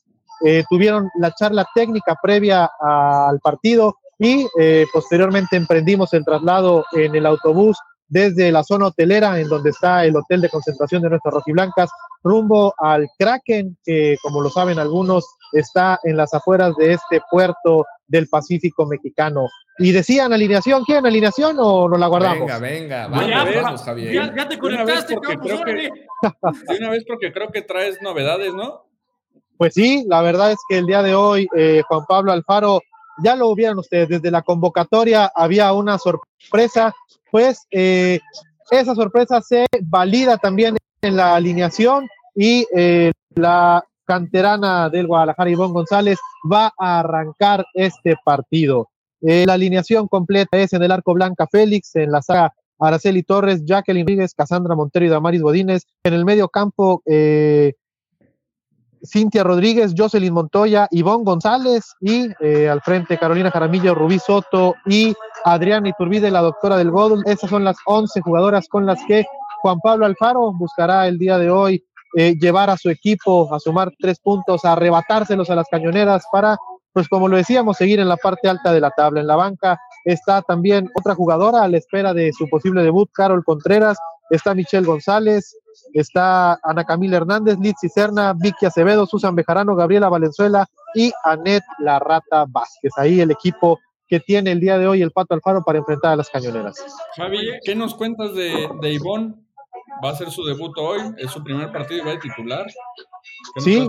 eh, 0.46 0.64
tuvieron 0.70 1.10
la 1.20 1.34
charla 1.34 1.68
técnica 1.76 2.18
previa 2.22 2.70
al 2.80 3.40
partido 3.40 3.98
y 4.18 4.46
posteriormente 4.92 5.56
emprendimos 5.56 6.14
el 6.14 6.26
traslado 6.26 6.84
en 6.92 7.16
el 7.16 7.26
autobús 7.26 7.78
desde 8.10 8.52
la 8.52 8.64
zona 8.64 8.88
hotelera, 8.88 9.40
en 9.40 9.48
donde 9.48 9.70
está 9.70 10.04
el 10.04 10.16
hotel 10.16 10.42
de 10.42 10.50
concentración 10.50 11.02
de 11.02 11.10
nuestras 11.10 11.34
rojiblancas, 11.34 11.90
rumbo 12.24 12.74
al 12.78 13.08
Kraken, 13.18 13.78
que 13.86 14.18
como 14.22 14.42
lo 14.42 14.50
saben 14.50 14.80
algunos, 14.80 15.26
está 15.54 16.00
en 16.04 16.18
las 16.18 16.34
afueras 16.34 16.76
de 16.76 16.94
este 16.94 17.22
puerto 17.32 17.86
del 18.10 18.28
Pacífico 18.28 18.86
mexicano. 18.86 19.48
Y 19.78 19.94
decían 19.94 20.34
alineación, 20.34 20.84
¿quieren 20.84 21.06
alineación 21.06 21.56
o 21.60 21.88
nos 21.88 22.00
la 22.00 22.08
guardamos? 22.08 22.40
Venga, 22.60 22.60
venga, 22.60 23.08
vamos, 23.08 23.82
Javier. 23.84 24.34
Ya, 24.36 24.50
te 24.50 24.60
conectaste, 24.60 25.16
de 26.68 26.78
una 26.78 26.90
vez 26.90 27.06
porque 27.08 27.32
creo 27.32 27.50
que 27.50 27.62
traes 27.62 28.02
novedades, 28.02 28.54
¿no? 28.54 28.90
Pues 29.58 29.74
sí, 29.74 30.04
la 30.08 30.22
verdad 30.22 30.52
es 30.52 30.58
que 30.68 30.78
el 30.78 30.86
día 30.86 31.02
de 31.02 31.16
hoy 31.16 31.48
eh, 31.56 31.82
Juan 31.88 32.06
Pablo 32.08 32.32
Alfaro, 32.32 32.82
ya 33.24 33.36
lo 33.36 33.54
vieron 33.56 33.80
ustedes, 33.80 34.10
desde 34.10 34.32
la 34.32 34.42
convocatoria 34.42 35.32
había 35.36 35.72
una 35.74 35.98
sorpresa, 35.98 36.94
pues 37.32 37.68
eh, 37.72 38.20
esa 38.72 38.96
sorpresa 38.96 39.42
se 39.42 39.66
valida 39.82 40.38
también 40.38 40.78
en 41.02 41.16
la 41.16 41.36
alineación 41.36 42.08
y 42.36 42.66
eh, 42.76 43.12
la 43.36 43.84
canterana 44.10 44.90
del 44.90 45.06
Guadalajara, 45.06 45.52
Ivonne 45.52 45.74
González, 45.74 46.18
va 46.52 46.74
a 46.80 47.00
arrancar 47.00 47.64
este 47.76 48.16
partido. 48.26 48.90
Eh, 49.22 49.46
la 49.46 49.54
alineación 49.54 50.08
completa 50.08 50.58
es 50.58 50.74
en 50.74 50.82
el 50.82 50.92
arco 50.92 51.14
Blanca 51.14 51.46
Félix, 51.46 51.96
en 51.96 52.12
la 52.12 52.24
saga 52.24 52.52
Araceli 52.80 53.22
Torres, 53.22 53.62
Jacqueline 53.66 54.08
Ríguez, 54.08 54.34
Casandra 54.34 54.74
Montero 54.74 55.06
y 55.06 55.10
Damaris 55.10 55.44
Godínez. 55.44 55.84
En 56.04 56.16
el 56.16 56.26
medio 56.26 56.50
campo, 56.50 57.04
eh, 57.06 57.74
Cintia 59.06 59.44
Rodríguez, 59.44 59.94
Jocelyn 59.96 60.34
Montoya, 60.34 60.88
Ivonne 60.90 61.24
González 61.24 61.94
y 62.02 62.30
eh, 62.40 62.68
al 62.68 62.82
frente 62.82 63.20
Carolina 63.20 63.52
Jaramillo, 63.52 63.94
Rubí 63.94 64.18
Soto 64.18 64.74
y 64.88 65.14
Adriana 65.46 65.88
Iturbide, 65.88 66.32
la 66.32 66.42
doctora 66.42 66.78
del 66.78 66.90
Godul. 66.90 67.22
Esas 67.28 67.52
son 67.52 67.64
las 67.64 67.78
11 67.86 68.22
jugadoras 68.22 68.68
con 68.68 68.88
las 68.88 69.00
que 69.08 69.24
Juan 69.62 69.80
Pablo 69.82 70.08
Alfaro 70.08 70.52
buscará 70.54 71.08
el 71.08 71.20
día 71.20 71.38
de 71.38 71.52
hoy 71.52 71.84
eh, 72.16 72.36
llevar 72.40 72.70
a 72.70 72.78
su 72.78 72.90
equipo 72.90 73.54
a 73.54 73.60
sumar 73.60 73.92
tres 74.00 74.20
puntos, 74.20 74.66
a 74.66 74.74
arrebatárselos 74.74 75.50
a 75.50 75.56
las 75.56 75.68
cañoneras 75.70 76.24
para, 76.32 76.58
pues 76.94 77.08
como 77.08 77.28
lo 77.28 77.38
decíamos, 77.38 77.78
seguir 77.78 78.00
en 78.00 78.10
la 78.10 78.18
parte 78.18 78.50
alta 78.50 78.72
de 78.72 78.82
la 78.82 78.92
tabla. 78.92 79.22
En 79.22 79.28
la 79.28 79.36
banca 79.36 79.80
está 80.06 80.42
también 80.42 80.90
otra 80.96 81.16
jugadora 81.16 81.64
a 81.64 81.68
la 81.68 81.78
espera 81.78 82.14
de 82.14 82.32
su 82.34 82.48
posible 82.50 82.84
debut, 82.84 83.10
Carol 83.14 83.44
Contreras, 83.44 83.98
está 84.30 84.54
Michelle 84.54 84.86
González, 84.86 85.56
está 85.94 86.60
Ana 86.64 86.84
Camila 86.86 87.18
Hernández, 87.18 87.58
Liz 87.60 87.76
Cicerna, 87.80 88.34
Vicky 88.34 88.66
Acevedo, 88.66 89.06
Susan 89.06 89.36
Bejarano, 89.36 89.76
Gabriela 89.76 90.10
Valenzuela 90.10 90.68
y 90.96 91.12
Anet 91.24 91.64
La 91.80 92.00
Rata 92.00 92.46
Vázquez. 92.48 92.92
Ahí 92.98 93.22
el 93.22 93.32
equipo 93.32 93.80
que 94.08 94.20
tiene 94.20 94.52
el 94.52 94.60
día 94.60 94.78
de 94.78 94.88
hoy 94.88 95.02
el 95.02 95.12
Pato 95.12 95.36
Alfaro 95.36 95.64
para 95.64 95.78
enfrentar 95.78 96.14
a 96.14 96.16
las 96.16 96.30
cañoneras. 96.30 96.84
Javi, 97.16 97.38
¿qué 97.64 97.76
nos 97.76 97.94
cuentas 97.94 98.34
de, 98.34 98.68
de 98.82 98.94
Ivonne? 98.94 99.36
Va 100.04 100.12
a 100.12 100.16
ser 100.16 100.32
su 100.32 100.44
debut 100.44 100.78
hoy, 100.78 101.02
es 101.18 101.32
su 101.32 101.44
primer 101.44 101.72
partido 101.72 102.02
y 102.02 102.06
va 102.06 102.14
a 102.14 102.20
titular. 102.20 102.66
Sí, 103.58 103.88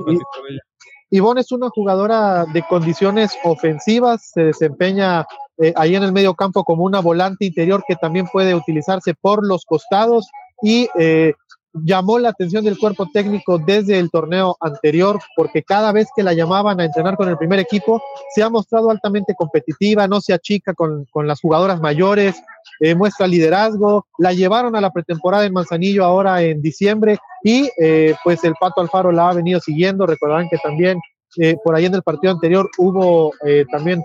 Ivonne 1.11 1.41
es 1.41 1.51
una 1.51 1.69
jugadora 1.71 2.45
de 2.47 2.63
condiciones 2.63 3.37
ofensivas, 3.45 4.31
se 4.33 4.45
desempeña 4.45 5.27
eh, 5.59 5.73
ahí 5.77 5.97
en 5.97 6.05
el 6.05 6.13
medio 6.13 6.35
campo 6.35 6.65
como 6.65 6.85
una 6.85 7.01
volante 7.01 7.45
interior 7.45 7.83
que 7.87 7.97
también 7.97 8.27
puede 8.33 8.55
utilizarse 8.55 9.15
por 9.21 9.47
los 9.47 9.65
costados 9.65 10.29
y 10.63 10.89
eh, 10.99 11.35
llamó 11.73 12.19
la 12.19 12.31
atención 12.31 12.65
del 12.65 12.79
cuerpo 12.79 13.09
técnico 13.13 13.59
desde 13.59 13.99
el 13.99 14.11
torneo 14.11 14.57
anterior, 14.61 15.21
porque 15.37 15.63
cada 15.63 15.93
vez 15.93 16.09
que 16.15 16.23
la 16.23 16.33
llamaban 16.33 16.81
a 16.81 16.85
entrenar 16.85 17.17
con 17.17 17.29
el 17.29 17.39
primer 17.39 17.59
equipo, 17.59 18.03
se 18.35 18.43
ha 18.43 18.51
mostrado 18.51 18.91
altamente 18.91 19.35
competitiva, 19.35 20.09
no 20.09 20.21
se 20.21 20.33
achica 20.33 20.75
con, 20.75 21.07
con 21.13 21.27
las 21.27 21.41
jugadoras 21.41 21.81
mayores, 21.81 22.43
eh, 22.81 22.95
muestra 22.95 23.27
liderazgo, 23.27 24.07
la 24.19 24.33
llevaron 24.33 24.75
a 24.75 24.81
la 24.81 24.91
pretemporada 24.91 25.45
en 25.45 25.53
Manzanillo 25.53 26.03
ahora 26.05 26.43
en 26.43 26.63
diciembre 26.63 27.19
y 27.45 27.69
eh, 27.79 28.15
pues 28.25 28.43
el 28.45 28.55
Pato 28.59 28.81
Alfaro 28.81 29.13
la 29.13 29.29
ha 29.29 29.35
venido 29.35 29.61
siguiendo, 29.61 30.07
recordarán 30.07 30.49
que 30.49 30.57
también 30.59 30.99
eh, 31.37 31.57
por 31.63 31.75
ahí 31.75 31.85
en 31.85 31.95
el 31.95 32.03
partido 32.03 32.33
anterior 32.33 32.71
hubo 32.79 33.33
también, 33.71 34.03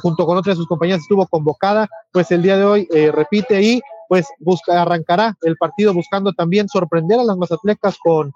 junto 0.00 0.24
con 0.24 0.38
otras 0.38 0.56
de 0.56 0.60
sus 0.60 0.68
compañeras, 0.68 1.02
estuvo 1.02 1.26
convocada, 1.26 1.88
pues 2.12 2.30
el 2.30 2.42
día 2.42 2.56
de 2.56 2.64
hoy 2.64 2.88
repite 3.12 3.60
y 3.60 3.82
pues 4.12 4.26
busca, 4.40 4.82
arrancará 4.82 5.34
el 5.40 5.56
partido 5.56 5.94
buscando 5.94 6.34
también 6.34 6.68
sorprender 6.68 7.18
a 7.18 7.24
las 7.24 7.38
mazatlecas 7.38 7.96
con 7.96 8.30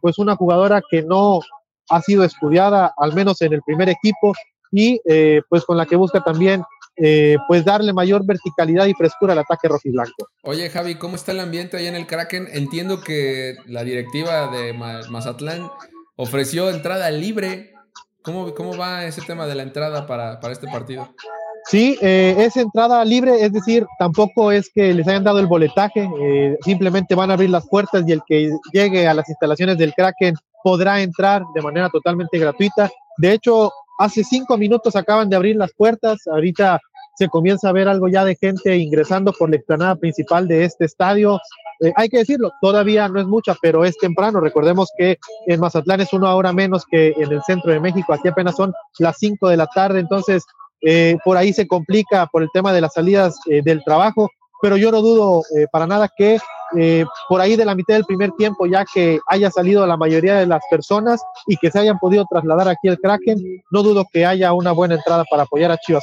pues 0.00 0.18
una 0.18 0.36
jugadora 0.36 0.80
que 0.88 1.02
no 1.02 1.40
ha 1.88 2.02
sido 2.02 2.22
estudiada, 2.22 2.92
al 2.96 3.14
menos 3.14 3.42
en 3.42 3.52
el 3.52 3.62
primer 3.62 3.88
equipo, 3.88 4.32
y 4.70 5.00
pues 5.48 5.64
con 5.64 5.76
la 5.76 5.86
que 5.86 5.96
busca 5.96 6.22
también 6.22 6.62
eh, 7.00 7.36
pues 7.46 7.64
darle 7.64 7.92
mayor 7.92 8.26
verticalidad 8.26 8.86
y 8.86 8.94
frescura 8.94 9.32
al 9.32 9.38
ataque 9.38 9.68
rojiblanco. 9.68 10.28
Oye 10.42 10.68
Javi, 10.68 10.96
¿cómo 10.96 11.14
está 11.14 11.30
el 11.30 11.38
ambiente 11.38 11.76
ahí 11.76 11.86
en 11.86 11.94
el 11.94 12.08
Kraken? 12.08 12.48
Entiendo 12.50 13.00
que 13.00 13.56
la 13.66 13.84
directiva 13.84 14.48
de 14.48 14.72
Mazatlán 14.72 15.70
ofreció 16.16 16.70
entrada 16.70 17.08
libre. 17.12 17.72
¿Cómo, 18.22 18.52
cómo 18.52 18.76
va 18.76 19.04
ese 19.04 19.22
tema 19.22 19.46
de 19.46 19.54
la 19.54 19.62
entrada 19.62 20.08
para, 20.08 20.40
este 20.50 20.66
partido? 20.66 21.08
Sí, 21.68 21.98
eh, 22.00 22.34
es 22.38 22.56
entrada 22.56 23.04
libre, 23.04 23.44
es 23.44 23.52
decir, 23.52 23.86
tampoco 23.98 24.50
es 24.50 24.70
que 24.74 24.94
les 24.94 25.06
hayan 25.06 25.24
dado 25.24 25.38
el 25.38 25.46
boletaje, 25.46 26.08
eh, 26.18 26.56
simplemente 26.62 27.14
van 27.14 27.30
a 27.30 27.34
abrir 27.34 27.50
las 27.50 27.68
puertas 27.68 28.04
y 28.06 28.12
el 28.12 28.22
que 28.26 28.50
llegue 28.72 29.06
a 29.06 29.12
las 29.12 29.28
instalaciones 29.28 29.76
del 29.76 29.92
Kraken 29.92 30.34
podrá 30.64 31.02
entrar 31.02 31.42
de 31.54 31.60
manera 31.60 31.90
totalmente 31.90 32.38
gratuita. 32.38 32.90
De 33.18 33.32
hecho, 33.32 33.70
hace 33.98 34.24
cinco 34.24 34.56
minutos 34.56 34.96
acaban 34.96 35.28
de 35.28 35.36
abrir 35.36 35.56
las 35.56 35.74
puertas, 35.74 36.26
ahorita 36.26 36.80
se 37.16 37.28
comienza 37.28 37.68
a 37.68 37.72
ver 37.72 37.86
algo 37.86 38.08
ya 38.08 38.24
de 38.24 38.36
gente 38.36 38.74
ingresando 38.76 39.34
por 39.34 39.50
la 39.50 39.56
explanada 39.56 39.96
principal 39.96 40.48
de 40.48 40.64
este 40.64 40.86
estadio. 40.86 41.38
Eh, 41.80 41.92
hay 41.96 42.08
que 42.08 42.18
decirlo, 42.18 42.50
todavía 42.62 43.08
no 43.08 43.20
es 43.20 43.26
mucha, 43.26 43.54
pero 43.60 43.84
es 43.84 43.98
temprano. 43.98 44.40
Recordemos 44.40 44.88
que 44.96 45.18
en 45.46 45.60
Mazatlán 45.60 46.00
es 46.00 46.14
una 46.14 46.34
hora 46.34 46.52
menos 46.52 46.86
que 46.90 47.08
en 47.08 47.30
el 47.30 47.42
centro 47.42 47.72
de 47.72 47.80
México. 47.80 48.14
Aquí 48.14 48.28
apenas 48.28 48.56
son 48.56 48.72
las 49.00 49.18
5 49.18 49.48
de 49.48 49.56
la 49.58 49.66
tarde, 49.66 50.00
entonces 50.00 50.44
eh, 50.80 51.16
por 51.24 51.36
ahí 51.36 51.52
se 51.52 51.66
complica 51.66 52.26
por 52.26 52.42
el 52.42 52.48
tema 52.52 52.72
de 52.72 52.80
las 52.80 52.94
salidas 52.94 53.38
eh, 53.50 53.62
del 53.62 53.82
trabajo. 53.84 54.30
Pero 54.60 54.76
yo 54.76 54.90
no 54.90 55.00
dudo 55.00 55.42
para 55.70 55.86
nada 55.86 56.08
que 56.16 56.38
por 57.28 57.40
ahí 57.40 57.54
de 57.54 57.64
la 57.64 57.76
mitad 57.76 57.94
del 57.94 58.04
primer 58.04 58.32
tiempo, 58.32 58.66
ya 58.66 58.84
que 58.92 59.20
haya 59.28 59.52
salido 59.52 59.86
la 59.86 59.96
mayoría 59.96 60.34
de 60.34 60.46
las 60.46 60.60
personas 60.68 61.22
y 61.46 61.56
que 61.58 61.70
se 61.70 61.78
hayan 61.78 61.96
podido 62.00 62.26
trasladar 62.28 62.66
aquí 62.66 62.88
al 62.88 62.98
Kraken, 62.98 63.62
no 63.70 63.84
dudo 63.84 64.04
que 64.12 64.26
haya 64.26 64.52
una 64.52 64.72
buena 64.72 64.96
entrada 64.96 65.22
para 65.30 65.44
apoyar 65.44 65.70
a 65.70 65.76
Chivas 65.76 66.02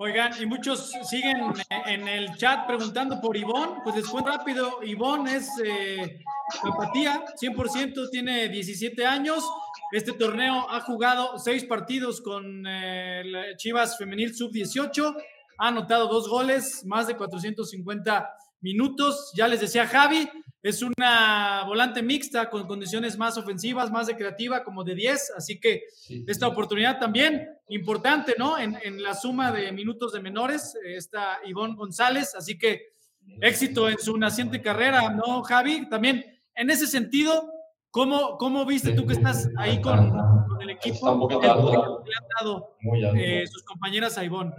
Oigan, 0.00 0.30
y 0.40 0.46
muchos 0.46 0.92
siguen 1.10 1.38
en 1.86 2.06
el 2.06 2.32
chat 2.36 2.68
preguntando 2.68 3.20
por 3.20 3.36
Ivonne. 3.36 3.80
Pues 3.82 3.96
les 3.96 4.06
cuento 4.06 4.30
rápido, 4.30 4.78
Ivonne 4.84 5.38
es 5.38 5.50
eh, 5.64 6.20
apatía, 6.62 7.24
100%, 7.34 8.08
tiene 8.08 8.48
17 8.48 9.04
años. 9.04 9.44
Este 9.90 10.12
torneo 10.12 10.70
ha 10.70 10.82
jugado 10.82 11.36
seis 11.40 11.64
partidos 11.64 12.20
con 12.20 12.64
eh, 12.64 13.24
Chivas 13.56 13.98
Femenil 13.98 14.36
Sub-18. 14.36 15.16
Ha 15.58 15.66
anotado 15.66 16.06
dos 16.06 16.28
goles, 16.28 16.84
más 16.86 17.08
de 17.08 17.16
450 17.16 18.36
minutos. 18.60 19.32
Ya 19.34 19.48
les 19.48 19.60
decía 19.60 19.84
Javi, 19.88 20.30
es 20.62 20.82
una 20.82 21.64
volante 21.66 22.02
mixta 22.02 22.50
con 22.50 22.66
condiciones 22.66 23.16
más 23.16 23.38
ofensivas, 23.38 23.90
más 23.90 24.08
de 24.08 24.16
creativa, 24.16 24.64
como 24.64 24.82
de 24.82 24.94
10. 24.94 25.32
Así 25.36 25.60
que 25.60 25.84
esta 26.26 26.48
oportunidad 26.48 26.98
también 26.98 27.48
importante, 27.68 28.34
¿no? 28.38 28.58
En, 28.58 29.02
la 29.02 29.14
suma 29.14 29.52
de 29.52 29.70
minutos 29.72 30.12
de 30.12 30.20
menores, 30.20 30.74
eh, 30.84 30.96
está 30.96 31.38
Ivonne 31.46 31.76
González. 31.76 32.34
Así 32.34 32.58
que 32.58 32.92
éxito 33.40 33.88
en 33.88 33.98
su 33.98 34.16
naciente 34.16 34.60
carrera, 34.60 35.10
¿no, 35.10 35.42
Javi? 35.42 35.88
También 35.88 36.24
en 36.54 36.70
ese 36.70 36.86
sentido, 36.86 37.52
¿cómo, 37.90 38.36
cómo 38.36 38.66
viste 38.66 38.92
tú 38.92 39.06
que 39.06 39.12
estás 39.12 39.48
ahí 39.56 39.80
con, 39.80 40.12
el 40.60 40.70
equipo? 40.70 41.28
que 41.28 41.36
le 41.36 41.48
han 41.48 42.24
dado 42.40 42.76
eh, 43.16 43.46
sus 43.46 43.62
compañeras 43.62 44.18
a 44.18 44.24
Ivonne? 44.24 44.52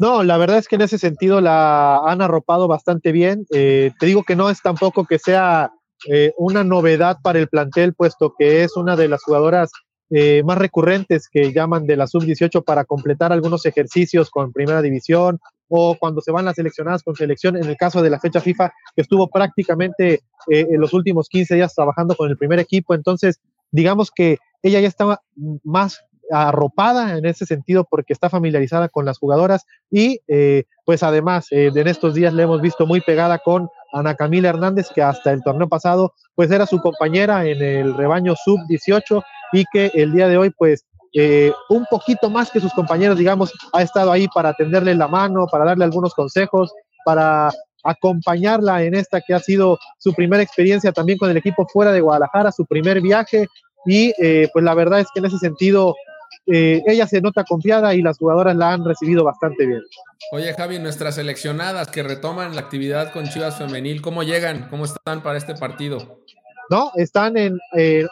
No, 0.00 0.24
la 0.24 0.38
verdad 0.38 0.56
es 0.56 0.66
que 0.66 0.76
en 0.76 0.80
ese 0.80 0.96
sentido 0.96 1.42
la 1.42 1.98
han 2.06 2.22
arropado 2.22 2.66
bastante 2.66 3.12
bien. 3.12 3.44
Eh, 3.50 3.92
te 4.00 4.06
digo 4.06 4.22
que 4.22 4.34
no 4.34 4.48
es 4.48 4.62
tampoco 4.62 5.04
que 5.04 5.18
sea 5.18 5.72
eh, 6.08 6.32
una 6.38 6.64
novedad 6.64 7.18
para 7.22 7.38
el 7.38 7.48
plantel, 7.48 7.92
puesto 7.92 8.32
que 8.38 8.64
es 8.64 8.78
una 8.78 8.96
de 8.96 9.08
las 9.08 9.22
jugadoras 9.22 9.70
eh, 10.08 10.42
más 10.42 10.56
recurrentes 10.56 11.28
que 11.30 11.52
llaman 11.52 11.86
de 11.86 11.98
la 11.98 12.06
sub-18 12.06 12.64
para 12.64 12.86
completar 12.86 13.30
algunos 13.30 13.66
ejercicios 13.66 14.30
con 14.30 14.54
primera 14.54 14.80
división 14.80 15.38
o 15.68 15.94
cuando 16.00 16.22
se 16.22 16.32
van 16.32 16.46
las 16.46 16.56
seleccionadas 16.56 17.02
con 17.02 17.14
selección, 17.14 17.58
en 17.58 17.66
el 17.66 17.76
caso 17.76 18.00
de 18.00 18.08
la 18.08 18.18
fecha 18.18 18.40
FIFA, 18.40 18.72
que 18.96 19.02
estuvo 19.02 19.28
prácticamente 19.28 20.22
en 20.48 20.80
los 20.80 20.94
últimos 20.94 21.28
15 21.28 21.56
días 21.56 21.74
trabajando 21.74 22.16
con 22.16 22.30
el 22.30 22.38
primer 22.38 22.58
equipo. 22.58 22.94
Entonces, 22.94 23.38
digamos 23.70 24.10
que 24.10 24.38
ella 24.62 24.80
ya 24.80 24.88
estaba 24.88 25.20
más 25.62 26.00
arropada 26.30 27.16
en 27.18 27.26
ese 27.26 27.46
sentido 27.46 27.86
porque 27.88 28.12
está 28.12 28.30
familiarizada 28.30 28.88
con 28.88 29.04
las 29.04 29.18
jugadoras 29.18 29.66
y 29.90 30.20
eh, 30.28 30.64
pues 30.84 31.02
además 31.02 31.46
eh, 31.50 31.70
en 31.74 31.88
estos 31.88 32.14
días 32.14 32.32
le 32.32 32.44
hemos 32.44 32.60
visto 32.60 32.86
muy 32.86 33.00
pegada 33.00 33.38
con 33.38 33.68
Ana 33.92 34.14
Camila 34.14 34.48
Hernández 34.48 34.88
que 34.94 35.02
hasta 35.02 35.32
el 35.32 35.42
torneo 35.42 35.68
pasado 35.68 36.14
pues 36.34 36.50
era 36.50 36.66
su 36.66 36.80
compañera 36.80 37.44
en 37.46 37.62
el 37.62 37.96
rebaño 37.96 38.34
sub 38.36 38.58
18 38.68 39.22
y 39.52 39.64
que 39.72 39.90
el 39.94 40.12
día 40.12 40.28
de 40.28 40.36
hoy 40.36 40.50
pues 40.50 40.84
eh, 41.12 41.52
un 41.68 41.84
poquito 41.90 42.30
más 42.30 42.50
que 42.50 42.60
sus 42.60 42.72
compañeros 42.72 43.18
digamos 43.18 43.52
ha 43.72 43.82
estado 43.82 44.12
ahí 44.12 44.28
para 44.32 44.54
tenderle 44.54 44.94
la 44.94 45.08
mano 45.08 45.46
para 45.50 45.64
darle 45.64 45.84
algunos 45.84 46.14
consejos 46.14 46.72
para 47.04 47.50
acompañarla 47.82 48.82
en 48.82 48.94
esta 48.94 49.20
que 49.20 49.34
ha 49.34 49.40
sido 49.40 49.78
su 49.98 50.12
primera 50.14 50.42
experiencia 50.42 50.92
también 50.92 51.18
con 51.18 51.30
el 51.30 51.36
equipo 51.38 51.66
fuera 51.72 51.92
de 51.92 52.02
Guadalajara, 52.02 52.52
su 52.52 52.66
primer 52.66 53.00
viaje 53.00 53.48
y 53.86 54.12
pues 54.52 54.62
la 54.62 54.74
verdad 54.74 55.00
es 55.00 55.06
que 55.14 55.20
en 55.20 55.24
ese 55.24 55.38
sentido 55.38 55.94
eh, 56.46 56.82
ella 56.86 57.06
se 57.06 57.20
nota 57.20 57.44
confiada 57.44 57.94
y 57.94 58.02
las 58.02 58.18
jugadoras 58.18 58.56
la 58.56 58.72
han 58.72 58.84
recibido 58.84 59.24
bastante 59.24 59.66
bien. 59.66 59.82
Oye 60.32 60.52
Javi, 60.54 60.78
nuestras 60.78 61.16
seleccionadas 61.16 61.88
que 61.88 62.02
retoman 62.02 62.54
la 62.54 62.62
actividad 62.62 63.12
con 63.12 63.28
Chivas 63.28 63.58
Femenil, 63.58 64.02
¿cómo 64.02 64.22
llegan? 64.22 64.68
¿Cómo 64.68 64.84
están 64.84 65.22
para 65.22 65.38
este 65.38 65.54
partido? 65.54 66.20
No, 66.70 66.92
están 66.94 67.36
en, 67.36 67.58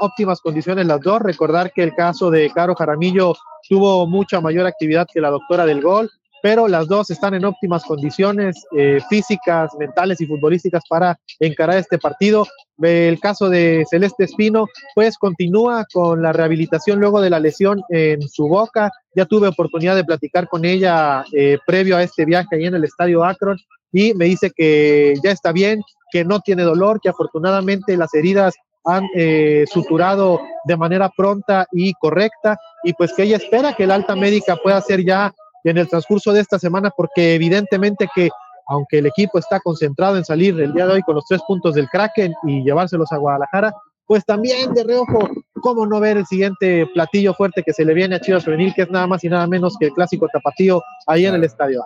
óptimas 0.01 0.41
condiciones 0.41 0.85
las 0.85 1.01
dos. 1.01 1.23
Recordar 1.23 1.73
que 1.73 1.85
el 1.85 1.95
caso 1.95 2.29
de 2.29 2.51
Caro 2.51 2.75
Jaramillo 2.75 3.35
tuvo 3.69 4.05
mucha 4.09 4.41
mayor 4.41 4.67
actividad 4.67 5.07
que 5.13 5.21
la 5.21 5.31
doctora 5.31 5.65
del 5.65 5.81
gol 5.81 6.11
pero 6.49 6.67
las 6.67 6.89
dos 6.89 7.11
están 7.11 7.35
en 7.35 7.45
óptimas 7.45 7.85
condiciones 7.85 8.67
eh, 8.75 9.01
físicas, 9.11 9.71
mentales 9.79 10.19
y 10.23 10.27
futbolísticas 10.27 10.83
para 10.89 11.21
encarar 11.39 11.77
este 11.77 11.99
partido. 11.99 12.47
El 12.81 13.21
caso 13.21 13.51
de 13.51 13.85
Celeste 13.91 14.25
Espino, 14.25 14.67
pues 14.95 15.19
continúa 15.19 15.85
con 15.93 16.23
la 16.23 16.33
rehabilitación 16.33 17.01
luego 17.01 17.21
de 17.21 17.29
la 17.29 17.39
lesión 17.39 17.83
en 17.91 18.23
su 18.23 18.49
boca. 18.49 18.91
Ya 19.15 19.27
tuve 19.27 19.49
oportunidad 19.49 19.95
de 19.95 20.05
platicar 20.05 20.49
con 20.49 20.65
ella 20.65 21.23
eh, 21.35 21.59
previo 21.67 21.99
a 21.99 22.03
este 22.03 22.25
viaje 22.25 22.57
ahí 22.57 22.65
en 22.65 22.77
el 22.77 22.85
estadio 22.85 23.25
Akron 23.25 23.59
y 23.93 24.15
me 24.15 24.25
dice 24.25 24.51
que 24.57 25.17
ya 25.23 25.33
está 25.33 25.53
bien, 25.53 25.83
que 26.11 26.25
no 26.25 26.41
tiene 26.41 26.63
dolor, 26.63 26.99
que 27.03 27.11
afortunadamente 27.11 27.95
las 27.99 28.15
heridas 28.15 28.55
han 28.87 29.05
eh, 29.15 29.67
suturado 29.71 30.41
de 30.65 30.79
manera 30.79 31.11
pronta 31.15 31.67
y 31.73 31.93
correcta 31.93 32.57
y 32.85 32.95
pues 32.95 33.13
que 33.13 33.25
ella 33.25 33.37
espera 33.37 33.75
que 33.75 33.85
el 33.85 33.91
alta 33.91 34.17
médica 34.17 34.57
pueda 34.57 34.81
ser 34.81 35.05
ya 35.05 35.35
en 35.65 35.79
el 35.79 35.89
transcurso 35.89 36.33
de 36.33 36.41
esta 36.41 36.59
semana, 36.59 36.91
porque 36.97 37.35
evidentemente 37.35 38.09
que 38.15 38.29
aunque 38.69 38.99
el 38.99 39.07
equipo 39.07 39.39
está 39.39 39.61
concentrado 39.61 40.17
en 40.17 40.25
salir 40.25 40.61
el 40.61 40.75
día 40.75 40.87
de 40.87 40.95
hoy 40.95 41.03
con 41.03 41.15
los 41.15 41.25
tres 41.27 41.41
puntos 41.47 41.75
del 41.75 41.89
Kraken 41.89 42.35
y 42.47 42.63
llevárselos 42.63 43.11
a 43.13 43.17
Guadalajara, 43.17 43.73
pues 44.07 44.25
también 44.25 44.73
de 44.75 44.85
reojo, 44.85 45.29
cómo 45.61 45.87
no 45.87 46.01
ver 46.01 46.19
el 46.19 46.27
siguiente 46.27 46.87
platillo 46.93 47.35
fuerte 47.35 47.63
que 47.63 47.73
se 47.73 47.85
le 47.85 47.95
viene 47.95 48.17
a 48.17 48.21
Chivas 48.21 48.45
Femenil, 48.45 48.75
que 48.75 48.83
es 48.83 48.91
nada 48.91 49.07
más 49.07 49.25
y 49.25 49.29
nada 49.29 49.47
menos 49.47 49.77
que 49.79 49.87
el 49.87 49.93
clásico 49.93 50.29
tapatío 50.33 50.83
ahí 51.07 51.27
en 51.27 51.35
el 51.35 51.45
estadio. 51.45 51.83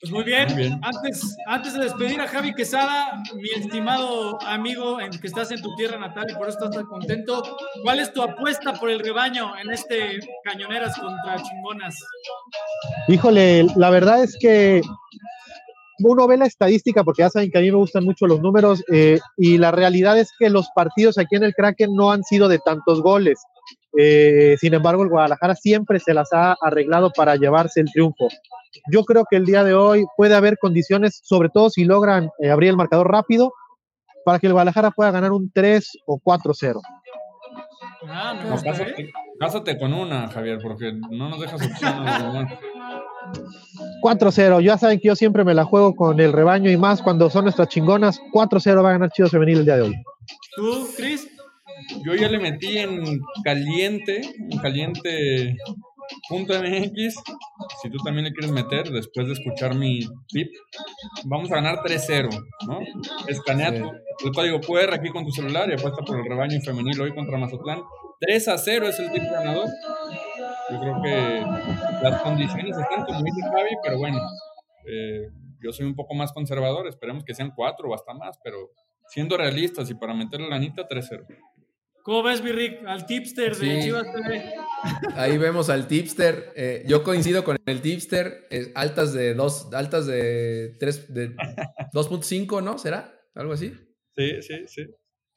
Pues 0.00 0.12
muy 0.12 0.24
bien. 0.24 0.48
Antes, 0.82 1.36
antes 1.46 1.74
de 1.74 1.84
despedir 1.84 2.20
a 2.20 2.28
Javi 2.28 2.54
Quesada, 2.54 3.22
mi 3.34 3.50
estimado 3.50 4.40
amigo 4.42 5.00
en 5.00 5.10
que 5.10 5.26
estás 5.26 5.50
en 5.50 5.60
tu 5.60 5.74
tierra 5.76 5.98
natal 5.98 6.26
y 6.28 6.34
por 6.34 6.48
eso 6.48 6.58
estás 6.58 6.76
tan 6.76 6.86
contento, 6.86 7.42
¿cuál 7.82 8.00
es 8.00 8.12
tu 8.12 8.22
apuesta 8.22 8.72
por 8.74 8.90
el 8.90 9.00
rebaño 9.00 9.52
en 9.58 9.72
este 9.72 10.20
Cañoneras 10.44 10.96
contra 10.98 11.36
Chingonas? 11.42 11.96
Híjole, 13.08 13.66
la 13.76 13.90
verdad 13.90 14.22
es 14.22 14.36
que 14.38 14.82
uno 15.98 16.26
ve 16.26 16.36
la 16.36 16.46
estadística, 16.46 17.04
porque 17.04 17.22
ya 17.22 17.30
saben 17.30 17.50
que 17.50 17.58
a 17.58 17.62
mí 17.62 17.70
me 17.70 17.78
gustan 17.78 18.04
mucho 18.04 18.26
los 18.26 18.40
números, 18.40 18.84
eh, 18.92 19.18
y 19.36 19.58
la 19.58 19.70
realidad 19.70 20.18
es 20.18 20.30
que 20.38 20.50
los 20.50 20.68
partidos 20.74 21.18
aquí 21.18 21.36
en 21.36 21.44
el 21.44 21.54
Kraken 21.54 21.94
no 21.94 22.12
han 22.12 22.22
sido 22.22 22.48
de 22.48 22.58
tantos 22.58 23.02
goles. 23.02 23.42
Eh, 23.98 24.56
sin 24.60 24.74
embargo, 24.74 25.02
el 25.02 25.08
Guadalajara 25.08 25.54
siempre 25.54 25.98
se 26.00 26.12
las 26.12 26.32
ha 26.32 26.56
arreglado 26.60 27.10
para 27.12 27.36
llevarse 27.36 27.80
el 27.80 27.90
triunfo. 27.90 28.28
Yo 28.90 29.04
creo 29.04 29.24
que 29.28 29.36
el 29.36 29.44
día 29.44 29.64
de 29.64 29.74
hoy 29.74 30.06
puede 30.16 30.34
haber 30.34 30.58
condiciones, 30.58 31.20
sobre 31.22 31.48
todo 31.48 31.70
si 31.70 31.84
logran 31.84 32.30
eh, 32.38 32.50
abrir 32.50 32.70
el 32.70 32.76
marcador 32.76 33.10
rápido, 33.10 33.52
para 34.24 34.38
que 34.38 34.46
el 34.46 34.52
Guadalajara 34.52 34.90
pueda 34.90 35.10
ganar 35.10 35.32
un 35.32 35.50
3 35.52 35.98
o 36.06 36.18
4-0. 36.18 36.80
Ah, 38.08 38.34
No, 38.42 38.50
gusta, 38.50 38.70
cásate, 38.70 39.12
cásate 39.38 39.78
con 39.78 39.92
una, 39.92 40.28
Javier, 40.28 40.58
porque 40.62 40.92
no 40.92 41.28
nos 41.28 41.40
dejas 41.40 41.60
opciones. 41.64 42.22
¿no? 42.22 42.46
4-0, 44.02 44.62
ya 44.62 44.78
saben 44.78 45.00
que 45.00 45.08
yo 45.08 45.16
siempre 45.16 45.44
me 45.44 45.54
la 45.54 45.64
juego 45.64 45.94
con 45.94 46.20
el 46.20 46.32
rebaño 46.32 46.70
y 46.70 46.76
más 46.76 47.02
cuando 47.02 47.30
son 47.30 47.44
nuestras 47.44 47.68
chingonas. 47.68 48.20
4-0 48.32 48.84
va 48.84 48.90
a 48.90 48.92
ganar 48.92 49.10
Chivas 49.10 49.30
Femenil 49.30 49.58
el 49.58 49.64
día 49.64 49.76
de 49.76 49.82
hoy. 49.82 49.94
¿Tú, 50.56 50.88
Cris? 50.96 51.28
Yo 52.04 52.14
ya 52.14 52.28
le 52.28 52.38
metí 52.38 52.78
en 52.78 53.20
caliente, 53.44 54.20
en 54.38 54.58
caliente 54.58 55.56
MX. 56.30 57.14
Si 57.82 57.90
tú 57.90 57.98
también 58.04 58.24
le 58.26 58.32
quieres 58.32 58.50
meter, 58.52 58.88
después 58.90 59.26
de 59.26 59.32
escuchar 59.34 59.74
mi 59.74 60.00
tip, 60.28 60.48
vamos 61.24 61.50
a 61.52 61.56
ganar 61.56 61.82
3-0, 61.84 62.28
¿no? 62.66 62.78
Escanea 63.28 63.70
Sí. 63.72 63.78
tu- 63.82 64.26
el 64.28 64.32
código 64.34 64.60
QR 64.60 64.94
aquí 64.94 65.10
con 65.10 65.24
tu 65.24 65.30
celular 65.32 65.68
y 65.70 65.74
apuesta 65.74 66.02
por 66.02 66.18
el 66.18 66.24
rebaño 66.24 66.58
femenil 66.60 67.00
hoy 67.00 67.14
contra 67.14 67.36
Mazatlán. 67.38 67.82
3 68.20 68.48
a 68.48 68.56
0 68.58 68.88
es 68.88 68.98
el 68.98 69.10
tip 69.12 69.22
ganador. 69.24 69.68
Yo 70.70 70.80
creo 70.80 71.02
que 71.02 71.44
las 72.02 72.22
condiciones 72.22 72.76
están 72.76 73.04
como 73.04 73.22
dice 73.22 73.40
Javi, 73.42 73.70
pero 73.84 73.98
bueno, 73.98 74.18
eh, 74.88 75.28
yo 75.62 75.72
soy 75.72 75.86
un 75.86 75.94
poco 75.94 76.14
más 76.14 76.32
conservador. 76.32 76.86
Esperemos 76.86 77.24
que 77.24 77.34
sean 77.34 77.52
4 77.54 77.88
o 77.88 77.94
hasta 77.94 78.14
más, 78.14 78.38
pero 78.42 78.70
siendo 79.08 79.36
realistas 79.36 79.90
y 79.90 79.94
para 79.94 80.14
meterle 80.14 80.48
la 80.48 80.56
anita, 80.56 80.86
3-0. 80.88 81.24
¿Cómo 82.06 82.22
ves, 82.22 82.40
mi 82.40 82.52
Rick? 82.52 82.86
Al 82.86 83.04
tipster 83.04 83.56
de 83.56 83.66
Sí. 83.80 83.86
Chivas 83.86 84.06
TV. 84.12 84.44
Ahí 85.16 85.36
vemos 85.38 85.68
al 85.70 85.88
tipster. 85.88 86.52
eh, 86.54 86.84
yo 86.86 87.02
coincido 87.02 87.42
con 87.42 87.56
el 87.66 87.80
tipster. 87.82 88.46
eh, 88.50 88.70
altas 88.76 89.12
de 89.12 89.34
dos, 89.34 89.68
altas 89.72 90.06
de 90.06 90.76
3, 90.78 91.12
de 91.12 91.34
2.5, 91.92 92.62
¿no? 92.62 92.78
¿Será? 92.78 93.12
Algo 93.34 93.52
así. 93.54 93.74
Sí, 94.16 94.40
sí, 94.40 94.64
sí. 94.68 94.86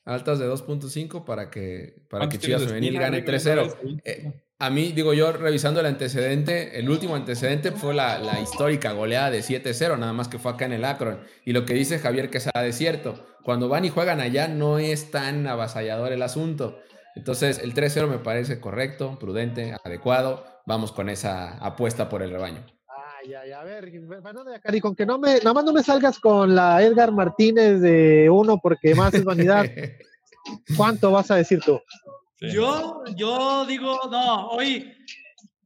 Altas 0.06 0.38
de 0.38 0.48
2.5 0.48 1.26
para 1.26 1.50
que, 1.50 2.04
para 2.08 2.30
que 2.30 2.38
¿Cuántos 2.38 2.40
Chivas 2.40 2.64
Femenil 2.66 3.00
gane 3.00 3.18
Rick? 3.18 3.28
3-0. 3.30 3.76
Sí. 3.82 3.98
Eh, 4.06 4.32
a 4.60 4.70
mí, 4.70 4.92
digo 4.92 5.14
yo, 5.16 5.32
revisando 5.32 5.80
el 5.80 5.86
antecedente, 5.88 6.78
el 6.80 6.90
último 6.90 7.16
antecedente 7.16 7.72
fue 7.72 7.96
la, 7.96 8.20
la 8.20 8.40
histórica 8.42 8.92
goleada 8.92 9.32
de 9.32 9.40
7-0, 9.40 9.98
nada 9.98 10.14
más 10.14 10.28
que 10.28 10.38
fue 10.38 10.52
acá 10.52 10.66
en 10.66 10.74
el 10.74 10.86
Akron. 10.86 11.20
Y 11.46 11.54
lo 11.54 11.66
que 11.66 11.74
dice 11.74 11.98
Javier 11.98 12.30
Quesada 12.30 12.66
es 12.68 12.76
cierto. 12.78 13.26
Cuando 13.50 13.68
van 13.68 13.84
y 13.84 13.90
juegan 13.90 14.22
allá 14.22 14.48
no 14.48 14.78
es 14.78 15.10
tan 15.10 15.48
avasallador 15.48 16.12
el 16.12 16.22
asunto. 16.22 16.84
Entonces, 17.16 17.58
el 17.58 17.74
3-0 17.74 18.08
me 18.08 18.20
parece 18.20 18.60
correcto, 18.60 19.18
prudente, 19.18 19.76
adecuado. 19.84 20.46
Vamos 20.68 20.92
con 20.92 21.10
esa 21.10 21.58
apuesta 21.58 22.10
por 22.10 22.22
el 22.22 22.30
rebaño. 22.30 22.64
Ay, 22.88 23.34
ay, 23.34 23.52
a 23.52 23.64
ver, 23.64 23.90
Fernando 23.90 24.52
Yacari, 24.52 24.80
con 24.80 24.96
que 24.96 25.04
no 25.04 25.18
me, 25.18 25.40
nada 25.40 25.56
más 25.56 25.64
no 25.64 25.74
me 25.74 25.82
salgas 25.82 26.20
con 26.20 26.54
la 26.54 26.84
Edgar 26.84 27.12
Martínez 27.12 27.82
de 27.82 28.30
uno 28.30 28.60
porque 28.62 28.94
más 28.94 29.16
es 29.16 29.24
vanidad. 29.24 29.66
¿Cuánto 30.78 31.10
vas 31.10 31.32
a 31.32 31.36
decir 31.38 31.60
tú? 31.66 31.82
Sí. 32.40 32.52
Yo, 32.52 33.04
yo 33.16 33.66
digo, 33.66 34.00
no, 34.12 34.50
hoy 34.50 34.94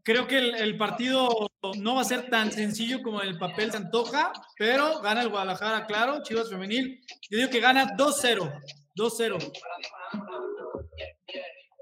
creo 0.04 0.26
que 0.26 0.38
el, 0.38 0.56
el 0.56 0.78
partido 0.78 1.50
no 1.78 1.96
va 1.96 2.02
a 2.02 2.06
ser 2.06 2.30
tan 2.30 2.52
sencillo 2.52 3.02
como 3.02 3.22
el 3.22 3.38
papel 3.38 3.72
se 3.72 3.78
antoja, 3.78 4.34
pero 4.58 5.00
gana 5.02 5.22
el 5.22 5.30
Guadalajara, 5.30 5.86
claro, 5.86 6.22
Chivas 6.22 6.50
Femenil. 6.50 7.00
Yo 7.30 7.38
digo 7.38 7.50
que 7.50 7.62
gana 7.62 7.96
2-0, 7.96 8.62
2-0. 8.96 9.52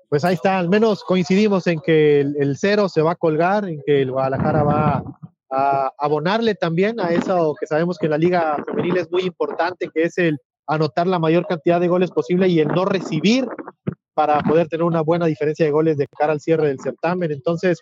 Pues 0.09 0.23
ahí 0.25 0.35
está, 0.35 0.59
al 0.59 0.69
menos 0.69 1.03
coincidimos 1.03 1.67
en 1.67 1.79
que 1.79 2.19
el, 2.19 2.35
el 2.39 2.57
cero 2.57 2.89
se 2.89 3.01
va 3.01 3.13
a 3.13 3.15
colgar, 3.15 3.67
en 3.67 3.81
que 3.85 4.01
el 4.01 4.11
Guadalajara 4.11 4.63
va 4.63 5.03
a 5.49 5.91
abonarle 5.97 6.55
también 6.55 6.99
a 6.99 7.11
eso 7.11 7.55
que 7.59 7.67
sabemos 7.67 7.97
que 7.97 8.05
en 8.05 8.11
la 8.11 8.17
liga 8.17 8.57
femenil 8.65 8.97
es 8.97 9.11
muy 9.11 9.23
importante, 9.23 9.89
que 9.93 10.03
es 10.03 10.17
el 10.17 10.37
anotar 10.67 11.07
la 11.07 11.19
mayor 11.19 11.47
cantidad 11.47 11.79
de 11.79 11.87
goles 11.87 12.11
posible 12.11 12.47
y 12.47 12.59
el 12.59 12.67
no 12.67 12.85
recibir 12.85 13.47
para 14.13 14.39
poder 14.41 14.67
tener 14.67 14.83
una 14.83 15.01
buena 15.01 15.25
diferencia 15.25 15.65
de 15.65 15.71
goles 15.71 15.97
de 15.97 16.07
cara 16.07 16.33
al 16.33 16.39
cierre 16.39 16.67
del 16.67 16.79
certamen. 16.79 17.31
Entonces, 17.31 17.79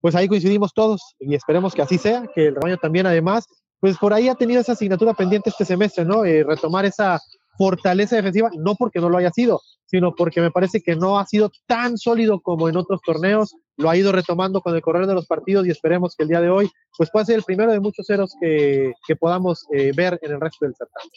pues 0.00 0.14
ahí 0.14 0.28
coincidimos 0.28 0.72
todos 0.74 1.14
y 1.18 1.34
esperemos 1.34 1.74
que 1.74 1.82
así 1.82 1.98
sea, 1.98 2.26
que 2.34 2.48
el 2.48 2.54
rebaño 2.54 2.78
también 2.78 3.06
además, 3.06 3.46
pues 3.80 3.96
por 3.98 4.12
ahí 4.12 4.28
ha 4.28 4.34
tenido 4.34 4.60
esa 4.60 4.72
asignatura 4.72 5.14
pendiente 5.14 5.50
este 5.50 5.64
semestre, 5.64 6.04
¿no? 6.04 6.24
Eh, 6.24 6.44
retomar 6.44 6.84
esa 6.84 7.20
fortaleza 7.56 8.16
defensiva, 8.16 8.50
no 8.56 8.74
porque 8.74 9.00
no 9.00 9.10
lo 9.10 9.18
haya 9.18 9.30
sido, 9.30 9.60
sino 9.84 10.14
porque 10.14 10.40
me 10.40 10.50
parece 10.50 10.80
que 10.80 10.96
no 10.96 11.18
ha 11.18 11.26
sido 11.26 11.50
tan 11.66 11.98
sólido 11.98 12.40
como 12.40 12.68
en 12.68 12.76
otros 12.76 13.00
torneos, 13.04 13.54
lo 13.76 13.90
ha 13.90 13.96
ido 13.96 14.12
retomando 14.12 14.62
con 14.62 14.74
el 14.74 14.80
correr 14.80 15.06
de 15.06 15.14
los 15.14 15.26
partidos 15.26 15.66
y 15.66 15.70
esperemos 15.70 16.14
que 16.16 16.22
el 16.22 16.30
día 16.30 16.40
de 16.40 16.48
hoy 16.48 16.70
pues 16.96 17.10
pueda 17.10 17.26
ser 17.26 17.36
el 17.36 17.42
primero 17.42 17.72
de 17.72 17.80
muchos 17.80 18.06
ceros 18.06 18.34
que, 18.40 18.92
que 19.06 19.16
podamos 19.16 19.66
eh, 19.74 19.92
ver 19.94 20.18
en 20.22 20.32
el 20.32 20.40
resto 20.40 20.64
del 20.64 20.74
certamen. 20.74 21.10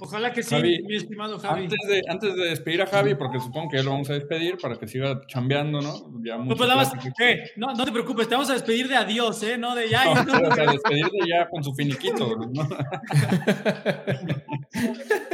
Ojalá 0.00 0.32
que 0.32 0.42
sí, 0.42 0.54
Javi, 0.54 0.82
mi 0.84 0.96
estimado 0.96 1.38
Javi. 1.38 1.62
Antes 1.64 1.78
de, 1.88 2.02
antes 2.08 2.34
de 2.36 2.48
despedir 2.50 2.82
a 2.82 2.86
Javi, 2.86 3.14
porque 3.14 3.40
supongo 3.40 3.70
que 3.70 3.78
ya 3.78 3.82
lo 3.82 3.90
vamos 3.90 4.08
a 4.10 4.14
despedir 4.14 4.56
para 4.58 4.76
que 4.78 4.86
siga 4.86 5.20
chambeando, 5.26 5.80
¿no? 5.80 5.92
Ya 6.24 6.36
No, 6.38 6.54
pues 6.56 6.68
nada 6.68 6.76
más, 6.76 6.92
eh, 7.20 7.50
no, 7.56 7.74
no 7.74 7.84
te 7.84 7.92
preocupes, 7.92 8.28
te 8.28 8.34
vamos 8.34 8.50
a 8.50 8.54
despedir 8.54 8.88
de 8.88 8.96
adiós, 8.96 9.42
¿eh? 9.42 9.58
No 9.58 9.74
de 9.74 9.88
ya. 9.88 10.04
No, 10.04 10.24
no, 10.24 10.48
o 10.48 10.54
sea, 10.54 10.70
despedirle 10.70 11.28
ya 11.28 11.48
con 11.48 11.64
su 11.64 11.74
finiquito, 11.74 12.36
¿no? 12.36 12.50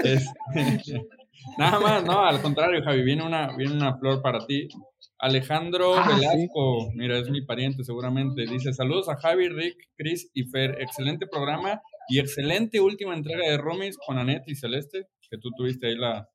Este, 0.03 1.01
nada 1.59 1.81
más, 1.81 2.05
no, 2.05 2.25
al 2.25 2.41
contrario, 2.41 2.83
Javi, 2.83 3.03
viene 3.03 3.25
una, 3.25 3.57
viene 3.57 3.75
una 3.75 3.97
flor 3.99 4.23
para 4.23 4.45
ti. 4.47 4.69
Alejandro 5.19 5.95
Ah, 5.97 6.09
sí. 6.09 6.21
Velasco, 6.21 6.91
mira, 6.95 7.19
es 7.19 7.31
mi 7.31 7.43
pariente 7.43 7.85
seguramente. 7.85 8.47
Dice: 8.47 8.73
Saludos 8.73 9.09
a 9.09 9.17
Javi, 9.17 9.49
Rick, 9.49 9.77
Chris 9.97 10.31
y 10.35 10.45
Fer. 10.45 10.77
Excelente 10.81 11.27
programa 11.27 11.81
y 12.09 12.19
excelente 12.19 12.81
última 12.81 13.15
entrega 13.15 13.49
de 13.49 13.59
Romis 13.59 13.97
con 14.05 14.19
Anet 14.19 14.43
y 14.47 14.55
Celeste, 14.55 15.07
que 15.31 15.39
tú 15.39 15.51
tuviste 15.57 15.89
ahí 15.89 15.97
la, 15.97 16.29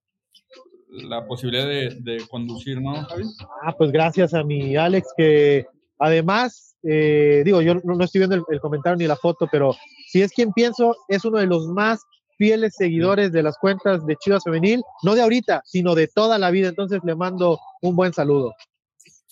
la 0.92 1.26
posibilidad 1.26 1.68
de, 1.68 2.22
conducir, 2.30 2.82
¿no, 2.82 2.96
Javi? 3.06 3.24
Ah, 3.64 3.76
pues 3.78 3.92
gracias 3.92 4.34
a 4.34 4.44
mi 4.44 4.76
Alex, 4.76 5.08
que 5.16 5.66
además, 6.00 6.76
eh, 6.84 7.42
digo, 7.46 7.62
yo 7.62 7.76
no, 7.76 8.04
estoy 8.04 8.20
viendo 8.20 8.46
el 8.50 8.60
comentario 8.60 8.98
ni 8.98 9.08
la 9.08 9.16
foto, 9.16 9.48
pero 9.52 9.76
si 10.08 10.22
es 10.22 10.32
quien 10.32 10.52
pienso, 10.52 10.96
es 11.08 11.24
uno 11.24 11.38
de 11.38 11.48
los 11.48 11.68
más 11.68 12.02
fieles 12.38 12.74
seguidores 12.76 13.32
de 13.32 13.44
las 13.44 13.58
cuentas 13.60 14.06
de 14.06 14.16
Chivas 14.18 14.44
Femenil, 14.44 14.82
no 15.04 15.16
de 15.16 15.22
ahorita, 15.22 15.62
sino 15.64 15.94
de 15.96 16.08
toda 16.08 16.40
la 16.40 16.50
vida. 16.50 16.70
Entonces 16.70 17.00
le 17.04 17.16
mando 17.16 17.60
un 17.82 17.96
buen 17.96 18.14
saludo. 18.14 18.54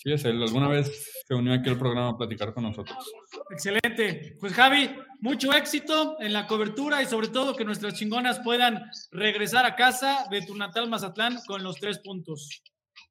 Sí, 0.02 0.14
es 0.14 0.24
él. 0.24 0.42
Alguna 0.42 0.70
vez 0.70 1.12
se 1.28 1.34
unió 1.36 1.54
aquí 1.54 1.70
al 1.70 1.78
programa 1.78 2.12
a 2.12 2.18
platicar 2.18 2.54
con 2.54 2.64
nosotros. 2.64 2.98
Excelente. 3.50 4.38
Pues 4.40 4.54
Javi, 4.54 4.96
mucho 5.20 5.52
éxito 5.52 6.16
en 6.22 6.32
la 6.32 6.48
cobertura 6.48 7.04
y 7.04 7.06
sobre 7.06 7.28
todo 7.28 7.54
que 7.54 7.66
nuestras 7.66 7.96
chingonas 7.96 8.40
puedan 8.40 8.82
regresar 9.12 9.66
a 9.66 9.76
casa 9.76 10.26
de 10.32 10.42
tu 10.42 10.56
natal 10.56 10.88
Mazatlán 10.88 11.40
con 11.46 11.64
los 11.64 11.76
tres 11.82 12.00
puntos. 12.00 12.62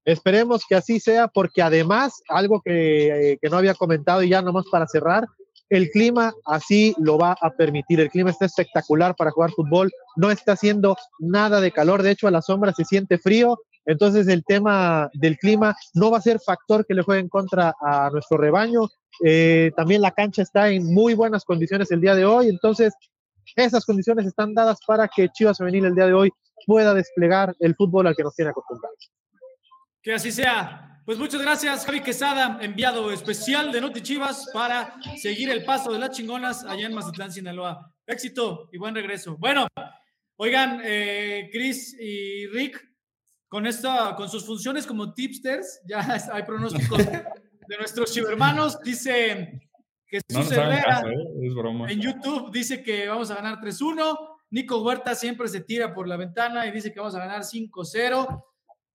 Esperemos 0.06 0.64
que 0.66 0.76
así 0.76 0.98
sea, 0.98 1.28
porque 1.28 1.60
además, 1.60 2.22
algo 2.26 2.62
que, 2.64 3.32
eh, 3.32 3.38
que 3.38 3.50
no 3.50 3.58
había 3.58 3.74
comentado 3.74 4.22
y 4.22 4.30
ya 4.30 4.40
nomás 4.40 4.64
para 4.70 4.86
cerrar, 4.86 5.26
el 5.68 5.90
clima 5.90 6.32
así 6.46 6.94
lo 6.98 7.18
va 7.18 7.36
a 7.38 7.50
permitir. 7.50 8.00
El 8.00 8.08
clima 8.08 8.30
está 8.30 8.46
espectacular 8.46 9.14
para 9.14 9.30
jugar 9.30 9.50
fútbol, 9.50 9.90
no 10.16 10.30
está 10.30 10.52
haciendo 10.52 10.96
nada 11.18 11.60
de 11.60 11.70
calor, 11.70 12.02
de 12.02 12.12
hecho 12.12 12.28
a 12.28 12.30
la 12.30 12.40
sombra 12.40 12.72
se 12.72 12.86
siente 12.86 13.18
frío, 13.18 13.58
entonces 13.88 14.28
el 14.28 14.44
tema 14.44 15.08
del 15.14 15.38
clima 15.38 15.74
no 15.94 16.10
va 16.10 16.18
a 16.18 16.22
ser 16.22 16.38
factor 16.40 16.84
que 16.84 16.92
le 16.92 17.02
juegue 17.02 17.22
en 17.22 17.30
contra 17.30 17.74
a 17.80 18.10
nuestro 18.10 18.36
rebaño. 18.36 18.82
Eh, 19.24 19.72
también 19.76 20.02
la 20.02 20.10
cancha 20.10 20.42
está 20.42 20.68
en 20.68 20.92
muy 20.92 21.14
buenas 21.14 21.42
condiciones 21.44 21.90
el 21.90 22.02
día 22.02 22.14
de 22.14 22.26
hoy, 22.26 22.50
entonces 22.50 22.92
esas 23.56 23.86
condiciones 23.86 24.26
están 24.26 24.52
dadas 24.52 24.78
para 24.86 25.08
que 25.08 25.30
Chivas 25.30 25.56
Femenil 25.56 25.86
el 25.86 25.94
día 25.94 26.06
de 26.06 26.12
hoy 26.12 26.30
pueda 26.66 26.92
desplegar 26.92 27.56
el 27.60 27.74
fútbol 27.74 28.06
al 28.06 28.14
que 28.14 28.24
nos 28.24 28.34
tiene 28.34 28.50
acostumbrados. 28.50 29.10
Que 30.02 30.12
así 30.12 30.32
sea. 30.32 30.84
Pues 31.06 31.16
muchas 31.16 31.40
gracias, 31.40 31.86
Javi 31.86 32.02
Quesada, 32.02 32.58
enviado 32.60 33.10
especial 33.10 33.72
de 33.72 33.80
Noti 33.80 34.02
Chivas 34.02 34.50
para 34.52 34.96
seguir 35.16 35.48
el 35.48 35.64
paso 35.64 35.90
de 35.90 35.98
las 35.98 36.10
chingonas 36.10 36.62
allá 36.64 36.86
en 36.86 36.92
Mazatlán, 36.92 37.32
Sinaloa. 37.32 37.90
Éxito 38.06 38.68
y 38.70 38.76
buen 38.76 38.94
regreso. 38.94 39.38
Bueno, 39.38 39.66
oigan, 40.36 40.82
eh, 40.84 41.48
Chris 41.50 41.96
y 41.98 42.46
Rick, 42.48 42.87
con 43.48 43.66
esta, 43.66 44.14
con 44.16 44.28
sus 44.28 44.44
funciones 44.44 44.86
como 44.86 45.14
tipsters, 45.14 45.80
ya 45.86 46.00
hay 46.32 46.42
pronósticos 46.42 46.98
de 47.06 47.76
nuestros 47.78 48.12
chivermanos. 48.12 48.80
Dice 48.80 49.60
que 50.06 50.20
No 50.30 50.40
caso, 50.40 51.08
¿eh? 51.08 51.92
en 51.92 52.00
YouTube 52.00 52.50
dice 52.52 52.82
que 52.82 53.08
vamos 53.08 53.30
a 53.30 53.36
ganar 53.36 53.60
3-1. 53.60 54.18
Nico 54.50 54.82
Huerta 54.82 55.14
siempre 55.14 55.48
se 55.48 55.60
tira 55.60 55.94
por 55.94 56.08
la 56.08 56.16
ventana 56.16 56.66
y 56.66 56.70
dice 56.70 56.92
que 56.92 57.00
vamos 57.00 57.14
a 57.14 57.18
ganar 57.18 57.42
5-0. 57.42 58.44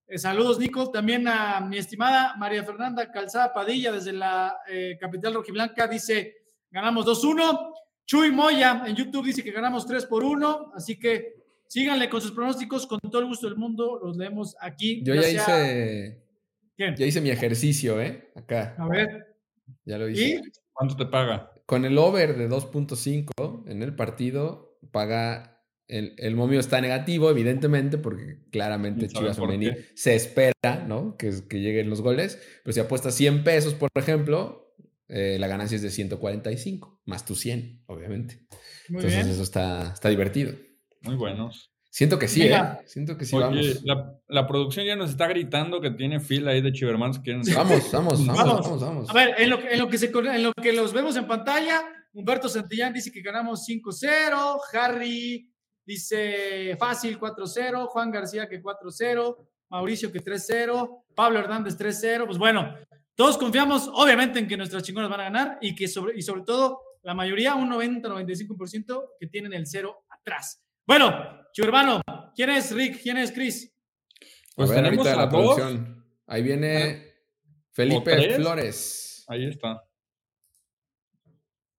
Eh, 0.08 0.18
saludos, 0.18 0.58
Nico. 0.60 0.90
También 0.92 1.28
a 1.28 1.62
mi 1.62 1.78
estimada 1.78 2.36
María 2.38 2.64
Fernanda 2.64 3.12
Calzada 3.12 3.54
Padilla 3.54 3.92
desde 3.92 4.14
la 4.14 4.58
eh, 4.68 4.98
capital 5.00 5.36
rojiblanca 5.36 5.88
dice 5.88 6.36
ganamos 6.72 7.06
2-1. 7.06 7.74
Chuy 8.06 8.32
Moya 8.32 8.84
en 8.86 8.96
YouTube 8.96 9.26
dice 9.26 9.44
que 9.44 9.52
ganamos 9.52 9.86
3 9.86 10.06
por 10.08 10.24
1. 10.24 10.74
Así 10.76 10.98
que 10.98 11.43
síganle 11.74 12.08
con 12.08 12.22
sus 12.22 12.32
pronósticos 12.32 12.86
con 12.86 13.00
todo 13.00 13.22
el 13.22 13.28
gusto 13.28 13.48
del 13.48 13.58
mundo. 13.58 14.00
Los 14.04 14.16
leemos 14.16 14.56
aquí. 14.62 15.02
Yo 15.04 15.16
ya 15.16 15.28
hice, 15.28 16.24
¿Quién? 16.76 16.96
ya 16.96 17.06
hice 17.06 17.22
mi 17.22 17.32
ejercicio, 17.32 18.00
¿eh? 18.00 18.32
Acá. 18.36 18.76
A 18.78 18.88
ver. 18.88 19.36
Ya 19.84 19.98
lo 19.98 20.08
hice. 20.08 20.36
¿Y? 20.36 20.42
¿Cuánto 20.72 20.96
te 20.96 21.06
paga? 21.08 21.54
con 21.66 21.86
el 21.86 21.98
over 21.98 22.38
de 22.38 22.50
2.5 22.50 23.64
en 23.68 23.84
el 23.84 23.96
partido, 23.96 24.78
paga. 24.92 25.50
El, 25.88 26.16
el, 26.18 26.36
momio 26.36 26.60
está 26.60 26.80
negativo, 26.82 27.30
evidentemente, 27.30 27.98
porque 27.98 28.40
claramente 28.52 29.08
Chivas 29.10 29.38
Femenil 29.38 29.86
se 29.96 30.16
espera, 30.16 30.86
¿no? 30.88 31.18
Que, 31.18 31.32
que, 31.48 31.60
lleguen 31.60 31.90
los 31.90 32.02
goles. 32.02 32.42
Pero 32.64 32.74
si 32.74 32.80
apuestas 32.80 33.14
100 33.16 33.44
pesos, 33.44 33.74
por 33.74 33.90
ejemplo, 33.96 34.76
eh, 35.10 35.38
la 35.40 35.48
ganancia 35.48 35.76
es 35.76 35.82
de 35.82 35.92
145, 35.92 37.02
más 37.06 37.26
tu 37.26 37.36
100, 37.36 37.84
obviamente. 37.88 38.46
Muy 38.90 39.04
Entonces, 39.04 39.28
eso 39.28 39.44
está, 39.44 39.94
está 39.94 40.10
divertido. 40.10 40.54
Muy 41.04 41.16
buenos. 41.16 41.72
Siento 41.90 42.18
que 42.18 42.28
sí, 42.28 42.42
¿eh? 42.42 42.60
Siento 42.86 43.16
que 43.18 43.26
sí, 43.26 43.38
vamos. 43.38 43.84
La, 43.84 44.20
la, 44.28 44.48
producción 44.48 44.84
ya 44.84 44.96
nos 44.96 45.12
está 45.12 45.28
gritando 45.28 45.80
que 45.80 45.92
tiene 45.92 46.20
fila 46.20 46.50
ahí 46.50 46.62
de 46.62 46.72
Chivermans. 46.72 47.22
Vamos, 47.24 47.48
vamos, 47.92 48.26
vamos, 48.26 48.26
vamos, 48.26 48.82
vamos, 48.82 49.10
A 49.12 49.14
ver, 49.14 49.36
en 49.38 49.52
lo, 49.52 49.60
en 49.60 49.78
lo, 49.78 49.88
que 49.88 50.00
se, 50.00 50.08
en 50.08 50.42
lo 50.42 50.54
que 50.54 50.74
los 50.74 50.92
vemos 50.92 51.16
en 51.18 51.28
pantalla, 51.28 51.84
Humberto 52.14 52.50
Santillán 52.50 52.94
dice 52.94 53.12
que 53.12 53.22
ganamos 53.22 53.68
5-0, 53.68 54.60
Harry 54.74 55.48
dice 55.86 56.76
fácil 56.80 57.20
4-0, 57.20 57.86
Juan 57.86 58.10
García 58.10 58.50
que 58.50 58.60
4-0, 58.60 59.38
Mauricio 59.70 60.12
que 60.12 60.24
3-0, 60.24 61.04
Pablo 61.14 61.40
Hernández 61.40 61.78
3-0. 61.78 62.26
Pues 62.26 62.40
bueno, 62.40 62.74
todos 63.14 63.38
confiamos 63.38 63.88
obviamente 63.94 64.40
en 64.40 64.48
que 64.48 64.58
nuestras 64.58 64.82
chingonas 64.82 65.12
van 65.12 65.20
a 65.20 65.26
ganar 65.26 65.58
y 65.62 65.76
que 65.76 65.88
sobre, 65.88 66.18
y 66.18 66.24
sobre 66.24 66.42
todo 66.42 66.82
la 67.04 67.14
mayoría, 67.14 67.54
un 67.54 67.70
90-95% 67.70 69.10
que 69.20 69.28
tienen 69.28 69.54
el 69.54 69.68
cero 69.68 70.06
atrás. 70.10 70.63
Bueno, 70.86 71.48
hermano, 71.56 72.02
¿quién 72.36 72.50
es 72.50 72.76
Rick? 72.76 73.02
¿Quién 73.02 73.18
es 73.18 73.32
Chris? 73.32 73.74
Pues 74.56 74.70
tenemos 74.70 75.06
la 75.06 75.30
producción. 75.30 76.06
Ahí 76.28 76.44
viene 76.44 77.14
Felipe 77.72 78.36
Flores. 78.36 79.26
Ahí 79.30 79.46
está. 79.46 79.82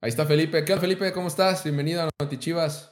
Ahí 0.01 0.09
está 0.09 0.25
Felipe. 0.25 0.65
¿Qué 0.65 0.73
onda, 0.73 0.81
Felipe? 0.81 1.13
¿Cómo 1.13 1.29
estás? 1.29 1.63
Bienvenido 1.65 2.03
a 2.03 2.09
Notichivas. 2.19 2.91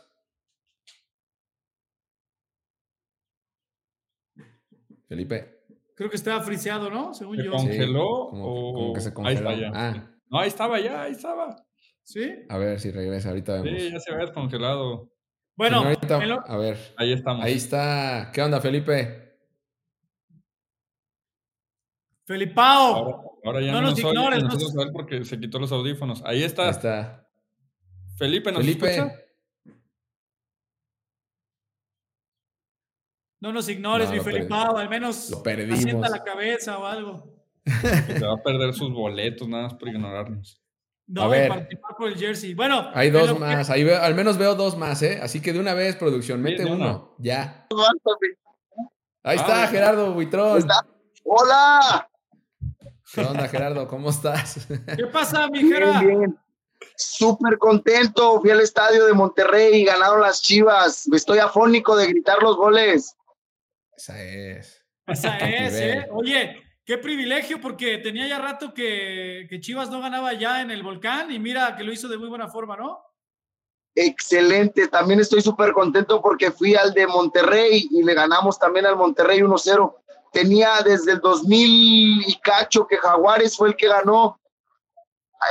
Felipe. 5.09 5.65
Creo 5.95 6.11
que 6.11 6.17
estaba 6.17 6.43
friseado, 6.43 6.91
¿no? 6.91 7.15
Según 7.15 7.37
¿Se 7.39 7.45
yo. 7.45 7.53
congeló 7.53 8.29
como, 8.31 8.93
que 8.93 9.01
se 9.01 9.15
congeló. 9.15 9.49
Ahí 9.49 9.55
está 9.57 9.71
ya. 9.71 9.73
Ah. 9.75 10.11
No, 10.29 10.39
ahí 10.41 10.49
estaba 10.49 10.79
ya, 10.81 11.03
ahí 11.03 11.13
estaba. 11.13 11.57
¿Sí? 12.03 12.31
A 12.49 12.59
ver 12.59 12.81
si 12.81 12.91
regresa, 12.91 13.31
ahorita 13.31 13.61
vemos. 13.61 13.81
Sí, 13.81 13.91
ya 13.91 14.01
se 14.01 14.13
había 14.13 14.27
descongelado. 14.27 15.12
Bueno, 15.57 15.83
a 15.83 16.57
ver. 16.57 16.95
Ahí 16.97 17.13
estamos. 17.13 17.45
Ahí 17.45 17.55
está. 17.55 18.31
¿Qué 18.33 18.43
onda, 18.43 18.61
Felipe? 18.61 19.23
Felipao. 22.25 23.39
Ahora, 23.45 23.61
ya 23.61 23.73
no, 23.73 23.83
nos, 23.83 23.99
ignores. 23.99 24.43
No 24.45 24.93
porque 24.93 25.25
se 25.25 25.39
quitó 25.39 25.59
los 25.59 25.73
audífonos. 25.73 26.23
Ahí 26.25 26.43
está. 26.43 26.65
Ahí 26.65 26.71
está. 26.71 27.29
Felipe, 28.17 28.53
¿nos 28.53 28.63
Felipe. 28.63 28.91
escucha? 28.91 29.15
No 33.41 33.53
nos 33.53 33.69
ignores, 33.69 34.11
mi 34.11 34.21
Felipao. 34.21 34.77
Al 34.77 34.89
menos 34.89 35.31
lo 35.31 35.43
perdimos. 35.43 35.81
asienta 35.81 36.09
la 36.09 36.23
cabeza 36.23 36.79
o 36.79 36.87
algo. 36.87 37.45
Se 37.67 38.25
va 38.25 38.35
a 38.35 38.43
perder 38.43 38.73
sus 38.75 38.93
boletos 38.93 39.49
nada 39.49 39.65
más 39.65 39.75
por 39.75 39.89
ignorarnos. 39.89 40.63
No, 41.07 41.23
a 41.23 41.29
ver. 41.29 41.49
participar 41.49 41.97
por 41.97 42.09
el 42.09 42.17
jersey. 42.17 42.55
Bueno, 42.55 42.91
hay 42.95 43.11
dos 43.11 43.39
más. 43.39 43.69
Ahí 43.71 43.89
al 43.89 44.15
menos 44.15 44.39
veo 44.39 44.55
dos 44.55 44.77
más, 44.77 45.03
¿eh? 45.03 45.21
Así 45.23 45.41
que 45.41 45.53
de 45.53 45.61
una 45.61 45.75
vez, 45.75 45.97
producción, 45.97 46.41
mete 46.41 46.65
uno. 46.65 47.15
Ya. 47.19 47.67
Ahí 49.23 49.37
está, 49.37 49.67
Gerardo 49.69 50.13
Buitrón. 50.13 50.67
¡Hola! 51.25 52.09
¿Qué 53.15 53.21
onda, 53.21 53.47
Gerardo? 53.49 53.87
¿Cómo 53.89 54.11
estás? 54.11 54.67
¿Qué 54.97 55.07
pasa, 55.07 55.49
mi 55.49 55.61
Gerardo? 55.61 56.01
Bien, 56.01 56.19
bien. 56.19 56.39
Súper 56.97 57.59
contento. 57.59 58.41
Fui 58.41 58.51
al 58.51 58.61
estadio 58.61 59.07
de 59.07 59.13
Monterrey 59.13 59.83
y 59.83 59.85
ganaron 59.85 60.21
las 60.21 60.43
chivas. 60.43 61.07
Estoy 61.13 61.39
afónico 61.39 61.95
de 61.97 62.07
gritar 62.09 62.43
los 62.43 62.57
goles. 62.57 63.17
Esa 63.97 64.23
es. 64.23 64.83
Esa 65.07 65.39
es, 65.39 65.75
¿eh? 65.75 66.09
Oye, 66.11 66.62
Qué 66.85 66.99
privilegio, 66.99 67.61
porque 67.61 67.99
tenía 67.99 68.27
ya 68.27 68.39
rato 68.39 68.75
que, 68.75 69.47
Chivas 69.61 69.89
no 69.89 70.01
ganaba 70.01 70.33
ya 70.33 70.61
en 70.63 70.71
el 70.71 70.83
volcán 70.83 71.31
y 71.31 71.39
mira 71.39 71.77
que 71.77 71.85
lo 71.85 71.93
hizo 71.93 72.09
de 72.09 72.19
muy 72.19 72.29
buena 72.29 72.49
forma, 72.49 72.77
¿no? 72.77 73.05
Excelente, 73.95 74.89
también 74.89 75.21
estoy 75.21 75.43
súper 75.43 75.73
contento 75.73 76.21
porque 76.21 76.51
fui 76.51 76.75
al 76.75 76.93
de 76.93 77.07
Monterrey 77.07 77.89
y 77.91 78.03
le 78.03 78.15
ganamos 78.15 78.59
también 78.59 78.87
al 78.87 78.97
Monterrey 78.97 79.41
1-0. 79.41 79.95
Tenía 80.33 80.81
desde 80.83 81.13
el 81.13 81.21
2000 81.21 82.25
y 82.27 82.41
cacho 82.41 82.87
que 82.87 82.97
Jaguares 82.97 83.57
fue 83.57 83.69
el 83.69 83.77
que 83.77 83.87
ganó 83.87 84.41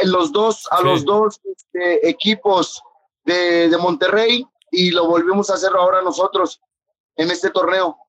en 0.02 0.12
los 0.12 0.32
dos, 0.32 0.68
a 0.72 0.82
los 0.82 1.06
dos 1.06 1.40
este, 1.44 2.10
equipos 2.10 2.82
de, 3.24 3.70
de 3.70 3.78
Monterrey 3.78 4.46
y 4.72 4.92
lo 4.92 5.08
volvimos 5.08 5.50
a 5.50 5.54
hacer 5.54 5.72
ahora 5.74 6.02
nosotros 6.02 6.60
en 7.16 7.30
este 7.30 7.52
torneo. 7.52 8.01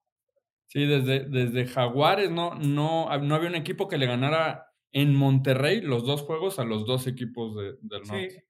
Sí, 0.72 0.86
desde, 0.86 1.26
desde 1.28 1.66
Jaguares 1.66 2.30
no, 2.30 2.54
no, 2.54 3.14
no 3.18 3.34
había 3.34 3.50
un 3.50 3.56
equipo 3.56 3.88
que 3.88 3.98
le 3.98 4.06
ganara 4.06 4.72
en 4.90 5.14
Monterrey 5.14 5.82
los 5.82 6.06
dos 6.06 6.22
juegos 6.22 6.58
a 6.58 6.64
los 6.64 6.86
dos 6.86 7.06
equipos 7.06 7.54
de, 7.54 7.74
del 7.82 8.02
norte. 8.04 8.46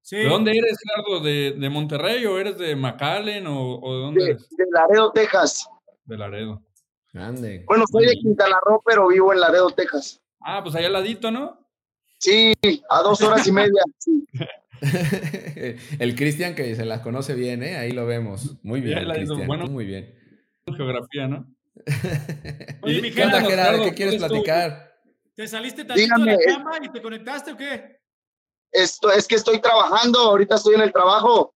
Sí. 0.00 0.16
¿De 0.16 0.30
dónde 0.30 0.52
eres, 0.52 0.78
Gerardo? 0.82 1.20
¿De, 1.22 1.52
¿De, 1.58 1.68
Monterrey 1.68 2.24
o 2.24 2.38
eres 2.38 2.56
de 2.56 2.74
McAllen 2.74 3.46
o, 3.48 3.80
o 3.80 3.94
de 3.94 4.00
dónde 4.00 4.24
de, 4.24 4.30
eres? 4.30 4.48
De 4.48 4.64
Laredo, 4.72 5.12
Texas. 5.12 5.68
De 6.06 6.16
Laredo. 6.16 6.62
Grande. 7.12 7.64
Bueno, 7.66 7.84
soy 7.92 8.06
de 8.06 8.14
Quintana 8.14 8.56
Roo, 8.64 8.80
pero 8.82 9.08
vivo 9.08 9.34
en 9.34 9.40
Laredo, 9.40 9.68
Texas. 9.68 10.22
Ah, 10.40 10.62
pues 10.62 10.74
allá 10.74 10.86
al 10.86 10.94
ladito, 10.94 11.30
¿no? 11.30 11.68
Sí, 12.18 12.54
a 12.88 13.02
dos 13.02 13.20
horas 13.20 13.46
y 13.46 13.52
media. 13.52 13.82
Sí. 13.98 14.26
El 15.98 16.14
Cristian 16.14 16.54
que 16.54 16.76
se 16.76 16.84
las 16.84 17.00
conoce 17.00 17.34
bien, 17.34 17.62
¿eh? 17.62 17.76
Ahí 17.76 17.90
lo 17.90 18.06
vemos. 18.06 18.56
Muy 18.62 18.80
bien, 18.80 19.06
Cristian. 19.06 19.46
Bueno, 19.46 19.66
muy 19.66 19.84
bien. 19.84 20.14
Geografía, 20.74 21.26
¿no? 21.26 21.57
Oye, 22.82 23.12
¿Qué 23.12 23.22
onda, 23.22 23.40
Gerardo? 23.40 23.84
¿Qué 23.84 23.94
quieres 23.94 24.16
platicar? 24.16 24.94
¿Te 25.34 25.46
saliste 25.46 25.84
tantito 25.84 26.20
de 26.20 26.32
la 26.32 26.38
cama 26.44 26.78
y 26.82 26.88
te 26.90 27.00
conectaste 27.00 27.52
o 27.52 27.56
qué? 27.56 28.00
Esto, 28.72 29.10
es 29.10 29.26
que 29.26 29.36
estoy 29.36 29.60
trabajando, 29.60 30.18
ahorita 30.18 30.56
estoy 30.56 30.74
en 30.74 30.82
el 30.82 30.92
trabajo. 30.92 31.54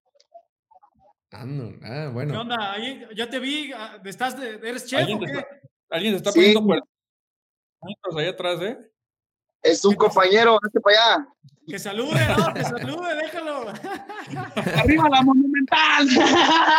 Ah, 1.30 1.44
no. 1.44 1.72
ah 1.84 2.10
bueno. 2.12 2.32
¿Qué 2.32 2.38
onda? 2.38 2.72
Ahí, 2.72 3.06
ya 3.14 3.28
te 3.28 3.38
vi, 3.38 3.72
ah, 3.72 4.00
¿estás 4.04 4.38
de, 4.38 4.60
¿eres 4.68 4.86
chef 4.86 5.00
¿Alguien 5.00 5.18
o 5.18 5.20
qué? 5.20 5.32
Está, 5.32 5.48
alguien 5.90 6.12
se 6.12 6.16
está 6.16 6.32
sí. 6.32 6.38
poniendo 6.38 6.66
puertos 7.80 8.16
ahí 8.16 8.26
atrás, 8.26 8.60
¿eh? 8.62 8.78
Es 9.62 9.84
un 9.84 9.94
compañero, 9.94 10.58
vete 10.62 10.80
para 10.80 10.96
allá. 10.96 11.28
Que 11.68 11.78
salude, 11.78 12.20
¿no? 12.36 12.54
Que 12.54 12.64
salude, 12.64 13.14
déjalo. 13.14 13.68
¡Arriba 14.76 15.08
la 15.10 15.22
monumental! 15.22 16.06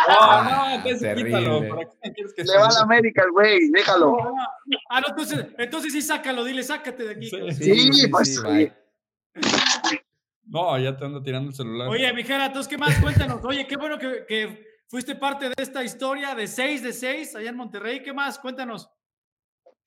No, 0.08 0.44
no, 0.44 0.74
entonces 0.74 1.14
quítalo. 1.14 1.68
¿Para 1.68 1.82
qué 2.02 2.12
quieres 2.12 2.34
que 2.34 2.42
Le 2.42 2.58
va 2.58 2.66
a 2.66 2.72
la 2.72 2.80
América 2.80 3.22
el 3.24 3.30
güey, 3.30 3.70
déjalo. 3.70 4.16
No, 4.16 4.30
no. 4.30 4.78
Ah, 4.90 5.00
no, 5.00 5.08
entonces, 5.10 5.46
entonces 5.58 5.92
sí 5.92 6.02
sácalo, 6.02 6.42
dile, 6.42 6.64
sácate 6.64 7.04
de 7.04 7.10
aquí. 7.12 7.30
Sí, 7.30 7.52
sí, 7.52 7.92
sí 7.92 8.08
pues 8.08 8.34
sí. 8.34 8.72
No, 10.46 10.76
ya 10.78 10.96
te 10.96 11.04
ando 11.04 11.22
tirando 11.22 11.50
el 11.50 11.54
celular. 11.54 11.88
Oye, 11.88 12.12
mijera, 12.12 12.46
entonces, 12.46 12.68
¿qué 12.68 12.76
más? 12.76 12.98
Cuéntanos. 12.98 13.44
Oye, 13.44 13.68
qué 13.68 13.76
bueno 13.76 13.96
que, 13.96 14.24
que 14.26 14.82
fuiste 14.88 15.14
parte 15.14 15.46
de 15.46 15.54
esta 15.56 15.84
historia 15.84 16.34
de 16.34 16.48
6 16.48 16.82
de 16.82 16.92
6 16.92 17.36
allá 17.36 17.50
en 17.50 17.56
Monterrey. 17.56 18.02
¿Qué 18.02 18.12
más? 18.12 18.40
Cuéntanos 18.40 18.90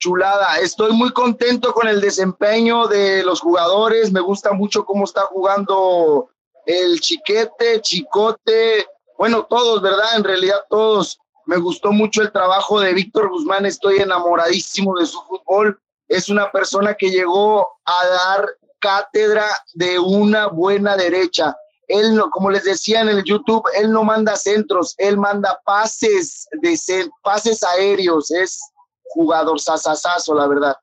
chulada. 0.04 0.58
Estoy 0.58 0.92
muy 0.92 1.14
contento 1.14 1.74
con 1.74 1.88
el 1.88 2.02
desempeño 2.02 2.88
de 2.88 3.24
los 3.24 3.40
jugadores. 3.40 4.12
Me 4.12 4.20
gusta 4.20 4.52
mucho 4.52 4.84
cómo 4.84 5.06
está 5.06 5.22
jugando 5.22 6.30
el 6.66 7.00
Chiquete, 7.00 7.80
Chicote, 7.82 8.86
bueno, 9.18 9.46
todos, 9.46 9.82
¿verdad? 9.82 10.18
En 10.18 10.26
realidad 10.26 10.58
todos. 10.70 11.20
Me 11.46 11.56
gustó 11.56 11.94
mucho 11.94 12.22
el 12.22 12.34
trabajo 12.34 12.82
de 12.82 12.94
Víctor 12.94 13.30
Guzmán. 13.30 13.66
Estoy 13.66 14.00
enamoradísimo 14.00 14.98
de 15.00 15.06
su 15.06 15.22
fútbol. 15.22 15.80
Es 16.10 16.28
una 16.28 16.52
persona 16.52 16.96
que 16.96 17.10
llegó 17.10 17.66
a 17.86 18.06
dar 18.08 18.50
cátedra 18.80 19.46
de 19.74 20.00
una 20.00 20.48
buena 20.48 20.98
derecha. 20.98 21.56
Él, 21.88 22.14
no, 22.14 22.30
como 22.30 22.50
les 22.50 22.66
decía 22.66 23.00
en 23.00 23.08
el 23.08 23.24
YouTube, 23.24 23.64
él 23.78 23.90
no 23.92 24.04
manda 24.04 24.36
centros, 24.36 24.96
él 24.98 25.18
manda 25.18 25.62
pases 25.66 26.46
de 26.62 26.78
pases 27.24 27.64
aéreos. 27.64 28.32
Es 28.32 28.60
jugador 29.04 29.60
sasasazo, 29.60 30.34
la 30.34 30.48
verdad. 30.48 30.76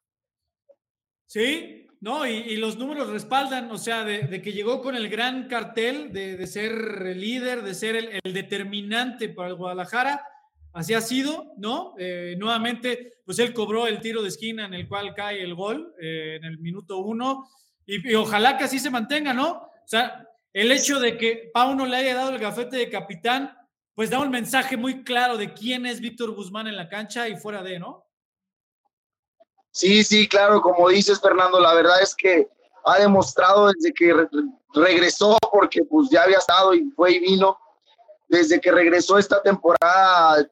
Sí, 1.27 1.81
no, 2.01 2.27
y, 2.27 2.57
los 2.57 2.79
números 2.79 3.09
respaldan, 3.11 3.71
o 3.71 3.77
sea, 3.77 4.05
de, 4.05 4.41
que 4.41 4.53
llegó 4.53 4.81
con 4.81 4.97
el 4.97 5.11
gran 5.11 5.49
cartel 5.49 6.13
de, 6.13 6.47
ser 6.47 6.73
el 7.07 7.21
líder, 7.21 7.63
de 7.63 7.75
ser 7.75 7.95
el, 7.95 8.21
el, 8.25 8.33
determinante 8.33 9.29
para 9.29 9.51
el 9.51 9.55
Guadalajara. 9.55 10.25
Así 10.73 10.95
ha 10.95 11.01
sido, 11.03 11.53
¿no? 11.59 11.95
Eh, 11.99 12.37
nuevamente, 12.39 13.13
pues 13.25 13.39
él 13.39 13.53
cobró 13.53 13.87
el 13.87 14.01
tiro 14.01 14.23
de 14.23 14.29
esquina 14.29 14.65
en 14.65 14.73
el 14.73 14.89
cual 14.89 15.15
cae 15.15 15.43
el 15.43 15.55
gol 15.55 15.95
eh, 16.01 16.37
en 16.37 16.45
el 16.45 16.59
minuto 16.59 16.99
uno. 16.99 17.47
Y, 17.85 18.13
y, 18.13 18.15
ojalá 18.15 18.57
que 18.57 18.65
así 18.65 18.79
se 18.79 18.89
mantenga, 18.89 19.35
¿no? 19.35 19.51
O 19.51 19.87
sea, 19.87 20.27
el 20.55 20.73
hecho 20.73 21.01
de 21.01 21.19
que 21.19 21.51
Pauno 21.53 21.85
le 21.85 21.97
haya 21.97 22.15
dado 22.15 22.31
el 22.31 22.39
gafete 22.39 22.79
de 22.79 22.89
capitán, 22.89 23.57
pues 23.95 24.09
da 24.09 24.21
un 24.21 24.31
mensaje 24.31 24.79
muy 24.79 25.05
claro 25.05 25.37
de 25.37 25.53
quién 25.53 25.85
es 25.85 26.01
Víctor 26.01 26.35
Guzmán 26.35 26.67
en 26.67 26.77
la 26.77 26.89
cancha 26.89 27.29
y 27.29 27.37
fuera 27.37 27.63
de, 27.63 27.79
¿no? 27.79 28.07
Sí, 29.73 30.03
sí, 30.03 30.29
claro, 30.29 30.61
como 30.61 30.89
dices, 30.89 31.21
Fernando, 31.21 31.61
la 31.61 31.75
verdad 31.75 32.03
es 32.03 32.15
que 32.15 32.49
ha 32.85 32.99
demostrado 32.99 33.69
desde 33.69 33.93
que 33.93 34.27
regresó, 34.75 35.39
porque 35.53 35.85
pues 35.85 36.09
ya 36.11 36.23
había 36.23 36.39
estado 36.39 36.75
y 36.75 36.91
fue 36.97 37.13
y 37.13 37.21
vino, 37.21 37.59
desde 38.29 38.61
que 38.61 38.73
regresó 38.73 39.19
esta 39.19 39.43
temporada, 39.43 40.49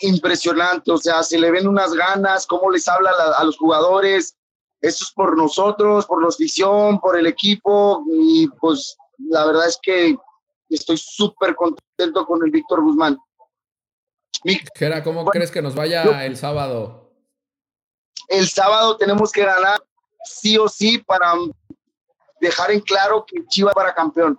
impresionante, 0.00 0.90
o 0.92 0.98
sea, 0.98 1.22
se 1.22 1.38
le 1.38 1.50
ven 1.50 1.66
unas 1.66 1.92
ganas, 1.92 2.46
cómo 2.46 2.70
les 2.70 2.86
habla 2.88 3.10
a, 3.36 3.44
los 3.44 3.56
jugadores, 3.56 4.36
eso 4.80 5.04
es 5.04 5.12
por 5.12 5.36
nosotros, 5.36 6.06
por 6.06 6.22
la 6.22 6.28
afición, 6.28 7.00
por 7.00 7.18
el 7.18 7.26
equipo, 7.26 8.04
y 8.12 8.48
pues 8.60 8.96
la 9.18 9.44
verdad 9.46 9.66
es 9.66 9.78
que 9.82 10.16
estoy 10.68 10.96
súper 10.96 11.56
contento 11.56 12.24
con 12.26 12.44
el 12.44 12.50
Víctor 12.50 12.82
Guzmán. 12.82 13.18
Jera, 14.76 15.02
¿cómo 15.02 15.24
crees 15.26 15.50
que 15.50 15.62
nos 15.62 15.74
vaya 15.74 16.24
el 16.24 16.36
sábado? 16.36 17.07
El 18.28 18.46
sábado 18.46 18.96
tenemos 18.96 19.32
que 19.32 19.44
ganar 19.44 19.82
sí 20.22 20.58
o 20.58 20.68
sí 20.68 20.98
para 20.98 21.32
dejar 22.40 22.70
en 22.70 22.80
claro 22.80 23.24
que 23.26 23.44
Chivas 23.46 23.74
para 23.74 23.94
campeón. 23.94 24.38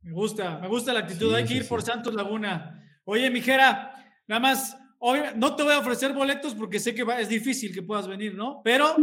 Me 0.00 0.12
gusta, 0.12 0.58
me 0.58 0.66
gusta 0.66 0.92
la 0.92 1.00
actitud. 1.00 1.32
Hay 1.34 1.44
que 1.44 1.54
ir 1.54 1.68
por 1.68 1.82
Santos 1.82 2.14
Laguna. 2.14 2.82
Oye, 3.04 3.30
Mijera, 3.30 3.94
nada 4.26 4.40
más, 4.40 4.76
no 5.36 5.54
te 5.54 5.62
voy 5.62 5.74
a 5.74 5.78
ofrecer 5.78 6.12
boletos 6.12 6.54
porque 6.54 6.80
sé 6.80 6.94
que 6.94 7.04
es 7.18 7.28
difícil 7.28 7.72
que 7.72 7.82
puedas 7.82 8.08
venir, 8.08 8.34
¿no? 8.34 8.60
Pero 8.64 8.96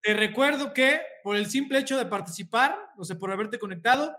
te 0.00 0.14
recuerdo 0.14 0.72
que 0.72 1.00
por 1.22 1.36
el 1.36 1.46
simple 1.46 1.78
hecho 1.78 1.96
de 1.96 2.06
participar, 2.06 2.78
o 2.96 3.04
sea, 3.04 3.18
por 3.18 3.32
haberte 3.32 3.58
conectado, 3.58 4.16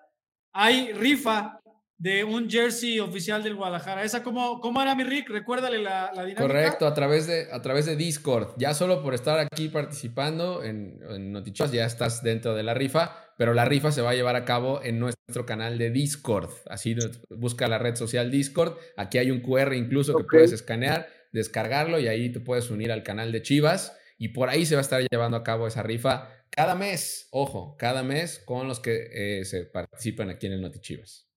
hay 0.51 0.91
rifa 0.93 1.61
de 1.97 2.23
un 2.23 2.49
jersey 2.49 2.99
oficial 2.99 3.41
del 3.43 3.55
Guadalajara. 3.55 4.03
¿Esa 4.03 4.23
cómo, 4.23 4.59
cómo 4.59 4.81
era 4.81 4.95
mi 4.95 5.03
Rick? 5.03 5.29
Recuérdale 5.29 5.77
la, 5.79 6.11
la, 6.13 6.25
dinámica. 6.25 6.41
Correcto, 6.41 6.87
a 6.87 6.93
través, 6.93 7.27
de, 7.27 7.47
a 7.51 7.61
través 7.61 7.85
de 7.85 7.95
Discord. 7.95 8.53
Ya 8.57 8.73
solo 8.73 9.01
por 9.01 9.13
estar 9.13 9.39
aquí 9.39 9.69
participando 9.69 10.63
en, 10.63 10.99
en 11.09 11.31
Notichos 11.31 11.71
ya 11.71 11.85
estás 11.85 12.21
dentro 12.21 12.53
de 12.53 12.63
la 12.63 12.73
rifa, 12.73 13.33
pero 13.37 13.53
la 13.53 13.65
rifa 13.65 13.91
se 13.91 14.01
va 14.01 14.11
a 14.11 14.15
llevar 14.15 14.35
a 14.35 14.45
cabo 14.45 14.81
en 14.83 14.99
nuestro 14.99 15.45
canal 15.45 15.77
de 15.77 15.89
Discord. 15.89 16.49
Así 16.69 16.95
busca 17.29 17.67
la 17.67 17.77
red 17.77 17.95
social 17.95 18.29
Discord. 18.29 18.77
Aquí 18.97 19.17
hay 19.17 19.31
un 19.31 19.41
QR 19.41 19.73
incluso 19.73 20.15
que 20.17 20.23
puedes 20.23 20.51
escanear, 20.51 21.07
descargarlo 21.31 21.99
y 21.99 22.07
ahí 22.07 22.31
te 22.31 22.39
puedes 22.39 22.69
unir 22.69 22.91
al 22.91 23.03
canal 23.03 23.31
de 23.31 23.41
Chivas. 23.41 23.97
Y 24.17 24.29
por 24.29 24.49
ahí 24.49 24.65
se 24.65 24.75
va 24.75 24.79
a 24.79 24.81
estar 24.81 25.01
llevando 25.09 25.35
a 25.35 25.43
cabo 25.43 25.67
esa 25.67 25.83
rifa 25.83 26.29
cada 26.55 26.75
mes, 26.75 27.27
ojo, 27.31 27.75
cada 27.77 28.01
mes 28.01 28.39
con 28.39 28.69
los 28.69 28.79
que 28.79 29.09
eh, 29.11 29.43
se 29.43 29.65
participan 29.65 30.29
aquí 30.29 30.47
en 30.47 30.53
el 30.53 30.61
Notichivas. 30.61 31.27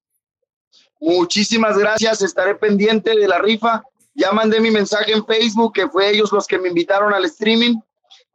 Muchísimas 1.01 1.79
gracias, 1.79 2.23
estaré 2.23 2.55
pendiente 2.55 3.17
de 3.17 3.29
la 3.29 3.39
rifa. 3.39 3.83
Ya 4.15 4.33
mandé 4.33 4.61
mi 4.61 4.71
mensaje 4.71 5.13
en 5.13 5.25
Facebook, 5.25 5.73
que 5.75 5.89
fue 5.89 6.11
ellos 6.11 6.33
los 6.33 6.47
que 6.47 6.59
me 6.59 6.69
invitaron 6.69 7.15
al 7.15 7.25
streaming. 7.25 7.77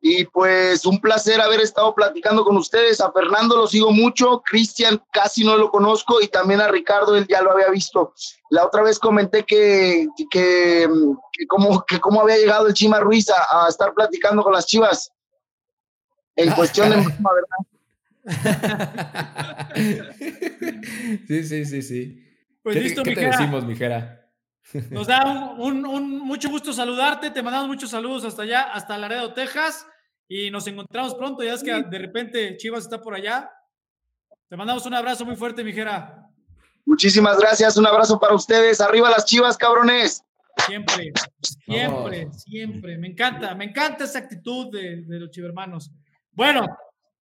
Y 0.05 0.25
pues 0.25 0.85
un 0.85 0.99
placer 0.99 1.39
haber 1.39 1.61
estado 1.61 1.95
platicando 1.95 2.43
con 2.43 2.57
ustedes. 2.57 2.99
A 2.99 3.11
Fernando 3.11 3.55
lo 3.55 3.67
sigo 3.67 3.91
mucho, 3.91 4.41
Cristian 4.45 5.01
casi 5.11 5.45
no 5.45 5.55
lo 5.57 5.71
conozco 5.71 6.21
y 6.21 6.27
también 6.27 6.59
a 6.59 6.67
Ricardo 6.67 7.15
él 7.15 7.25
ya 7.27 7.41
lo 7.41 7.51
había 7.51 7.69
visto. 7.69 8.13
La 8.49 8.65
otra 8.65 8.83
vez 8.83 8.99
comenté 8.99 9.43
que, 9.43 10.07
que, 10.29 10.89
que 11.31 11.47
cómo, 11.47 11.85
que 11.85 12.01
cómo 12.01 12.21
había 12.21 12.37
llegado 12.37 12.67
el 12.67 12.73
Chima 12.73 12.99
Ruiz 12.99 13.27
a, 13.29 13.67
estar 13.69 13.93
platicando 13.93 14.43
con 14.43 14.51
las 14.51 14.65
chivas. 14.65 15.09
En 16.35 16.51
cuestión 16.55 16.89
de 16.89 16.95
¿verdad? 16.97 17.13
sí, 21.27 21.43
sí, 21.43 21.65
sí, 21.65 21.81
sí. 21.81 22.22
Pues 22.63 22.77
listo, 22.77 23.03
¿qué 23.03 23.13
te 23.13 23.25
decimos, 23.25 23.65
Mijera? 23.65 24.21
Nos 24.89 25.07
da 25.07 25.53
un, 25.57 26.19
mucho 26.19 26.49
gusto 26.49 26.71
saludarte, 26.71 27.29
te 27.29 27.43
mandamos 27.43 27.67
muchos 27.67 27.89
saludos 27.89 28.23
hasta 28.23 28.43
allá, 28.43 28.61
hasta 28.73 28.97
Laredo, 28.97 29.33
Texas, 29.33 29.85
y 30.29 30.49
nos 30.49 30.65
encontramos 30.67 31.13
pronto, 31.15 31.43
ya 31.43 31.53
es 31.53 31.61
que 31.63 31.83
de 31.83 31.99
repente 31.99 32.55
Chivas 32.55 32.85
está 32.85 33.01
por 33.01 33.13
allá. 33.13 33.51
Te 34.47 34.55
mandamos 34.55 34.85
un 34.85 34.93
abrazo 34.93 35.25
muy 35.25 35.35
fuerte, 35.35 35.63
Mijera. 35.63 36.29
Muchísimas 36.85 37.37
gracias, 37.37 37.75
un 37.75 37.85
abrazo 37.85 38.17
para 38.19 38.33
ustedes. 38.33 38.79
Arriba 38.79 39.09
las 39.09 39.25
Chivas, 39.25 39.57
cabrones. 39.57 40.23
Siempre, 40.65 41.11
siempre, 41.65 42.29
siempre. 42.31 42.97
Me 42.97 43.07
encanta, 43.07 43.55
me 43.55 43.65
encanta 43.65 44.05
esa 44.05 44.19
actitud 44.19 44.71
de, 44.71 45.01
de 45.01 45.19
los 45.19 45.31
chivermanos. 45.31 45.91
Bueno, 46.31 46.65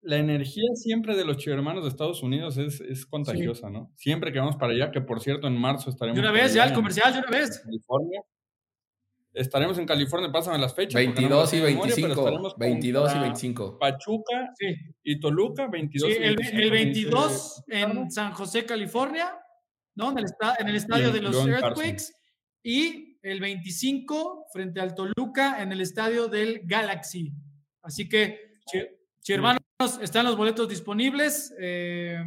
la 0.03 0.17
energía 0.17 0.63
siempre 0.75 1.15
de 1.15 1.25
los 1.25 1.37
chivermanos 1.37 1.83
de 1.83 1.89
Estados 1.89 2.21
Unidos 2.23 2.57
es, 2.57 2.81
es 2.81 3.05
contagiosa, 3.05 3.69
¿no? 3.69 3.91
Siempre 3.95 4.31
que 4.31 4.39
vamos 4.39 4.57
para 4.57 4.73
allá, 4.73 4.91
que 4.91 5.01
por 5.01 5.21
cierto 5.21 5.47
en 5.47 5.57
marzo 5.57 5.89
estaremos. 5.89 6.15
De 6.15 6.21
una 6.21 6.31
vez, 6.31 6.53
ya 6.53 6.65
el 6.65 6.73
comercial, 6.73 7.13
de 7.13 7.19
una 7.19 7.29
vez. 7.29 7.59
California. 7.59 8.21
Estaremos 9.33 9.77
en 9.79 9.87
California, 9.87 10.31
pásame 10.31 10.59
las 10.59 10.75
fechas. 10.75 10.93
22 10.93 11.53
y 11.53 11.61
25. 11.61 12.55
22 12.57 13.15
y 13.15 13.19
25. 13.19 13.79
Pachuca 13.79 14.53
y 15.03 15.19
Toluca, 15.19 15.67
22 15.67 16.11
sí, 16.11 16.17
el, 16.21 16.61
el 16.61 16.71
22 16.71 17.63
en 17.67 18.11
San 18.11 18.33
José, 18.33 18.65
California, 18.65 19.35
¿no? 19.95 20.11
En 20.11 20.19
el, 20.19 20.25
en 20.59 20.67
el 20.67 20.75
estadio 20.75 21.11
de 21.11 21.21
los 21.21 21.47
Earthquakes. 21.47 22.13
Y 22.61 23.17
el 23.23 23.39
25 23.39 24.47
frente 24.51 24.79
al 24.81 24.93
Toluca 24.93 25.63
en 25.63 25.71
el 25.71 25.81
estadio 25.81 26.27
del 26.27 26.61
Galaxy. 26.65 27.33
Así 27.81 28.07
que, 28.07 28.37
hermanos 29.27 29.63
están 30.01 30.25
los 30.25 30.37
boletos 30.37 30.67
disponibles 30.67 31.53
eh, 31.59 32.23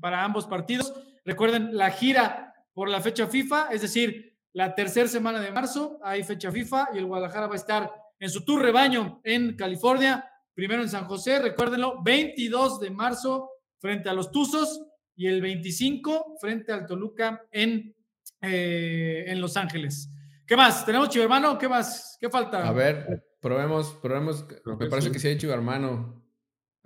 para 0.00 0.24
ambos 0.24 0.46
partidos. 0.46 0.92
Recuerden 1.24 1.76
la 1.76 1.90
gira 1.90 2.54
por 2.72 2.88
la 2.88 3.00
fecha 3.00 3.26
FIFA, 3.26 3.68
es 3.72 3.82
decir, 3.82 4.36
la 4.52 4.74
tercera 4.74 5.08
semana 5.08 5.40
de 5.40 5.50
marzo 5.50 5.98
hay 6.02 6.24
fecha 6.24 6.50
FIFA 6.50 6.88
y 6.94 6.98
el 6.98 7.06
Guadalajara 7.06 7.46
va 7.46 7.54
a 7.54 7.56
estar 7.56 7.90
en 8.18 8.30
su 8.30 8.44
tour 8.44 8.62
rebaño 8.62 9.20
en 9.24 9.56
California, 9.56 10.28
primero 10.54 10.82
en 10.82 10.88
San 10.88 11.04
José, 11.04 11.38
recuérdenlo, 11.38 12.02
22 12.02 12.80
de 12.80 12.90
marzo 12.90 13.50
frente 13.78 14.08
a 14.08 14.14
los 14.14 14.30
Tuzos 14.30 14.82
y 15.14 15.26
el 15.26 15.40
25 15.40 16.36
frente 16.40 16.72
al 16.72 16.86
Toluca 16.86 17.42
en, 17.50 17.94
eh, 18.40 19.24
en 19.26 19.40
Los 19.40 19.56
Ángeles. 19.56 20.10
¿Qué 20.46 20.56
más? 20.56 20.86
¿Tenemos 20.86 21.08
Chivo 21.08 21.24
Hermano? 21.24 21.58
¿Qué 21.58 21.68
más? 21.68 22.16
¿Qué 22.20 22.30
falta? 22.30 22.66
A 22.66 22.72
ver, 22.72 23.26
probemos, 23.40 23.94
probemos. 24.00 24.46
Me 24.78 24.86
parece 24.86 25.10
que 25.10 25.18
sí 25.18 25.28
hay 25.28 25.38
Chivo 25.38 25.52
Hermano. 25.52 26.25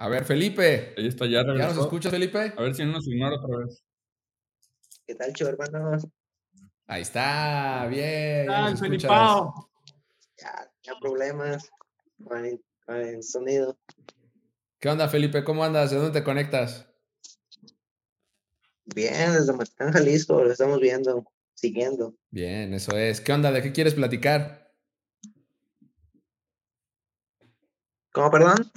A 0.00 0.08
ver, 0.08 0.24
Felipe. 0.24 0.94
Ahí 0.96 1.08
está, 1.08 1.26
ya 1.26 1.42
regresó. 1.42 1.58
¿Ya 1.58 1.74
nos 1.74 1.84
escuchas, 1.84 2.10
Felipe? 2.10 2.54
A 2.56 2.62
ver 2.62 2.74
si 2.74 2.82
no 2.86 2.92
nos 2.92 3.06
ignora 3.06 3.36
otra 3.36 3.58
vez. 3.58 3.84
¿Qué 5.06 5.14
tal, 5.14 5.34
chivo, 5.34 5.50
hermanos? 5.50 6.06
Ahí 6.86 7.02
está, 7.02 7.86
bien. 7.86 8.46
¿Qué 8.46 8.76
Felipe? 8.78 9.06
Ya, 9.08 10.72
ya 10.82 10.94
problemas 11.02 11.68
con 12.24 12.46
el, 12.46 13.22
sonido. 13.22 13.78
¿Qué 14.78 14.88
onda, 14.88 15.06
Felipe? 15.06 15.44
¿Cómo 15.44 15.62
andas? 15.64 15.90
¿De 15.90 15.98
dónde 15.98 16.18
te 16.18 16.24
conectas? 16.24 16.88
Bien, 18.86 19.34
desde 19.34 19.52
Mazatlán, 19.52 19.92
Jalisco, 19.92 20.42
lo 20.42 20.50
estamos 20.50 20.80
viendo, 20.80 21.30
siguiendo. 21.52 22.16
Bien, 22.30 22.72
eso 22.72 22.96
es. 22.96 23.20
¿Qué 23.20 23.34
onda? 23.34 23.52
¿De 23.52 23.60
qué 23.60 23.72
quieres 23.72 23.92
platicar? 23.92 24.72
¿Cómo, 28.12 28.30
perdón? 28.30 28.72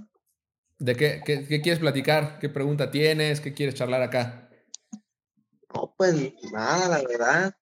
¿De 0.84 0.98
qué, 0.98 1.22
qué, 1.26 1.62
quieres 1.62 1.80
platicar? 1.80 2.40
¿Qué 2.40 2.50
pregunta 2.50 2.92
tienes? 2.92 3.40
¿Qué 3.40 3.54
quieres 3.54 3.74
charlar 3.74 4.02
acá? 4.02 4.50
No, 5.74 5.96
pues 5.98 6.34
nada, 6.52 6.90
la 6.90 7.08
verdad. 7.08 7.56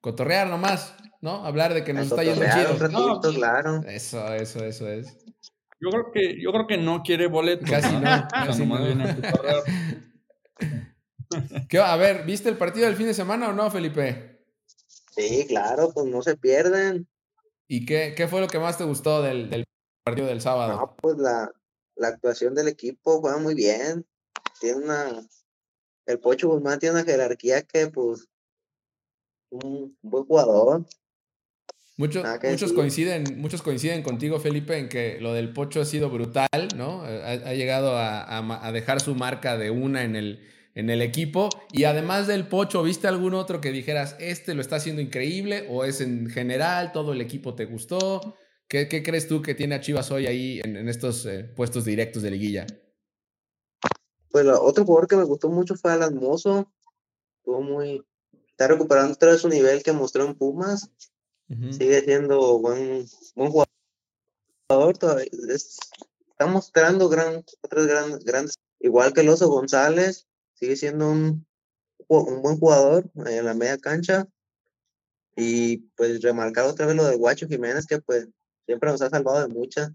Cotorrear 0.00 0.48
nomás, 0.48 0.96
¿no? 1.20 1.46
Hablar 1.46 1.74
de 1.74 1.84
que 1.84 1.92
nos 1.92 2.06
está 2.06 2.24
yendo 2.24 2.44
chido. 2.52 3.20
claro. 3.32 3.80
Eso, 3.86 4.34
eso, 4.34 4.64
eso 4.64 4.88
es. 4.88 5.16
Yo 5.80 5.90
creo 5.90 6.10
que, 6.12 6.42
yo 6.42 6.50
creo 6.50 6.66
que 6.66 6.78
no 6.78 7.04
quiere 7.04 7.28
boleto. 7.28 7.64
Casi 7.70 7.94
no. 7.94 8.26
casi 8.28 8.66
no. 8.66 8.76
¿Qué, 11.68 11.78
a 11.78 11.94
ver, 11.94 12.24
¿viste 12.24 12.48
el 12.48 12.56
partido 12.56 12.86
del 12.86 12.96
fin 12.96 13.06
de 13.06 13.14
semana 13.14 13.50
o 13.50 13.52
no, 13.52 13.70
Felipe? 13.70 14.44
Sí, 15.12 15.46
claro, 15.46 15.92
pues 15.94 16.06
no 16.06 16.22
se 16.22 16.36
pierden. 16.36 17.06
¿Y 17.68 17.86
qué, 17.86 18.14
qué 18.16 18.26
fue 18.26 18.40
lo 18.40 18.48
que 18.48 18.58
más 18.58 18.76
te 18.76 18.82
gustó 18.82 19.22
del, 19.22 19.48
del 19.48 19.64
partido 20.02 20.26
del 20.26 20.40
sábado? 20.40 20.76
No, 20.76 20.96
pues 20.96 21.16
la, 21.18 21.48
la 21.98 22.08
actuación 22.08 22.54
del 22.54 22.68
equipo 22.68 23.20
juega 23.20 23.38
muy 23.38 23.54
bien. 23.54 24.06
Tiene 24.60 24.84
una. 24.84 25.26
El 26.06 26.18
Pocho 26.20 26.48
Guzmán 26.48 26.78
tiene 26.78 26.94
una 26.94 27.04
jerarquía 27.04 27.62
que, 27.62 27.88
pues. 27.88 28.28
Un 29.50 29.96
buen 30.02 30.24
jugador. 30.24 30.84
Muchos, 31.96 32.24
muchos 32.44 32.72
coinciden, 32.72 33.40
muchos 33.40 33.60
coinciden 33.60 34.02
contigo, 34.02 34.38
Felipe, 34.38 34.78
en 34.78 34.88
que 34.88 35.18
lo 35.20 35.32
del 35.32 35.52
Pocho 35.52 35.80
ha 35.80 35.84
sido 35.84 36.10
brutal, 36.10 36.68
¿no? 36.76 37.02
Ha, 37.02 37.54
llegado 37.54 37.96
a, 37.96 38.38
a, 38.64 38.72
dejar 38.72 39.00
su 39.00 39.16
marca 39.16 39.58
de 39.58 39.72
una 39.72 40.04
en 40.04 40.14
el, 40.14 40.46
en 40.76 40.90
el 40.90 41.02
equipo. 41.02 41.48
Y 41.72 41.84
además 41.84 42.28
del 42.28 42.46
Pocho, 42.46 42.84
¿viste 42.84 43.08
algún 43.08 43.34
otro 43.34 43.60
que 43.60 43.72
dijeras, 43.72 44.14
este 44.20 44.54
lo 44.54 44.60
está 44.60 44.76
haciendo 44.76 45.02
increíble? 45.02 45.66
¿O 45.68 45.84
es 45.84 46.00
en 46.00 46.30
general, 46.30 46.92
todo 46.92 47.12
el 47.12 47.20
equipo 47.20 47.56
te 47.56 47.64
gustó? 47.64 48.36
¿Qué, 48.68 49.02
crees 49.02 49.26
tú 49.26 49.40
que 49.40 49.54
tiene 49.54 49.74
a 49.74 49.80
Chivas 49.80 50.10
hoy 50.10 50.26
ahí 50.26 50.60
en, 50.62 50.88
estos 50.90 51.24
eh, 51.24 51.44
puestos 51.44 51.86
directos 51.86 52.22
de 52.22 52.30
liguilla? 52.30 52.66
Pues 54.30 54.46
otro 54.46 54.84
jugador 54.84 55.08
que 55.08 55.16
me 55.16 55.24
gustó 55.24 55.48
mucho 55.48 55.74
fue 55.74 55.92
Alan 55.92 56.14
Mozo. 56.14 56.70
Estuvo 57.38 57.62
muy. 57.62 58.04
Está 58.50 58.68
recuperando 58.68 59.14
otra 59.14 59.30
vez 59.30 59.40
su 59.40 59.48
nivel 59.48 59.82
que 59.82 59.92
mostró 59.92 60.26
en 60.26 60.34
Pumas. 60.34 60.90
Sigue 61.48 62.02
siendo 62.02 62.58
buen, 62.58 63.06
buen 63.34 63.50
jugador. 63.50 64.98
está 66.28 66.46
mostrando 66.46 67.08
gran, 67.08 67.42
otras 67.62 67.86
grandes, 67.86 68.22
grandes, 68.22 68.54
igual 68.80 69.14
que 69.14 69.22
el 69.22 69.30
Oso 69.30 69.48
González, 69.48 70.26
sigue 70.52 70.76
siendo 70.76 71.10
un, 71.10 71.46
un 72.06 72.42
buen 72.42 72.58
jugador 72.58 73.10
en 73.14 73.46
la 73.46 73.54
media 73.54 73.78
cancha. 73.78 74.28
Y 75.36 75.78
pues 75.96 76.20
remarcar 76.20 76.66
otra 76.66 76.84
vez 76.84 76.96
lo 76.96 77.04
de 77.04 77.16
Guacho 77.16 77.48
Jiménez, 77.48 77.86
que 77.86 77.98
pues 78.02 78.28
siempre 78.68 78.90
nos 78.90 79.00
ha 79.00 79.08
salvado 79.08 79.40
de 79.40 79.48
muchas. 79.48 79.92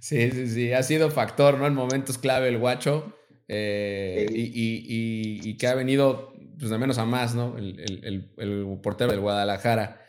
Sí, 0.00 0.30
sí, 0.30 0.46
sí, 0.48 0.72
ha 0.72 0.82
sido 0.82 1.10
factor, 1.10 1.58
¿no? 1.58 1.66
En 1.66 1.74
momentos 1.74 2.18
clave 2.18 2.48
el 2.48 2.58
Guacho. 2.58 3.14
Eh, 3.46 4.26
y, 4.30 4.42
y, 4.42 5.50
y, 5.50 5.56
que 5.56 5.66
ha 5.66 5.74
venido, 5.74 6.34
pues 6.58 6.70
de 6.70 6.78
menos 6.78 6.98
a 6.98 7.04
más, 7.04 7.34
¿no? 7.34 7.56
El, 7.56 7.80
el, 7.80 8.32
el, 8.36 8.78
portero 8.82 9.10
del 9.10 9.20
Guadalajara. 9.20 10.00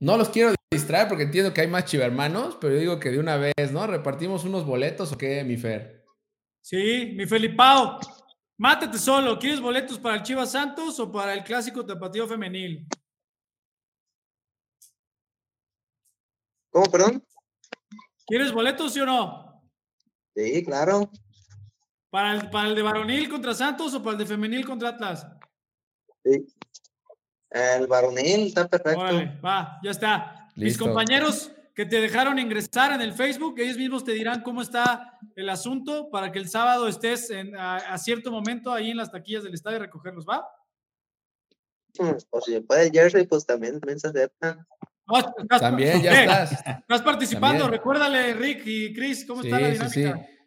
No 0.00 0.16
los 0.16 0.30
quiero 0.30 0.54
distraer 0.72 1.08
porque 1.08 1.24
entiendo 1.24 1.52
que 1.52 1.60
hay 1.60 1.66
más 1.66 1.84
chivermanos, 1.84 2.56
pero 2.60 2.74
yo 2.74 2.80
digo 2.80 2.98
que 2.98 3.10
de 3.10 3.18
una 3.18 3.36
vez, 3.36 3.72
¿no? 3.72 3.86
¿Repartimos 3.86 4.44
unos 4.44 4.64
boletos 4.64 5.12
o 5.12 5.18
qué, 5.18 5.44
mi 5.44 5.56
Fer? 5.56 6.04
Sí, 6.60 7.12
mi 7.14 7.26
Felipao. 7.26 8.00
Mátate 8.58 8.98
solo. 8.98 9.38
¿Quieres 9.38 9.60
boletos 9.60 9.98
para 9.98 10.16
el 10.16 10.22
Chivas 10.22 10.52
Santos 10.52 10.98
o 10.98 11.12
para 11.12 11.34
el 11.34 11.44
clásico 11.44 11.84
tapatío 11.84 12.26
femenil? 12.26 12.86
¿Cómo, 16.72 16.86
perdón? 16.90 17.22
¿Quieres 18.26 18.50
boletos, 18.50 18.94
sí 18.94 19.00
o 19.00 19.06
no? 19.06 19.62
Sí, 20.34 20.64
claro. 20.64 21.10
¿Para 22.10 22.32
el, 22.32 22.50
¿Para 22.50 22.68
el 22.68 22.74
de 22.74 22.82
varonil 22.82 23.28
contra 23.28 23.52
Santos 23.52 23.94
o 23.94 24.02
para 24.02 24.12
el 24.12 24.18
de 24.18 24.26
femenil 24.26 24.64
contra 24.64 24.88
Atlas? 24.88 25.26
Sí. 26.24 26.46
El 27.50 27.86
varonil 27.86 28.46
está 28.46 28.66
perfecto. 28.66 29.00
Vale, 29.00 29.38
va, 29.44 29.78
ya 29.84 29.90
está. 29.90 30.48
Mis 30.56 30.78
compañeros 30.78 31.52
que 31.74 31.84
te 31.84 32.00
dejaron 32.00 32.38
ingresar 32.38 32.92
en 32.92 33.02
el 33.02 33.12
Facebook, 33.12 33.58
ellos 33.58 33.76
mismos 33.76 34.04
te 34.04 34.12
dirán 34.12 34.42
cómo 34.42 34.62
está 34.62 35.18
el 35.36 35.48
asunto 35.50 36.10
para 36.10 36.32
que 36.32 36.38
el 36.38 36.48
sábado 36.48 36.88
estés 36.88 37.28
en, 37.30 37.54
a, 37.56 37.96
cierto 37.98 38.30
momento 38.30 38.72
ahí 38.72 38.90
en 38.90 38.96
las 38.96 39.10
taquillas 39.10 39.42
del 39.44 39.54
estadio 39.54 39.76
y 39.76 39.80
recogerlos, 39.80 40.26
¿va? 40.26 40.46
Mm, 41.98 42.16
o 42.30 42.40
si 42.40 42.60
puede 42.60 42.90
jersey, 42.90 43.26
pues 43.26 43.44
también, 43.44 43.78
también 43.78 44.00
se 44.00 44.08
acepta. 44.08 44.66
También, 45.60 46.02
ya 46.02 46.22
estás. 46.22 46.52
Estás 46.80 47.02
participando, 47.02 47.68
recuérdale, 47.68 48.34
Rick 48.34 48.62
y 48.66 48.92
Chris, 48.92 49.24
¿cómo 49.26 49.42
está 49.42 49.60
la 49.60 49.68
dinámica? 49.68 49.88
Sí, 49.88 50.04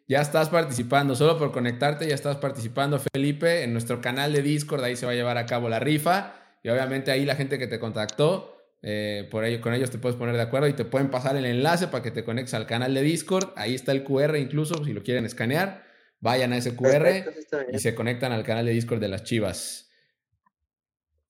Ya 0.08 0.20
estás 0.20 0.48
participando, 0.48 1.14
solo 1.14 1.38
por 1.38 1.52
conectarte, 1.52 2.06
ya 2.06 2.14
estás 2.14 2.36
participando, 2.36 3.00
Felipe, 3.12 3.62
en 3.64 3.72
nuestro 3.72 4.00
canal 4.00 4.32
de 4.32 4.42
Discord, 4.42 4.84
ahí 4.84 4.96
se 4.96 5.06
va 5.06 5.12
a 5.12 5.14
llevar 5.14 5.38
a 5.38 5.46
cabo 5.46 5.68
la 5.68 5.78
rifa. 5.78 6.34
Y 6.62 6.68
obviamente 6.68 7.10
ahí 7.10 7.24
la 7.24 7.36
gente 7.36 7.58
que 7.58 7.66
te 7.68 7.78
contactó, 7.78 8.56
eh, 8.82 9.28
por 9.30 9.44
ello, 9.44 9.60
con 9.60 9.72
ellos 9.74 9.90
te 9.90 9.98
puedes 9.98 10.16
poner 10.16 10.36
de 10.36 10.42
acuerdo 10.42 10.68
y 10.68 10.72
te 10.72 10.84
pueden 10.84 11.10
pasar 11.10 11.36
el 11.36 11.44
enlace 11.44 11.88
para 11.88 12.02
que 12.02 12.10
te 12.10 12.24
conectes 12.24 12.54
al 12.54 12.66
canal 12.66 12.92
de 12.94 13.02
Discord. 13.02 13.52
Ahí 13.56 13.74
está 13.74 13.92
el 13.92 14.04
QR 14.04 14.36
incluso, 14.36 14.84
si 14.84 14.92
lo 14.92 15.02
quieren 15.02 15.24
escanear, 15.24 15.84
vayan 16.20 16.52
a 16.52 16.56
ese 16.56 16.74
QR 16.74 17.24
y 17.72 17.78
se 17.78 17.94
conectan 17.94 18.32
al 18.32 18.42
canal 18.44 18.66
de 18.66 18.72
Discord 18.72 19.00
de 19.00 19.08
las 19.08 19.24
Chivas. 19.24 19.85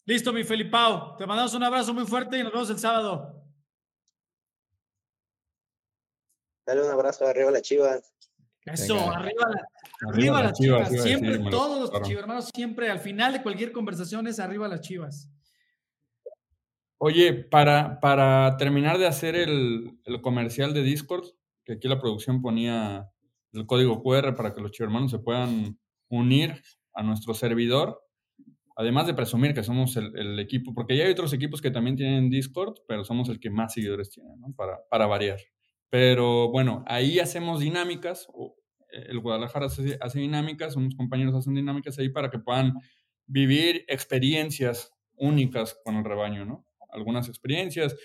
Listo, 0.07 0.33
mi 0.33 0.45
Felipao. 0.45 1.17
Te 1.17 1.27
mandamos 1.27 1.53
un 1.55 1.65
abrazo 1.65 1.93
muy 1.93 2.07
fuerte 2.07 2.39
y 2.39 2.43
nos 2.43 2.53
vemos 2.53 2.71
el 2.71 2.79
sábado. 2.79 3.45
Dale 6.65 6.83
un 6.83 6.91
abrazo 6.91 7.27
arriba 7.27 7.49
a 7.49 7.53
las 7.53 7.63
Chivas. 7.63 8.13
Eso, 8.65 8.99
arriba, 8.99 9.49
la, 9.49 10.09
arriba, 10.09 10.43
las 10.43 10.53
Chivas. 10.55 10.91
siempre, 11.03 11.39
todos 11.51 11.93
los 11.93 12.11
hermanos 12.11 12.51
siempre 12.55 12.91
al 12.91 13.01
final 13.01 13.33
de 13.33 13.43
cualquier 13.43 13.73
conversación 13.73 14.27
es 14.27 14.39
arriba 14.39 14.69
las 14.69 14.81
Chivas. 14.81 15.29
Oye, 16.99 17.35
para, 17.35 18.01
para 18.01 18.57
terminar 18.57 18.99
de 18.99 19.07
hacer 19.07 19.35
el, 19.37 20.01
comercial 20.23 20.73
de 20.73 20.83
Discord, 20.83 21.27
que 21.65 21.75
aquí 21.75 21.89
la 21.89 22.01
producción 22.01 22.41
ponía 22.41 23.11
el 23.53 23.67
código 23.67 24.03
QR 24.03 24.35
para 24.35 24.55
que 24.55 24.61
los 24.61 24.71
chivermanos 24.71 25.11
se 25.11 25.19
puedan 25.19 25.79
unir 26.09 26.63
a 26.95 27.03
nuestro 27.03 27.35
servidor, 27.35 28.06
además 28.77 29.07
de 29.07 29.15
presumir 29.15 29.55
que 29.55 29.63
somos 29.63 29.97
el, 29.97 30.39
equipo, 30.39 30.75
porque 30.75 30.97
ya 30.97 31.05
hay 31.05 31.11
otros 31.11 31.33
equipos 31.33 31.61
que 31.61 31.71
también 31.71 31.97
tienen 31.97 32.31
Discord, 32.31 32.75
pero 32.87 33.05
somos 33.05 33.29
el 33.29 33.41
que 33.41 33.51
más 33.51 33.73
seguidores 33.73 34.11
tiene, 34.11 34.37
¿no? 34.37 34.55
Para, 34.55 34.79
para 34.89 35.07
variar. 35.07 35.41
Pero 35.91 36.51
bueno, 36.51 36.85
ahí 36.87 37.19
hacemos 37.19 37.61
dinámicas, 37.61 38.29
el 38.91 39.19
Guadalajara 39.21 39.67
hace, 39.67 39.99
hace 40.01 40.21
dinámicas, 40.21 40.77
unos 40.77 40.95
compañeros 40.95 41.35
hacen 41.35 41.55
dinámicas 41.55 41.99
ahí 41.99 42.11
para 42.11 42.31
que 42.31 42.39
puedan 42.39 42.75
vivir 43.27 43.85
experiencias 43.89 44.93
únicas 45.17 45.79
con 45.85 45.97
el 45.97 46.05
rebaño, 46.05 46.45
¿no? 46.45 46.67
algunas 46.97 47.29
experiencias, 47.29 47.97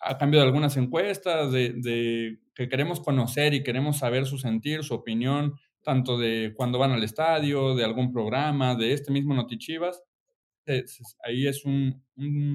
a 0.00 0.18
cambio 0.18 0.40
de 0.40 0.46
algunas 0.46 0.76
encuestas, 0.76 1.50
de, 1.52 2.38
que 2.54 2.68
queremos 2.68 3.00
conocer 3.00 3.54
y 3.54 3.62
queremos 3.62 3.98
saber 3.98 4.26
su 4.26 4.38
sentir, 4.38 4.84
su 4.84 4.94
opinión, 4.94 5.54
tanto 5.84 6.18
de 6.18 6.52
cuando 6.56 6.78
van 6.78 6.92
al 6.92 7.04
estadio, 7.04 7.74
de 7.74 7.84
algún 7.84 8.12
programa, 8.12 8.74
de 8.74 8.92
este 8.92 9.12
mismo 9.12 9.34
Notichivas. 9.34 10.02
Ahí 11.22 11.46
es 11.46 11.64
un, 11.64 12.02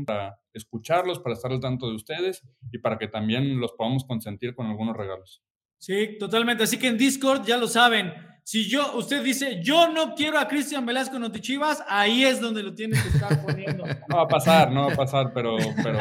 para 0.06 0.40
escucharlos, 0.54 1.20
para 1.20 1.36
estar 1.36 1.52
al 1.52 1.60
tanto 1.60 1.88
de 1.88 1.96
ustedes 1.96 2.44
y 2.72 2.80
para 2.80 2.98
que 2.98 3.08
también 3.08 3.60
los 3.60 3.74
podamos 3.74 4.04
consentir 4.04 4.56
con 4.56 4.66
algunos 4.66 4.98
regalos. 4.98 5.44
Sí, 5.78 6.18
totalmente. 6.20 6.64
Así 6.64 6.78
que 6.78 6.88
en 6.88 6.98
Discord 6.98 7.46
ya 7.46 7.58
lo 7.58 7.68
saben. 7.68 8.12
Si 8.44 8.68
yo, 8.68 8.98
usted 8.98 9.24
dice, 9.24 9.62
yo 9.64 9.90
no 9.90 10.16
quiero 10.16 10.40
a 10.40 10.48
Cristian 10.48 10.86
Velasco 10.86 11.18
en 11.18 11.22
Notichivas, 11.22 11.84
ahí 11.88 12.26
es 12.26 12.42
donde 12.42 12.64
lo 12.64 12.74
tiene 12.74 13.00
que 13.00 13.10
estar 13.10 13.46
poniendo. 13.46 13.86
No 14.10 14.18
va 14.18 14.24
a 14.24 14.28
pasar, 14.28 14.72
no 14.72 14.88
va 14.88 14.94
a 14.94 14.96
pasar, 14.96 15.32
pero, 15.34 15.56
pero, 15.84 16.00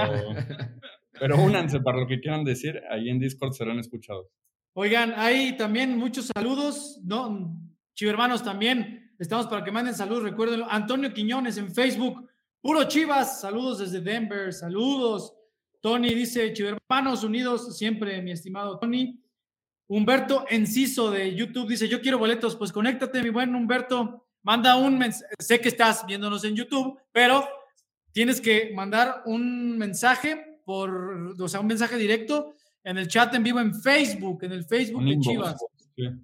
pero 1.20 1.36
únanse 1.42 1.80
para 1.80 2.00
lo 2.00 2.06
que 2.06 2.20
quieran 2.20 2.44
decir, 2.44 2.80
ahí 2.90 3.10
en 3.10 3.18
Discord 3.18 3.52
serán 3.52 3.78
escuchados. 3.78 4.28
Oigan, 4.80 5.12
hay 5.16 5.56
también 5.56 5.98
muchos 5.98 6.30
saludos, 6.32 7.00
¿no? 7.02 7.52
Chivermanos 7.96 8.44
también, 8.44 9.12
estamos 9.18 9.48
para 9.48 9.64
que 9.64 9.72
manden 9.72 9.92
saludos, 9.92 10.22
recuérdenlo. 10.22 10.70
Antonio 10.70 11.12
Quiñones 11.12 11.56
en 11.56 11.74
Facebook, 11.74 12.30
puro 12.60 12.84
Chivas, 12.84 13.40
saludos 13.40 13.80
desde 13.80 14.00
Denver, 14.00 14.52
saludos. 14.52 15.34
Tony 15.80 16.14
dice, 16.14 16.52
Chivermanos 16.52 17.24
unidos, 17.24 17.76
siempre, 17.76 18.22
mi 18.22 18.30
estimado 18.30 18.78
Tony. 18.78 19.20
Humberto 19.88 20.44
Enciso 20.48 21.10
de 21.10 21.34
YouTube 21.34 21.70
dice, 21.70 21.88
yo 21.88 22.00
quiero 22.00 22.18
boletos, 22.18 22.54
pues 22.54 22.70
conéctate, 22.70 23.20
mi 23.20 23.30
buen 23.30 23.52
Humberto, 23.56 24.28
manda 24.44 24.76
un 24.76 24.96
mensaje, 24.96 25.34
sé 25.40 25.60
que 25.60 25.70
estás 25.70 26.06
viéndonos 26.06 26.44
en 26.44 26.54
YouTube, 26.54 26.96
pero 27.10 27.44
tienes 28.12 28.40
que 28.40 28.70
mandar 28.76 29.22
un 29.26 29.76
mensaje 29.76 30.60
por, 30.64 31.34
o 31.36 31.48
sea, 31.48 31.58
un 31.58 31.66
mensaje 31.66 31.96
directo 31.96 32.54
en 32.88 32.96
el 32.96 33.06
chat 33.06 33.34
en 33.34 33.42
vivo 33.42 33.60
en 33.60 33.74
Facebook, 33.74 34.42
en 34.44 34.52
el 34.52 34.64
Facebook 34.64 35.04
de 35.04 35.18
Chivas, 35.20 35.56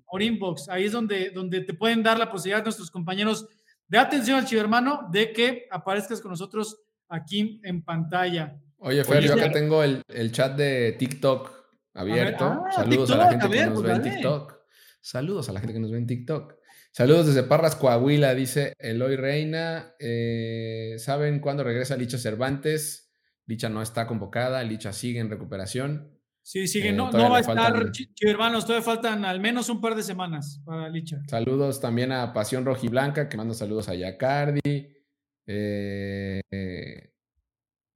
por 0.06 0.22
inbox, 0.22 0.68
ahí 0.70 0.84
es 0.84 0.92
donde, 0.92 1.30
donde 1.30 1.60
te 1.60 1.74
pueden 1.74 2.02
dar 2.02 2.18
la 2.18 2.30
posibilidad 2.30 2.60
a 2.60 2.64
nuestros 2.64 2.90
compañeros 2.90 3.46
de 3.86 3.98
atención 3.98 4.38
al 4.38 4.46
chivermano 4.46 5.06
de 5.12 5.32
que 5.32 5.66
aparezcas 5.70 6.22
con 6.22 6.30
nosotros 6.30 6.80
aquí 7.08 7.60
en 7.64 7.84
pantalla. 7.84 8.58
Oye, 8.78 9.04
Fer, 9.04 9.22
yo 9.22 9.34
acá 9.34 9.52
tengo 9.52 9.82
el, 9.82 10.00
el 10.08 10.32
chat 10.32 10.56
de 10.56 10.92
TikTok 10.98 11.50
abierto. 11.92 12.44
Ah, 12.44 12.72
Saludos 12.72 13.10
a 13.10 13.16
la 13.16 13.30
gente 13.30 13.50
que 13.50 13.66
nos 13.66 13.82
ve 13.82 13.92
en 13.92 14.02
TikTok. 14.02 14.54
Saludos 15.02 15.48
a 15.50 15.52
la 15.52 15.60
gente 15.60 15.74
que 15.74 15.80
nos 15.80 15.90
ve 15.90 15.98
en 15.98 16.06
TikTok. 16.06 16.54
Saludos 16.92 17.26
desde 17.26 17.42
Parras, 17.42 17.76
Coahuila, 17.76 18.34
dice 18.34 18.72
Eloy 18.78 19.16
Reina. 19.16 19.94
Eh, 19.98 20.94
¿Saben 20.98 21.40
cuándo 21.40 21.62
regresa 21.62 21.96
Licha 21.96 22.16
Cervantes? 22.16 23.12
Licha 23.44 23.68
no 23.68 23.82
está 23.82 24.06
convocada, 24.06 24.62
Licha 24.62 24.94
sigue 24.94 25.20
en 25.20 25.28
recuperación. 25.28 26.14
Sí, 26.45 26.68
sigue, 26.68 26.90
eh, 26.90 26.92
no, 26.92 27.11
no, 27.11 27.30
va 27.30 27.38
a 27.38 27.40
estar, 27.40 27.90
hermanos, 28.20 28.66
todavía 28.66 28.84
faltan 28.84 29.24
al 29.24 29.40
menos 29.40 29.70
un 29.70 29.80
par 29.80 29.95
de 29.95 30.03
semanas 30.03 30.61
para 30.62 30.90
Licha. 30.90 31.22
Saludos 31.26 31.80
también 31.80 32.12
a 32.12 32.34
Pasión 32.34 32.66
Rojiblanca, 32.66 33.30
que 33.30 33.38
manda 33.38 33.55
saludos 33.55 33.88
a 33.88 33.95
Yacardi. 33.95 34.61
Eh, 35.47 36.42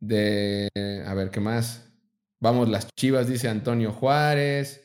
de, 0.01 0.69
a 1.07 1.13
ver, 1.13 1.29
¿qué 1.29 1.41
más? 1.41 1.95
Vamos 2.41 2.71
las 2.71 2.89
chivas, 2.95 3.29
dice 3.29 3.51
Antonio 3.51 3.93
Juárez. 3.93 4.83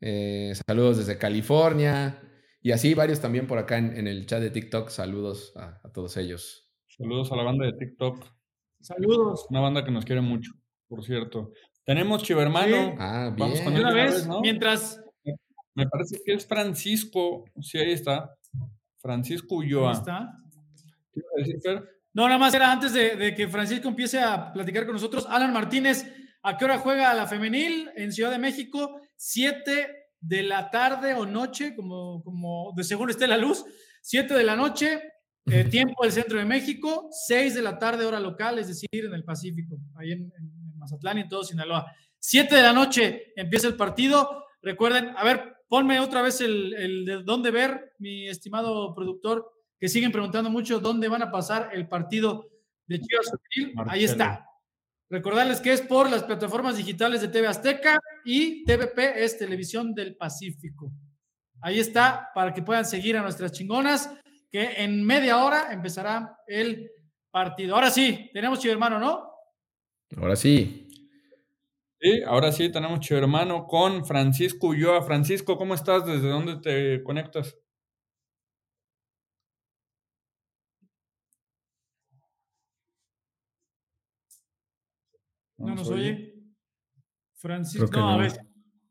Eh, 0.00 0.52
saludos 0.66 0.98
desde 0.98 1.16
California. 1.16 2.20
Y 2.60 2.72
así 2.72 2.94
varios 2.94 3.20
también 3.20 3.46
por 3.46 3.58
acá 3.58 3.78
en, 3.78 4.08
el 4.08 4.26
chat 4.26 4.40
de 4.40 4.50
TikTok. 4.50 4.88
Saludos 4.88 5.52
a, 5.56 5.80
todos 5.92 6.16
ellos. 6.16 6.70
Saludos 6.88 7.30
a 7.30 7.36
la 7.36 7.44
banda 7.44 7.66
de 7.66 7.74
TikTok. 7.74 8.26
Saludos. 8.80 9.46
Una 9.48 9.60
banda 9.60 9.84
que 9.84 9.92
nos 9.92 10.04
quiere 10.04 10.22
mucho, 10.22 10.52
por 10.88 11.04
cierto. 11.04 11.52
Tenemos 11.84 12.22
Chivermano. 12.22 12.94
Ah, 12.98 13.32
bien. 13.34 13.36
Vamos 13.38 13.60
con 13.60 13.74
una 13.74 13.92
vez, 13.92 14.28
mientras. 14.42 15.00
Me 15.74 15.86
parece 15.86 16.18
que 16.24 16.34
es 16.34 16.46
Francisco. 16.46 17.44
Sí, 17.60 17.78
ahí 17.78 17.92
está. 17.92 18.34
Francisco 18.98 19.56
Ulloa. 19.56 19.90
Ahí 19.90 19.96
está. 19.96 20.36
¿Qué 21.12 21.20
a 21.20 21.38
decir, 21.38 21.82
No, 22.12 22.26
nada 22.26 22.38
más 22.38 22.54
era 22.54 22.70
antes 22.70 22.92
de, 22.92 23.16
de 23.16 23.34
que 23.34 23.48
Francisco 23.48 23.88
empiece 23.88 24.20
a 24.20 24.52
platicar 24.52 24.84
con 24.84 24.94
nosotros. 24.94 25.26
Alan 25.28 25.52
Martínez 25.52 26.06
¿A 26.42 26.56
qué 26.56 26.64
hora 26.64 26.78
juega 26.78 27.12
la 27.14 27.26
femenil 27.26 27.90
en 27.96 28.12
Ciudad 28.12 28.30
de 28.30 28.38
México? 28.38 29.00
Siete 29.16 30.08
de 30.20 30.42
la 30.42 30.70
tarde 30.70 31.12
o 31.12 31.26
noche, 31.26 31.74
como, 31.74 32.22
como 32.22 32.72
de 32.74 32.84
según 32.84 33.10
esté 33.10 33.26
la 33.26 33.36
luz. 33.36 33.64
Siete 34.00 34.32
de 34.32 34.44
la 34.44 34.56
noche, 34.56 35.02
eh, 35.46 35.64
tiempo 35.64 36.02
del 36.02 36.12
centro 36.12 36.38
de 36.38 36.46
México. 36.46 37.08
Seis 37.10 37.54
de 37.54 37.60
la 37.60 37.78
tarde, 37.78 38.06
hora 38.06 38.20
local, 38.20 38.58
es 38.58 38.68
decir, 38.68 38.88
en 38.92 39.12
el 39.12 39.24
Pacífico, 39.24 39.78
ahí 39.96 40.12
en, 40.12 40.32
Mazatlán 40.80 41.18
y 41.18 41.20
en 41.22 41.28
todo 41.28 41.44
Sinaloa. 41.44 41.94
7 42.18 42.54
de 42.54 42.62
la 42.62 42.72
noche 42.72 43.32
empieza 43.36 43.68
el 43.68 43.76
partido. 43.76 44.44
Recuerden, 44.62 45.14
a 45.16 45.24
ver, 45.24 45.56
ponme 45.68 46.00
otra 46.00 46.22
vez 46.22 46.40
el, 46.40 46.74
el 46.74 47.04
de 47.04 47.22
dónde 47.22 47.50
ver, 47.50 47.94
mi 47.98 48.28
estimado 48.28 48.92
productor, 48.94 49.52
que 49.78 49.88
siguen 49.88 50.12
preguntando 50.12 50.50
mucho 50.50 50.80
dónde 50.80 51.08
van 51.08 51.22
a 51.22 51.30
pasar 51.30 51.70
el 51.72 51.88
partido 51.88 52.50
de 52.86 53.00
Chivas. 53.00 53.32
Ahí 53.86 54.04
está. 54.04 54.46
Recordarles 55.08 55.60
que 55.60 55.72
es 55.72 55.80
por 55.80 56.10
las 56.10 56.22
plataformas 56.22 56.76
digitales 56.76 57.20
de 57.20 57.28
TV 57.28 57.48
Azteca 57.48 57.98
y 58.24 58.64
TVP 58.64 59.24
es 59.24 59.38
Televisión 59.38 59.94
del 59.94 60.16
Pacífico. 60.16 60.92
Ahí 61.62 61.80
está 61.80 62.30
para 62.34 62.52
que 62.52 62.62
puedan 62.62 62.84
seguir 62.84 63.16
a 63.16 63.22
nuestras 63.22 63.52
chingonas, 63.52 64.10
que 64.50 64.82
en 64.82 65.04
media 65.04 65.38
hora 65.38 65.72
empezará 65.72 66.38
el 66.46 66.90
partido. 67.30 67.74
Ahora 67.74 67.90
sí, 67.90 68.30
tenemos 68.32 68.58
chivo 68.58 68.72
hermano, 68.72 68.98
¿no? 68.98 69.29
Ahora 70.16 70.36
sí. 70.36 70.88
Sí, 72.00 72.22
ahora 72.26 72.50
sí 72.50 72.70
tenemos 72.70 73.00
chivo 73.00 73.20
hermano 73.20 73.66
con 73.66 74.06
Francisco 74.06 74.68
Ulloa. 74.68 75.02
Francisco, 75.02 75.56
¿cómo 75.58 75.74
estás? 75.74 76.06
¿Desde 76.06 76.28
dónde 76.28 76.56
te 76.56 77.02
conectas? 77.02 77.56
No 85.58 85.74
nos 85.74 85.90
oye. 85.90 86.34
Francisco, 87.34 87.88
no, 87.92 88.10
a 88.10 88.16
ver. 88.16 88.32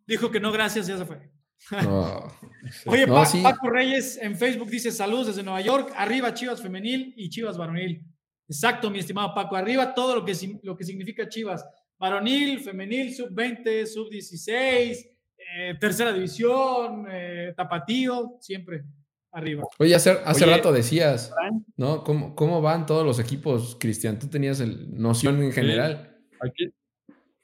Dijo 0.06 0.30
que 0.30 0.40
no, 0.40 0.52
gracias, 0.52 0.88
ya 0.88 0.98
se 0.98 1.06
fue. 1.06 1.32
Oye, 2.86 3.06
Paco 3.08 3.70
Reyes 3.70 4.18
en 4.22 4.38
Facebook 4.38 4.70
dice 4.70 4.92
saludos 4.92 5.28
desde 5.28 5.44
Nueva 5.44 5.62
York, 5.62 5.92
arriba 5.96 6.34
Chivas 6.34 6.62
femenil 6.62 7.14
y 7.18 7.30
Chivas 7.30 7.58
varonil. 7.58 8.06
Exacto, 8.50 8.90
mi 8.90 8.98
estimado 8.98 9.34
Paco, 9.36 9.56
arriba 9.56 9.94
todo 9.94 10.16
lo 10.16 10.26
que, 10.26 10.34
lo 10.64 10.76
que 10.76 10.84
significa 10.84 11.30
Chivas. 11.30 11.64
Varonil, 12.00 12.60
femenil, 12.62 13.14
sub 13.14 13.30
20, 13.32 13.86
sub 13.86 14.10
16, 14.10 15.10
eh, 15.38 15.76
tercera 15.80 16.12
división, 16.12 17.06
eh, 17.12 17.54
tapatío, 17.56 18.38
siempre 18.40 18.86
arriba. 19.32 19.64
Oye, 19.78 19.94
hace, 19.94 20.18
hace 20.26 20.48
rato 20.48 20.72
decías, 20.72 21.32
¿no? 21.78 22.04
¿Cómo, 22.04 22.36
¿Cómo 22.36 22.60
van 22.60 22.88
todos 22.88 23.06
los 23.06 23.20
equipos, 23.20 23.78
Cristian? 23.80 24.18
Tú 24.18 24.28
tenías 24.28 24.60
el 24.62 25.00
noción 25.00 25.44
en 25.44 25.52
general. 25.52 26.18
Aquí, 26.42 26.74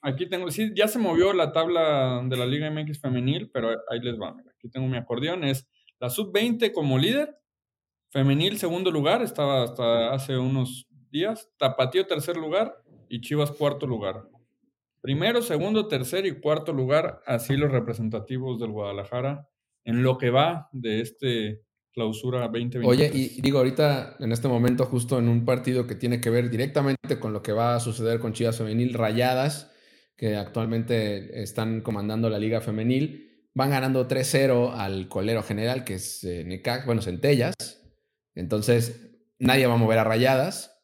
aquí 0.01 0.27
tengo, 0.27 0.49
sí, 0.49 0.71
ya 0.75 0.87
se 0.87 0.97
movió 0.97 1.33
la 1.33 1.51
tabla 1.51 2.23
de 2.25 2.35
la 2.35 2.47
Liga 2.47 2.71
MX 2.71 2.99
femenil, 2.99 3.51
pero 3.53 3.69
ahí 3.91 3.99
les 3.99 4.19
va. 4.19 4.35
aquí 4.57 4.69
tengo 4.69 4.87
mi 4.87 4.97
acordeón. 4.97 5.43
Es 5.43 5.67
la 5.99 6.09
sub-20 6.09 6.71
como 6.71 6.97
líder, 6.97 7.37
femenil 8.09 8.57
segundo 8.57 8.89
lugar, 8.89 9.21
estaba 9.21 9.65
hasta 9.65 10.13
hace 10.13 10.37
unos 10.37 10.87
días, 11.15 11.49
Tapatío 11.57 12.05
tercer 12.07 12.35
lugar 12.35 12.83
y 13.07 13.21
Chivas 13.21 13.51
cuarto 13.51 13.87
lugar. 13.87 14.27
Primero, 14.99 15.41
segundo, 15.41 15.87
tercer 15.87 16.25
y 16.25 16.39
cuarto 16.41 16.73
lugar, 16.73 17.21
así 17.25 17.55
los 17.55 17.71
representativos 17.71 18.59
del 18.59 18.71
Guadalajara 18.71 19.47
en 19.85 20.03
lo 20.03 20.17
que 20.17 20.29
va 20.29 20.67
de 20.73 20.99
este 20.99 21.61
clausura 21.93 22.41
2020. 22.41 22.85
Oye, 22.85 23.09
y 23.13 23.41
digo, 23.41 23.59
ahorita 23.59 24.17
en 24.19 24.33
este 24.33 24.49
momento, 24.49 24.85
justo 24.85 25.17
en 25.17 25.29
un 25.29 25.45
partido 25.45 25.87
que 25.87 25.95
tiene 25.95 26.19
que 26.19 26.29
ver 26.29 26.49
directamente 26.49 27.19
con 27.19 27.31
lo 27.31 27.41
que 27.41 27.53
va 27.53 27.75
a 27.75 27.79
suceder 27.79 28.19
con 28.19 28.33
Chivas 28.33 28.57
Femenil, 28.57 28.93
Rayadas, 28.93 29.71
que 30.17 30.35
actualmente 30.35 31.41
están 31.41 31.79
comandando 31.79 32.29
la 32.29 32.39
Liga 32.39 32.59
Femenil, 32.59 33.47
van 33.53 33.69
ganando 33.69 34.05
3-0 34.07 34.73
al 34.73 35.07
colero 35.07 35.43
general, 35.43 35.85
que 35.85 35.93
es 35.93 36.25
eh, 36.25 36.43
Necax, 36.43 36.85
bueno, 36.85 37.01
Centellas. 37.01 37.55
Entonces, 38.33 39.15
nadie 39.39 39.67
va 39.67 39.75
a 39.75 39.77
mover 39.77 39.99
a 39.99 40.03
Rayadas. 40.03 40.74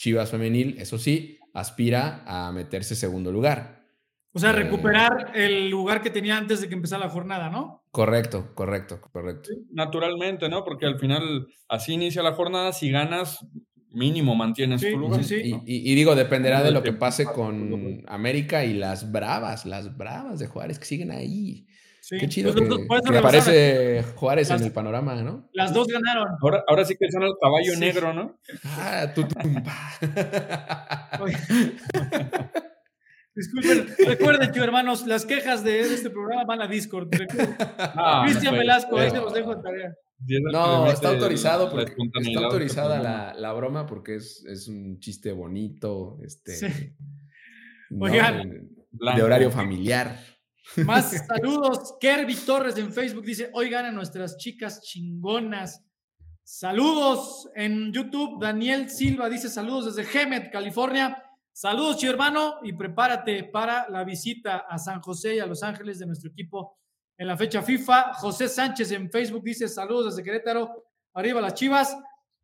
Chivas 0.00 0.30
Femenil, 0.30 0.76
eso 0.78 0.96
sí, 0.96 1.38
aspira 1.52 2.22
a 2.26 2.50
meterse 2.52 2.94
segundo 2.94 3.30
lugar. 3.30 3.84
O 4.32 4.38
sea, 4.38 4.50
recuperar 4.50 5.32
el 5.34 5.68
lugar 5.68 6.00
que 6.00 6.08
tenía 6.08 6.38
antes 6.38 6.62
de 6.62 6.70
que 6.70 6.74
empezara 6.74 7.04
la 7.04 7.10
jornada, 7.10 7.50
¿no? 7.50 7.84
Correcto, 7.90 8.54
correcto, 8.54 8.98
correcto. 9.12 9.50
Naturalmente, 9.70 10.48
¿no? 10.48 10.64
Porque 10.64 10.86
al 10.86 10.98
final 10.98 11.48
así 11.68 11.92
inicia 11.92 12.22
la 12.22 12.32
jornada, 12.32 12.72
si 12.72 12.90
ganas, 12.90 13.46
mínimo 13.90 14.34
mantienes 14.34 14.80
tu 14.80 14.96
lugar. 14.98 15.20
y, 15.30 15.94
digo, 15.94 16.14
dependerá 16.14 16.62
de 16.62 16.70
lo 16.70 16.82
que 16.82 16.94
pase 16.94 17.26
con 17.26 18.02
América 18.08 18.64
y 18.64 18.72
las 18.72 19.12
bravas, 19.12 19.66
las 19.66 19.98
bravas 19.98 20.38
de 20.38 20.46
Juárez 20.46 20.78
que 20.78 20.86
siguen 20.86 21.10
ahí. 21.10 21.66
Qué 22.18 22.28
chido 22.28 22.52
pues 22.52 23.02
que, 23.02 23.18
aparece 23.18 24.02
Juárez 24.16 24.50
en 24.50 24.64
el 24.64 24.72
panorama, 24.72 25.14
¿no? 25.22 25.48
Las 25.52 25.72
dos 25.72 25.86
ganaron. 25.86 26.26
Ahora, 26.42 26.64
ahora 26.66 26.84
sí 26.84 26.96
que 26.98 27.08
son 27.10 27.22
el 27.22 27.34
caballo 27.40 27.76
negro, 27.78 28.12
¿no? 28.12 28.40
Ah, 28.64 29.12
tú, 29.14 29.22
Disculpen, 33.32 33.86
recuerden, 34.06 34.50
que 34.50 34.58
hermanos, 34.58 35.06
las 35.06 35.24
quejas 35.24 35.62
de 35.62 35.78
este 35.80 36.10
programa 36.10 36.44
van 36.44 36.62
a 36.62 36.66
Discord. 36.66 37.10
Ah, 37.78 38.24
Cristian 38.26 38.54
Velasco, 38.54 38.98
ahí 38.98 39.10
se 39.10 39.18
los 39.18 39.32
dejo 39.32 39.52
en 39.52 39.62
tarea. 39.62 39.94
No, 40.52 40.90
está 40.90 41.10
autorizado 41.10 41.70
porque 41.70 41.94
está 42.22 42.40
autorizada 42.40 43.00
la, 43.00 43.34
la, 43.34 43.52
broma 43.52 43.86
porque 43.86 44.16
es, 44.16 44.44
es, 44.46 44.66
un 44.68 44.98
chiste 44.98 45.32
bonito, 45.32 46.18
este, 46.22 46.94
de 47.88 49.22
horario 49.22 49.50
familiar. 49.50 50.18
Más 50.84 51.26
saludos. 51.26 51.94
Kerby 52.00 52.34
Torres 52.34 52.76
en 52.78 52.92
Facebook 52.92 53.24
dice: 53.24 53.50
Oigan 53.54 53.86
a 53.86 53.92
nuestras 53.92 54.36
chicas 54.36 54.82
chingonas. 54.82 55.84
Saludos 56.42 57.48
en 57.54 57.92
YouTube. 57.92 58.40
Daniel 58.40 58.90
Silva 58.90 59.28
dice: 59.28 59.48
Saludos 59.48 59.94
desde 59.94 60.20
Hemet, 60.20 60.50
California. 60.50 61.22
Saludos, 61.52 61.98
chido 61.98 62.12
hermano, 62.12 62.60
y 62.62 62.72
prepárate 62.72 63.44
para 63.44 63.88
la 63.90 64.04
visita 64.04 64.58
a 64.68 64.78
San 64.78 65.00
José 65.00 65.34
y 65.36 65.40
a 65.40 65.46
Los 65.46 65.62
Ángeles 65.62 65.98
de 65.98 66.06
nuestro 66.06 66.30
equipo 66.30 66.78
en 67.18 67.26
la 67.26 67.36
fecha 67.36 67.60
FIFA. 67.60 68.14
José 68.14 68.48
Sánchez 68.48 68.92
en 68.92 69.10
Facebook 69.10 69.44
dice 69.44 69.68
saludos 69.68 70.16
desde 70.16 70.24
Querétaro, 70.24 70.86
arriba 71.12 71.40
las 71.40 71.54
Chivas. 71.54 71.94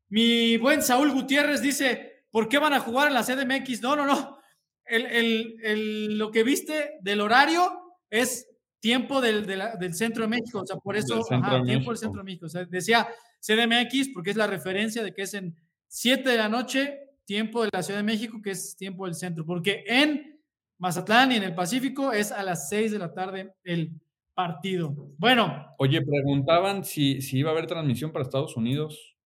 Mi 0.08 0.58
buen 0.58 0.82
Saúl 0.82 1.12
Gutiérrez 1.12 1.62
dice, 1.62 2.26
¿por 2.30 2.48
qué 2.48 2.58
van 2.58 2.74
a 2.74 2.80
jugar 2.80 3.08
en 3.08 3.14
la 3.14 3.24
CDMX? 3.24 3.80
No, 3.80 3.96
no, 3.96 4.04
no. 4.04 4.38
El, 4.84 6.18
lo 6.18 6.30
que 6.30 6.42
viste 6.42 6.98
del 7.00 7.22
horario 7.22 7.85
es 8.10 8.48
tiempo 8.80 9.20
del, 9.20 9.46
del 9.46 9.94
centro 9.94 10.22
de 10.22 10.28
México, 10.28 10.60
o 10.60 10.66
sea, 10.66 10.76
por 10.76 10.96
eso, 10.96 11.22
tiempo 11.64 11.90
del 11.90 11.98
centro 11.98 12.20
de 12.20 12.24
México. 12.24 12.46
O 12.46 12.48
sea, 12.48 12.64
decía 12.64 13.08
CDMX 13.40 14.10
porque 14.14 14.30
es 14.30 14.36
la 14.36 14.46
referencia 14.46 15.02
de 15.02 15.12
que 15.12 15.22
es 15.22 15.34
en 15.34 15.56
7 15.88 16.28
de 16.28 16.36
la 16.36 16.48
noche 16.48 17.00
tiempo 17.24 17.64
de 17.64 17.70
la 17.72 17.82
Ciudad 17.82 18.00
de 18.00 18.04
México, 18.04 18.40
que 18.40 18.52
es 18.52 18.76
tiempo 18.76 19.04
del 19.04 19.14
centro, 19.14 19.44
porque 19.44 19.84
en 19.86 20.40
Mazatlán 20.78 21.32
y 21.32 21.36
en 21.36 21.42
el 21.42 21.54
Pacífico 21.54 22.12
es 22.12 22.32
a 22.32 22.42
las 22.42 22.68
6 22.68 22.92
de 22.92 22.98
la 22.98 23.12
tarde 23.12 23.54
el 23.64 23.90
partido. 24.34 24.94
Bueno. 25.18 25.74
Oye, 25.78 26.00
preguntaban 26.02 26.84
si, 26.84 27.20
si 27.20 27.38
iba 27.38 27.50
a 27.50 27.52
haber 27.52 27.66
transmisión 27.66 28.12
para 28.12 28.24
Estados 28.24 28.56
Unidos, 28.56 29.16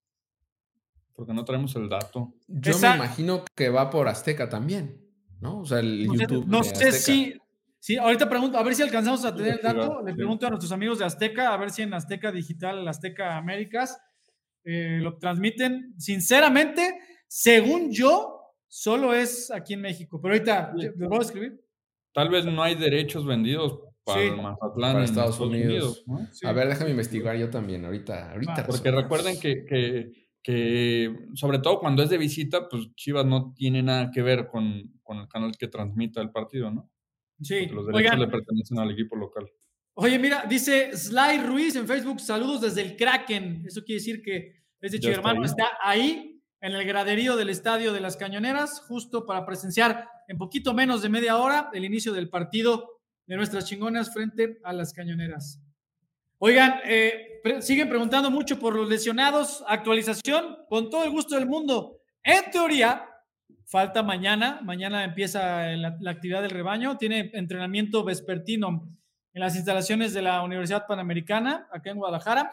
porque 1.13 1.35
no 1.35 1.45
traemos 1.45 1.77
el 1.77 1.89
dato. 1.89 2.33
Yo 2.49 2.79
me 2.79 2.95
imagino 2.95 3.45
que 3.55 3.69
va 3.69 3.91
por 3.91 4.09
Azteca 4.09 4.49
también, 4.49 5.05
¿no? 5.41 5.61
O 5.61 5.67
sea, 5.67 5.81
el 5.81 6.07
YouTube. 6.07 6.47
No 6.47 6.63
sé 6.63 6.93
si. 6.93 7.35
Sí, 7.81 7.97
ahorita 7.97 8.29
pregunto, 8.29 8.59
a 8.59 8.63
ver 8.63 8.75
si 8.75 8.83
alcanzamos 8.83 9.25
a 9.25 9.35
tener 9.35 9.55
el 9.55 9.63
dato. 9.63 10.03
Le 10.05 10.15
pregunto 10.15 10.47
a 10.47 10.51
nuestros 10.51 10.71
amigos 10.71 10.99
de 10.99 11.07
Azteca, 11.07 11.55
a 11.55 11.57
ver 11.57 11.71
si 11.71 11.81
en 11.81 11.95
Azteca 11.95 12.31
Digital, 12.31 12.87
Azteca 12.87 13.39
Américas, 13.39 13.99
eh, 14.65 14.99
lo 15.01 15.17
transmiten. 15.17 15.95
Sinceramente, 15.97 17.01
según 17.27 17.91
yo, 17.91 18.55
solo 18.69 19.15
es 19.15 19.51
aquí 19.51 19.73
en 19.75 19.81
México. 19.81 20.21
Pero 20.21 20.35
ahorita, 20.35 20.75
¿lo 20.97 21.09
voy 21.09 21.19
a 21.19 21.23
escribir? 21.23 21.59
Tal 22.13 22.29
vez 22.29 22.45
no 22.45 22.63
hay 22.63 22.75
derechos 22.75 23.25
vendidos 23.25 23.81
para 24.05 24.37
Mazatlán 24.37 24.93
para 24.93 25.05
Estados, 25.05 25.41
Unidos. 25.41 26.05
A 26.45 26.53
ver, 26.53 26.69
déjame 26.69 26.91
investigar 26.91 27.35
yo 27.39 27.49
también 27.49 27.87
ahorita. 27.87 28.33
ahorita 28.33 28.67
porque 28.67 28.91
recuerden 28.91 29.41
que, 29.41 29.65
que, 29.65 30.13
que, 30.43 31.17
sobre 31.33 31.61
todo 31.61 31.81
cuando 31.81 32.03
es 32.03 32.11
de 32.11 32.19
visita, 32.19 32.69
pues 32.69 32.95
Chivas 32.95 33.25
no 33.25 33.55
tiene 33.55 33.83
nada 33.83 34.11
que 34.11 34.21
ver 34.21 34.49
con, 34.49 35.01
con 35.03 35.17
el 35.17 35.29
canal 35.29 35.57
que 35.57 35.69
transmita 35.69 36.21
el 36.21 36.31
partido, 36.31 36.71
¿no? 36.71 36.90
Sí. 37.41 37.67
los 37.67 37.87
derechos 37.87 38.19
le 38.19 38.29
pertenecen 38.29 38.79
al 38.79 38.91
equipo 38.91 39.17
local. 39.17 39.51
Oye, 39.95 40.19
mira, 40.19 40.45
dice 40.49 40.97
Sly 40.97 41.39
Ruiz 41.45 41.77
en 41.77 41.87
Facebook, 41.87 42.21
saludos 42.21 42.61
desde 42.63 42.83
el 42.83 42.97
Kraken. 42.97 43.65
Eso 43.67 43.83
quiere 43.85 43.99
decir 43.99 44.23
que 44.23 44.63
ese 44.81 44.99
chico 44.99 45.13
hermano 45.13 45.45
está 45.45 45.71
ahí 45.83 46.41
en 46.61 46.73
el 46.73 46.85
graderío 46.87 47.37
del 47.37 47.51
Estadio 47.51 47.93
de 47.93 48.01
las 48.01 48.17
Cañoneras, 48.17 48.81
justo 48.87 49.27
para 49.27 49.45
presenciar 49.45 50.09
en 50.29 50.39
poquito 50.39 50.75
menos 50.75 51.03
de 51.03 51.09
media 51.09 51.37
hora 51.39 51.71
el 51.73 51.85
inicio 51.85 52.13
del 52.13 52.29
partido 52.29 53.01
de 53.27 53.37
nuestras 53.37 53.65
chingonas 53.67 54.13
frente 54.13 54.59
a 54.65 54.73
las 54.73 54.93
Cañoneras. 54.93 55.61
Oigan, 56.39 56.81
eh, 56.85 57.41
siguen 57.61 57.89
preguntando 57.89 58.31
mucho 58.31 58.59
por 58.59 58.75
los 58.75 58.89
lesionados. 58.89 59.63
Actualización, 59.67 60.57
con 60.69 60.89
todo 60.89 61.05
el 61.05 61.11
gusto 61.11 61.35
del 61.35 61.47
mundo. 61.47 62.01
En 62.23 62.51
teoría, 62.51 63.10
falta 63.71 64.03
mañana. 64.03 64.61
Mañana 64.63 65.05
empieza 65.05 65.67
la, 65.77 65.97
actividad 66.11 66.43
del 66.43 66.51
rebaño. 66.51 66.99
Tiene 66.99 67.31
entrenamiento 67.35 68.05
vespertino 68.05 68.89
en 69.33 69.41
las 69.41 69.55
instalaciones 69.55 70.13
de 70.13 70.23
la 70.23 70.43
Universidad 70.43 70.87
Panamericana, 70.87 71.69
acá 71.73 71.91
en 71.91 71.99
Guadalajara. 71.99 72.53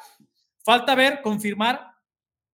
Falta 0.63 0.93
ver, 0.95 1.21
confirmar 1.21 1.91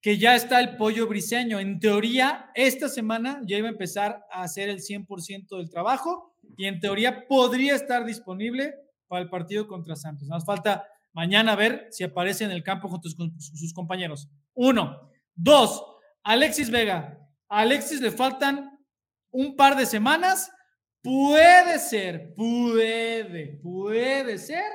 que 0.01 0.17
ya 0.17 0.35
está 0.35 0.61
el 0.61 0.77
pollo 0.77 1.07
briseño. 1.07 1.59
En 1.59 1.79
teoría, 1.79 2.51
esta 2.55 2.87
semana 2.87 3.41
ya 3.45 3.57
iba 3.57 3.67
a 3.67 3.71
empezar 3.71 4.25
a 4.31 4.43
hacer 4.43 4.69
el 4.69 4.79
100% 4.79 5.57
del 5.57 5.69
trabajo 5.69 6.33
y 6.55 6.65
en 6.65 6.79
teoría 6.79 7.27
podría 7.27 7.75
estar 7.75 8.05
disponible 8.05 8.75
para 9.07 9.21
el 9.21 9.29
partido 9.29 9.67
contra 9.67 9.95
Santos. 9.95 10.27
Nos 10.27 10.45
falta 10.45 10.87
mañana 11.11 11.55
ver 11.55 11.87
si 11.91 12.03
aparece 12.03 12.45
en 12.45 12.51
el 12.51 12.63
campo 12.63 12.87
junto 12.87 13.09
con 13.17 13.39
sus 13.39 13.73
compañeros. 13.73 14.29
Uno. 14.53 15.09
Dos, 15.35 15.83
Alexis 16.23 16.69
Vega. 16.69 17.22
A 17.53 17.59
Alexis 17.59 18.01
le 18.01 18.09
faltan 18.09 18.79
un 19.29 19.55
par 19.55 19.77
de 19.77 19.85
semanas. 19.85 20.51
Puede 21.03 21.77
ser, 21.77 22.33
puede, 22.33 23.59
puede 23.61 24.39
ser 24.39 24.65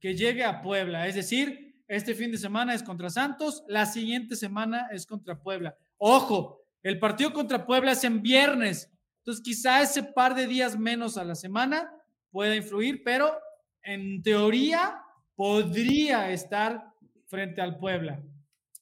que 0.00 0.14
llegue 0.14 0.42
a 0.42 0.62
Puebla. 0.62 1.06
Es 1.06 1.14
decir, 1.14 1.74
este 1.86 2.14
fin 2.14 2.32
de 2.32 2.38
semana 2.38 2.72
es 2.72 2.82
contra 2.82 3.10
Santos, 3.10 3.64
la 3.68 3.84
siguiente 3.84 4.34
semana 4.34 4.88
es 4.92 5.04
contra 5.04 5.42
Puebla. 5.42 5.76
Ojo, 5.98 6.62
el 6.82 6.98
partido 6.98 7.34
contra 7.34 7.66
Puebla 7.66 7.92
es 7.92 8.02
en 8.02 8.22
viernes. 8.22 8.90
Entonces, 9.18 9.44
quizá 9.44 9.82
ese 9.82 10.02
par 10.02 10.34
de 10.34 10.46
días 10.46 10.78
menos 10.78 11.18
a 11.18 11.24
la 11.24 11.34
semana 11.34 11.92
pueda 12.30 12.56
influir, 12.56 13.02
pero 13.04 13.38
en 13.82 14.22
teoría 14.22 15.02
podría 15.34 16.30
estar 16.30 16.82
frente 17.26 17.60
al 17.60 17.76
Puebla. 17.76 18.22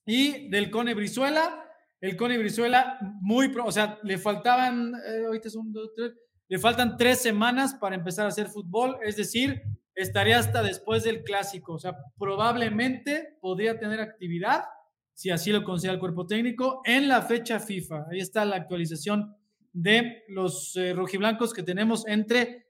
Y 0.06 0.48
del 0.50 0.70
Cone 0.70 0.94
Brizuela, 0.94 1.63
el 2.04 2.16
Cone 2.16 2.36
Brizuela, 2.36 2.98
muy, 3.22 3.50
o 3.64 3.72
sea, 3.72 3.98
le 4.02 4.18
faltaban, 4.18 4.92
eh, 4.94 5.24
ahorita 5.24 5.48
son 5.48 5.72
dos, 5.72 5.90
tres, 5.96 6.12
le 6.48 6.58
faltan 6.58 6.98
tres 6.98 7.22
semanas 7.22 7.74
para 7.80 7.96
empezar 7.96 8.26
a 8.26 8.28
hacer 8.28 8.48
fútbol, 8.48 8.98
es 9.02 9.16
decir, 9.16 9.62
estaría 9.94 10.38
hasta 10.38 10.62
después 10.62 11.02
del 11.02 11.22
clásico, 11.22 11.72
o 11.72 11.78
sea, 11.78 11.96
probablemente 12.18 13.38
podría 13.40 13.78
tener 13.78 14.00
actividad, 14.00 14.64
si 15.14 15.30
así 15.30 15.50
lo 15.50 15.64
considera 15.64 15.94
el 15.94 16.00
cuerpo 16.00 16.26
técnico, 16.26 16.82
en 16.84 17.08
la 17.08 17.22
fecha 17.22 17.58
FIFA. 17.58 18.04
Ahí 18.12 18.20
está 18.20 18.44
la 18.44 18.56
actualización 18.56 19.34
de 19.72 20.24
los 20.28 20.76
eh, 20.76 20.92
rojiblancos 20.92 21.54
que 21.54 21.62
tenemos 21.62 22.06
entre 22.06 22.66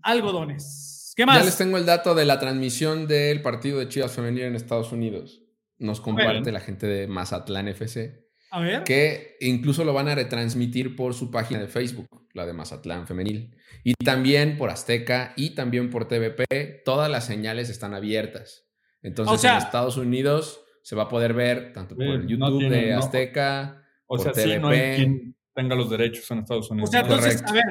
algodones. 0.00 1.12
¿Qué 1.14 1.26
más? 1.26 1.40
Ya 1.40 1.44
les 1.44 1.58
tengo 1.58 1.76
el 1.76 1.84
dato 1.84 2.14
de 2.14 2.24
la 2.24 2.38
transmisión 2.38 3.06
del 3.06 3.42
partido 3.42 3.80
de 3.80 3.88
Chivas 3.88 4.12
Femenil 4.12 4.44
en 4.44 4.54
Estados 4.54 4.92
Unidos. 4.92 5.42
Nos 5.76 6.00
comparte 6.00 6.52
la 6.52 6.60
gente 6.60 6.86
de 6.86 7.06
Mazatlán 7.06 7.68
FC. 7.68 8.27
A 8.50 8.60
ver. 8.60 8.84
Que 8.84 9.36
incluso 9.40 9.84
lo 9.84 9.92
van 9.92 10.08
a 10.08 10.14
retransmitir 10.14 10.96
por 10.96 11.14
su 11.14 11.30
página 11.30 11.60
de 11.60 11.68
Facebook, 11.68 12.08
la 12.32 12.46
de 12.46 12.52
Mazatlán 12.52 13.06
Femenil. 13.06 13.54
Y 13.84 13.94
también 13.94 14.56
por 14.58 14.70
Azteca 14.70 15.32
y 15.36 15.54
también 15.54 15.90
por 15.90 16.08
TVP. 16.08 16.82
Todas 16.84 17.10
las 17.10 17.26
señales 17.26 17.70
están 17.70 17.94
abiertas. 17.94 18.66
Entonces 19.02 19.44
en 19.44 19.56
Estados 19.56 19.96
Unidos 19.96 20.64
se 20.82 20.96
va 20.96 21.04
a 21.04 21.08
poder 21.08 21.34
ver 21.34 21.72
tanto 21.72 21.94
por 21.94 22.06
el 22.06 22.26
YouTube 22.26 22.68
de 22.68 22.94
Azteca, 22.94 23.84
o 24.06 24.16
por 24.16 24.24
sea, 24.24 24.32
TVP. 24.32 24.58
no 24.58 24.68
hay 24.68 24.96
quien 24.96 25.36
tenga 25.54 25.74
los 25.74 25.90
derechos 25.90 26.30
en 26.30 26.38
Estados 26.38 26.70
Unidos. 26.70 26.88
O 26.88 26.92
sea, 26.92 27.00
entonces, 27.00 27.42
a 27.44 27.52
ver, 27.52 27.64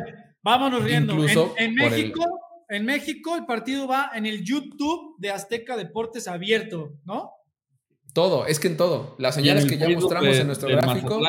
vámonos 0.43 0.83
riendo. 0.83 1.13
Incluso 1.13 1.55
en, 1.57 1.73
México, 1.73 2.23
en 2.69 2.85
México 2.85 3.35
el 3.35 3.45
partido 3.45 3.87
va 3.87 4.11
en 4.13 4.25
el 4.25 4.43
YouTube 4.43 5.15
de 5.17 5.31
Azteca 5.31 5.75
Deportes 5.75 6.27
abierto, 6.27 6.93
¿no? 7.05 7.31
Todo, 8.17 8.47
es 8.47 8.59
que 8.59 8.67
en 8.67 8.77
todo. 8.77 9.15
Las 9.19 9.35
señales 9.35 9.67
que 9.67 9.77
ya 9.77 9.87
mostramos 9.89 10.35
en 10.35 10.47
nuestro 10.47 10.69
gráfico. 10.69 11.21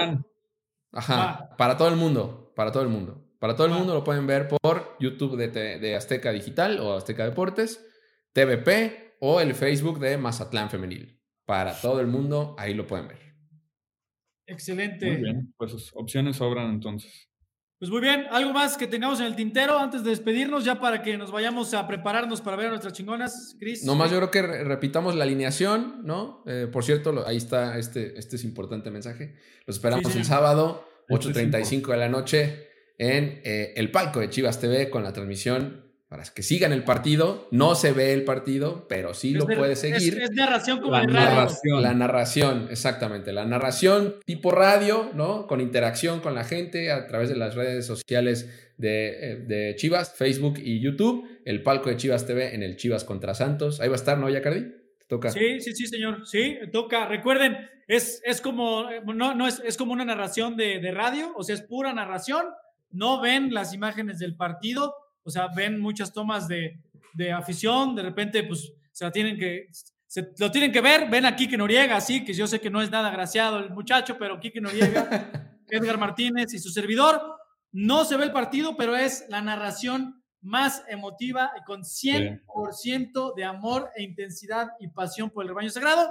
Ajá, 0.90 1.54
para 1.58 1.76
todo 1.76 1.88
el 1.88 1.96
mundo, 1.96 2.50
para 2.56 2.72
todo 2.72 2.82
el 2.82 2.88
mundo. 2.88 3.30
Para 3.38 3.54
todo 3.54 3.66
el 3.66 3.74
mundo 3.74 3.92
lo 3.92 4.02
pueden 4.02 4.26
ver 4.26 4.48
por 4.48 4.96
YouTube 4.98 5.36
de, 5.36 5.48
de, 5.78 5.94
Azteca 5.94 6.32
Digital 6.32 6.80
o 6.80 6.94
Azteca 6.94 7.26
Deportes, 7.26 7.86
TVP 8.32 9.16
o 9.20 9.42
el 9.42 9.54
Facebook 9.54 9.98
de 9.98 10.16
Mazatlán 10.16 10.70
Femenil. 10.70 11.20
Para 11.44 11.78
todo 11.78 12.00
el 12.00 12.06
mundo, 12.06 12.56
ahí 12.58 12.72
lo 12.72 12.86
pueden 12.86 13.08
ver. 13.08 13.34
Excelente. 14.46 15.10
Muy 15.10 15.22
bien, 15.24 15.54
pues 15.58 15.90
opciones 15.92 16.36
sobran 16.36 16.70
entonces. 16.70 17.27
Pues 17.78 17.92
muy 17.92 18.00
bien, 18.00 18.26
algo 18.32 18.52
más 18.52 18.76
que 18.76 18.88
tengamos 18.88 19.20
en 19.20 19.26
el 19.26 19.36
tintero 19.36 19.78
antes 19.78 20.02
de 20.02 20.10
despedirnos, 20.10 20.64
ya 20.64 20.80
para 20.80 21.00
que 21.00 21.16
nos 21.16 21.30
vayamos 21.30 21.74
a 21.74 21.86
prepararnos 21.86 22.40
para 22.40 22.56
ver 22.56 22.66
a 22.66 22.70
nuestras 22.70 22.92
chingonas, 22.92 23.56
Cris. 23.60 23.84
Nomás 23.84 24.10
yo 24.10 24.16
creo 24.16 24.30
que 24.32 24.42
repitamos 24.64 25.14
la 25.14 25.22
alineación, 25.22 26.00
¿no? 26.02 26.42
Eh, 26.46 26.66
por 26.72 26.82
cierto, 26.82 27.24
ahí 27.24 27.36
está 27.36 27.78
este, 27.78 28.18
este 28.18 28.34
es 28.34 28.42
importante 28.42 28.90
mensaje. 28.90 29.36
Los 29.64 29.76
esperamos 29.76 30.16
el 30.16 30.24
sábado, 30.24 30.88
8.35 31.08 31.92
de 31.92 31.96
la 31.96 32.08
noche, 32.08 32.68
en 32.98 33.40
eh, 33.44 33.74
el 33.76 33.92
palco 33.92 34.18
de 34.18 34.28
Chivas 34.28 34.58
TV 34.58 34.90
con 34.90 35.04
la 35.04 35.12
transmisión 35.12 35.87
para 36.08 36.24
que 36.24 36.42
sigan 36.42 36.72
el 36.72 36.84
partido. 36.84 37.48
No 37.50 37.74
se 37.74 37.92
ve 37.92 38.14
el 38.14 38.24
partido, 38.24 38.86
pero 38.88 39.12
sí 39.12 39.34
lo 39.34 39.46
puede 39.46 39.76
seguir. 39.76 40.20
Es, 40.20 40.30
narración 40.32 40.80
como 40.80 40.92
la 40.92 41.00
de 41.02 41.06
narración. 41.08 41.82
La 41.82 41.94
narración, 41.94 42.68
exactamente. 42.70 43.32
La 43.32 43.44
narración 43.44 44.16
tipo 44.24 44.50
radio, 44.50 45.10
¿no? 45.14 45.46
Con 45.46 45.60
interacción 45.60 46.20
con 46.20 46.34
la 46.34 46.44
gente 46.44 46.90
a 46.90 47.06
través 47.06 47.28
de 47.28 47.36
las 47.36 47.54
redes 47.54 47.86
sociales 47.86 48.70
de, 48.78 49.32
eh, 49.32 49.36
de 49.36 49.76
Chivas, 49.76 50.14
Facebook 50.14 50.58
y 50.58 50.80
YouTube. 50.80 51.28
El 51.44 51.62
palco 51.62 51.90
de 51.90 51.96
Chivas 51.96 52.26
TV 52.26 52.54
en 52.54 52.62
el 52.62 52.76
Chivas 52.76 53.04
contra 53.04 53.34
Santos. 53.34 53.80
Ahí 53.80 53.88
va 53.88 53.94
a 53.94 53.96
estar, 53.96 54.16
¿no, 54.16 54.30
Yacardi? 54.30 54.66
Toca. 55.08 55.30
Sí, 55.30 55.60
sí, 55.60 55.74
sí, 55.74 55.86
señor. 55.86 56.26
Sí, 56.26 56.58
toca. 56.72 57.06
Recuerden, 57.06 57.68
es, 57.86 58.22
es 58.24 58.40
como, 58.40 58.88
no, 59.14 59.34
no 59.34 59.46
es, 59.46 59.60
es 59.64 59.76
como 59.76 59.92
una 59.92 60.06
narración 60.06 60.56
de, 60.56 60.78
de 60.78 60.90
radio, 60.90 61.32
o 61.36 61.42
sea, 61.42 61.54
es 61.54 61.62
pura 61.62 61.92
narración. 61.92 62.46
No 62.90 63.20
ven 63.20 63.52
las 63.52 63.74
imágenes 63.74 64.18
del 64.18 64.34
partido, 64.34 64.94
o 65.28 65.30
sea, 65.30 65.48
ven 65.54 65.78
muchas 65.78 66.10
tomas 66.10 66.48
de, 66.48 66.80
de 67.12 67.32
afición, 67.32 67.94
de 67.94 68.02
repente, 68.02 68.44
pues, 68.44 68.72
se 68.92 69.04
la 69.04 69.12
tienen 69.12 69.38
que, 69.38 69.66
se, 70.06 70.32
lo 70.38 70.50
tienen 70.50 70.72
que 70.72 70.80
ver, 70.80 71.10
ven 71.10 71.26
a 71.26 71.36
Quique 71.36 71.58
Noriega, 71.58 72.00
sí, 72.00 72.24
que 72.24 72.32
yo 72.32 72.46
sé 72.46 72.62
que 72.62 72.70
no 72.70 72.80
es 72.80 72.90
nada 72.90 73.08
agraciado 73.08 73.58
el 73.58 73.68
muchacho, 73.68 74.16
pero 74.18 74.40
Quique 74.40 74.62
Noriega, 74.62 75.30
Edgar 75.68 75.98
Martínez 75.98 76.54
y 76.54 76.58
su 76.58 76.70
servidor, 76.70 77.20
no 77.72 78.06
se 78.06 78.16
ve 78.16 78.24
el 78.24 78.32
partido, 78.32 78.74
pero 78.74 78.96
es 78.96 79.26
la 79.28 79.42
narración 79.42 80.24
más 80.40 80.82
emotiva 80.88 81.50
y 81.60 81.64
con 81.64 81.82
100% 81.82 83.34
de 83.36 83.44
amor 83.44 83.90
e 83.96 84.02
intensidad 84.02 84.68
y 84.80 84.88
pasión 84.88 85.28
por 85.28 85.44
el 85.44 85.50
rebaño 85.50 85.68
sagrado. 85.68 86.10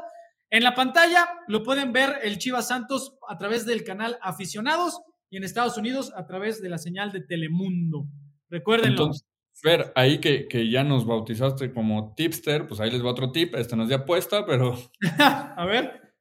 En 0.52 0.64
la 0.64 0.76
pantalla 0.76 1.28
lo 1.48 1.64
pueden 1.64 1.92
ver 1.92 2.20
el 2.22 2.38
Chivas 2.38 2.68
Santos 2.68 3.18
a 3.28 3.36
través 3.40 3.66
del 3.66 3.84
canal 3.84 4.20
Aficionados 4.22 5.02
y 5.32 5.38
en 5.38 5.44
Estados 5.44 5.76
Unidos 5.76 6.14
a 6.16 6.28
través 6.28 6.62
de 6.62 6.70
la 6.70 6.78
señal 6.78 7.12
de 7.12 7.22
Telemundo. 7.22 8.06
Recuérdenlo. 8.50 8.92
Entonces, 8.92 9.26
Fer, 9.54 9.92
ahí 9.96 10.20
que, 10.20 10.48
que, 10.48 10.70
ya 10.70 10.84
nos 10.84 11.06
bautizaste 11.06 11.74
como 11.74 12.14
tipster, 12.16 12.68
pues 12.68 12.80
ahí 12.80 12.92
les 12.92 13.04
va 13.04 13.10
otro 13.10 13.32
tip. 13.32 13.56
Este 13.56 13.76
no 13.76 13.84
es 13.84 13.90
de 13.90 13.96
apuesta, 13.96 14.46
pero. 14.46 14.78
a 15.20 15.66
ver. 15.66 16.14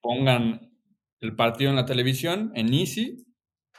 Pongan 0.00 0.72
el 1.20 1.36
partido 1.36 1.70
en 1.70 1.76
la 1.76 1.86
televisión, 1.86 2.50
en 2.56 2.74
Easy. 2.74 3.24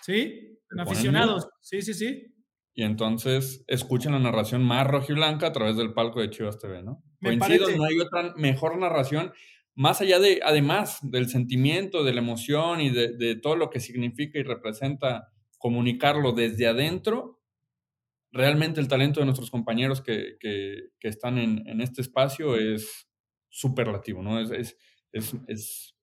Sí, 0.02 0.60
en 0.72 0.80
aficionados. 0.80 1.50
Sí, 1.62 1.82
sí, 1.82 1.94
sí. 1.94 2.34
Y 2.74 2.84
entonces 2.84 3.64
escuchen 3.68 4.14
la 4.14 4.20
narración 4.20 4.64
más 4.64 4.88
rojiblanca 4.88 5.48
a 5.48 5.52
través 5.52 5.76
del 5.76 5.94
palco 5.94 6.22
de 6.22 6.30
Chivas 6.30 6.58
TV, 6.58 6.82
¿no? 6.82 7.04
Me 7.20 7.38
Coincido, 7.38 7.66
parece. 7.66 7.78
no 7.78 7.86
hay 7.86 8.00
otra 8.00 8.34
mejor 8.36 8.78
narración, 8.78 9.34
más 9.76 10.02
allá 10.02 10.20
de, 10.20 10.40
además 10.44 11.00
del 11.04 11.30
sentimiento, 11.30 12.04
de 12.04 12.14
la 12.14 12.22
emoción 12.22 12.82
y 12.82 12.90
de, 12.90 13.16
de 13.16 13.36
todo 13.36 13.58
lo 13.58 13.70
que 13.70 13.80
significa 13.80 14.40
y 14.40 14.44
representa 14.44 15.34
comunicarlo 15.58 16.32
desde 16.32 16.68
adentro, 16.68 17.43
realmente 18.34 18.82
el 18.82 18.88
talento 18.88 19.20
de 19.20 19.28
nuestros 19.28 19.52
compañeros 19.52 20.02
que, 20.02 20.38
que, 20.40 20.90
que 21.00 21.08
están 21.08 21.38
en, 21.38 21.66
en, 21.68 21.82
este 21.82 22.02
espacio 22.02 22.58
es 22.58 23.08
superlativo, 23.50 24.24
¿no? 24.24 24.42
Es, 24.42 24.52
es, 24.52 24.78
es, 25.12 25.36
es, 25.48 25.96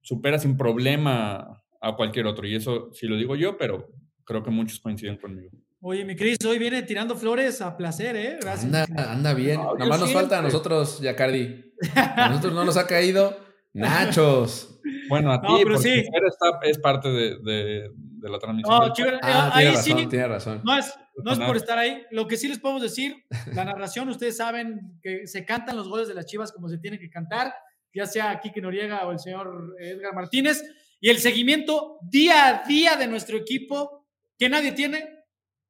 supera 0.00 0.38
sin 0.38 0.56
problema 0.56 1.62
a 1.80 1.96
cualquier 1.96 2.26
otro. 2.26 2.46
Y 2.46 2.56
eso 2.56 2.90
sí 2.92 3.06
lo 3.06 3.16
digo 3.16 3.36
yo, 3.36 3.58
pero 3.58 3.88
creo 4.24 4.42
que 4.42 4.50
muchos 4.50 4.80
coinciden 4.80 5.18
conmigo. 5.18 5.50
Oye, 5.80 6.04
mi 6.04 6.16
Cris, 6.16 6.38
hoy 6.46 6.58
viene 6.58 6.82
tirando 6.82 7.14
flores 7.14 7.60
a 7.60 7.76
placer, 7.76 8.16
¿eh? 8.16 8.38
Gracias. 8.40 8.64
Anda, 8.64 9.12
anda 9.12 9.34
bien. 9.34 9.56
No, 9.56 9.74
Nada 9.74 9.90
más 9.90 10.00
nos 10.00 10.12
falta 10.12 10.38
a 10.38 10.42
nosotros, 10.42 11.00
Yacardi. 11.00 11.74
A 11.94 12.30
nosotros 12.30 12.54
no 12.54 12.64
nos 12.64 12.78
ha 12.78 12.86
caído 12.86 13.45
nachos. 13.76 14.80
Bueno, 15.08 15.32
a 15.32 15.40
ti, 15.40 15.48
no, 15.48 15.58
porque 15.60 15.78
sí. 15.78 15.90
está, 16.00 16.58
es 16.62 16.78
parte 16.78 17.08
de, 17.08 17.38
de, 17.38 17.90
de 17.92 18.28
la 18.28 18.38
transmisión. 18.38 18.78
No, 18.78 18.92
chiver, 18.92 19.18
ah, 19.22 19.50
ahí 19.52 19.66
tiene 19.66 19.82
sí, 19.82 19.90
razón, 19.92 20.08
tiene 20.08 20.28
razón. 20.28 20.60
No 20.64 20.76
es, 20.76 20.94
no 21.22 21.32
es 21.32 21.38
por 21.38 21.56
estar 21.56 21.78
ahí. 21.78 22.02
Lo 22.10 22.26
que 22.26 22.36
sí 22.36 22.48
les 22.48 22.58
podemos 22.58 22.82
decir, 22.82 23.24
la 23.52 23.64
narración, 23.64 24.08
ustedes 24.08 24.36
saben 24.36 24.98
que 25.02 25.26
se 25.26 25.44
cantan 25.44 25.76
los 25.76 25.88
goles 25.88 26.08
de 26.08 26.14
las 26.14 26.26
Chivas 26.26 26.52
como 26.52 26.68
se 26.68 26.78
tienen 26.78 26.98
que 27.00 27.10
cantar, 27.10 27.54
ya 27.94 28.06
sea 28.06 28.40
Kike 28.40 28.60
Noriega 28.60 29.06
o 29.06 29.12
el 29.12 29.18
señor 29.18 29.76
Edgar 29.80 30.14
Martínez, 30.14 30.62
y 31.00 31.10
el 31.10 31.18
seguimiento 31.18 31.98
día 32.02 32.48
a 32.48 32.66
día 32.66 32.96
de 32.96 33.06
nuestro 33.06 33.36
equipo, 33.36 34.06
que 34.38 34.48
nadie 34.48 34.72
tiene, 34.72 35.08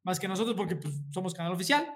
más 0.02 0.18
que 0.20 0.28
nosotros, 0.28 0.56
porque 0.56 0.76
pues, 0.76 0.94
somos 1.10 1.34
canal 1.34 1.52
oficial. 1.52 1.86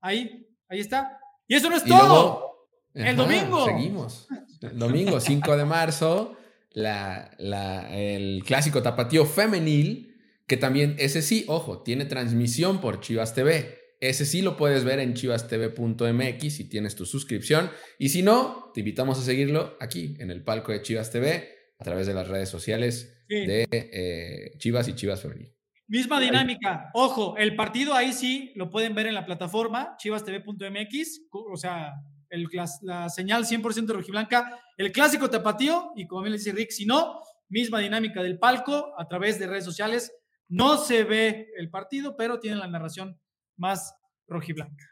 Ahí, 0.00 0.46
ahí 0.68 0.80
está. 0.80 1.18
Y 1.46 1.54
eso 1.54 1.68
no 1.68 1.76
es 1.76 1.86
y 1.86 1.88
todo. 1.88 1.98
Luego, 2.00 2.49
el 2.94 3.16
domingo. 3.16 3.66
Seguimos. 3.66 4.28
El 4.60 4.78
domingo, 4.78 5.20
5 5.20 5.56
de 5.56 5.64
marzo, 5.64 6.36
la, 6.72 7.30
la, 7.38 7.88
el 7.96 8.42
clásico 8.44 8.82
tapatío 8.82 9.24
femenil, 9.24 10.16
que 10.46 10.56
también, 10.56 10.96
ese 10.98 11.22
sí, 11.22 11.44
ojo, 11.48 11.82
tiene 11.82 12.04
transmisión 12.04 12.80
por 12.80 13.00
Chivas 13.00 13.34
TV. 13.34 13.78
Ese 14.00 14.24
sí 14.24 14.40
lo 14.40 14.56
puedes 14.56 14.84
ver 14.84 14.98
en 14.98 15.14
chivastv.mx 15.14 16.54
si 16.54 16.68
tienes 16.68 16.96
tu 16.96 17.04
suscripción. 17.04 17.70
Y 17.98 18.08
si 18.08 18.22
no, 18.22 18.70
te 18.74 18.80
invitamos 18.80 19.18
a 19.18 19.22
seguirlo 19.22 19.76
aquí, 19.78 20.16
en 20.18 20.30
el 20.30 20.42
palco 20.42 20.72
de 20.72 20.80
Chivas 20.82 21.10
TV, 21.10 21.50
a 21.78 21.84
través 21.84 22.06
de 22.06 22.14
las 22.14 22.26
redes 22.28 22.48
sociales 22.48 23.24
de 23.28 23.66
eh, 23.70 24.52
Chivas 24.58 24.88
y 24.88 24.94
Chivas 24.94 25.20
Femenil. 25.20 25.54
Misma 25.86 26.20
dinámica. 26.20 26.90
Ojo, 26.94 27.36
el 27.36 27.56
partido 27.56 27.94
ahí 27.94 28.12
sí 28.12 28.52
lo 28.54 28.70
pueden 28.70 28.94
ver 28.94 29.06
en 29.06 29.14
la 29.14 29.26
plataforma 29.26 29.96
chivastv.mx, 29.98 31.22
o 31.32 31.56
sea, 31.56 31.94
el, 32.30 32.48
la, 32.82 33.08
señal 33.08 33.44
100% 33.44 33.92
rojiblanca, 33.92 34.58
el 34.76 34.92
clásico 34.92 35.28
tapatío, 35.28 35.92
y 35.96 36.06
como 36.06 36.22
bien 36.22 36.32
le 36.32 36.38
dice 36.38 36.52
Rick, 36.52 36.70
si 36.70 36.86
no, 36.86 37.20
misma 37.48 37.80
dinámica 37.80 38.22
del 38.22 38.38
palco 38.38 38.94
a 38.96 39.06
través 39.06 39.38
de 39.38 39.46
redes 39.46 39.64
sociales. 39.64 40.12
No 40.48 40.78
se 40.78 41.04
ve 41.04 41.48
el 41.56 41.70
partido, 41.70 42.16
pero 42.16 42.40
tiene 42.40 42.56
la 42.56 42.66
narración 42.66 43.20
más 43.56 43.94
rojiblanca. 44.26 44.84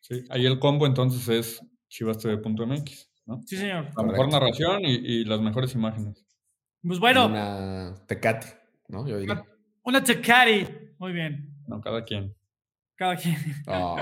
Sí, 0.00 0.24
ahí 0.30 0.46
el 0.46 0.58
combo 0.58 0.86
entonces 0.86 1.28
es 1.28 1.66
chivastv.mx, 1.88 3.10
¿no? 3.26 3.40
Sí, 3.46 3.56
señor. 3.56 3.90
La 3.96 4.02
mejor 4.02 4.30
narración 4.30 4.82
y, 4.84 5.24
las 5.24 5.40
mejores 5.40 5.74
imágenes. 5.74 6.24
Pues 6.82 6.98
bueno. 6.98 7.26
Una 7.26 7.94
tecate, 8.06 8.46
¿no? 8.88 9.06
Yo 9.06 9.18
diría. 9.18 9.44
Una 9.82 10.04
tecate. 10.04 10.94
Muy 10.98 11.12
bien. 11.12 11.54
No, 11.66 11.80
cada 11.80 12.04
quien. 12.04 12.34
Cada 12.96 13.16
quien. 13.16 13.36
Oh. 13.66 13.96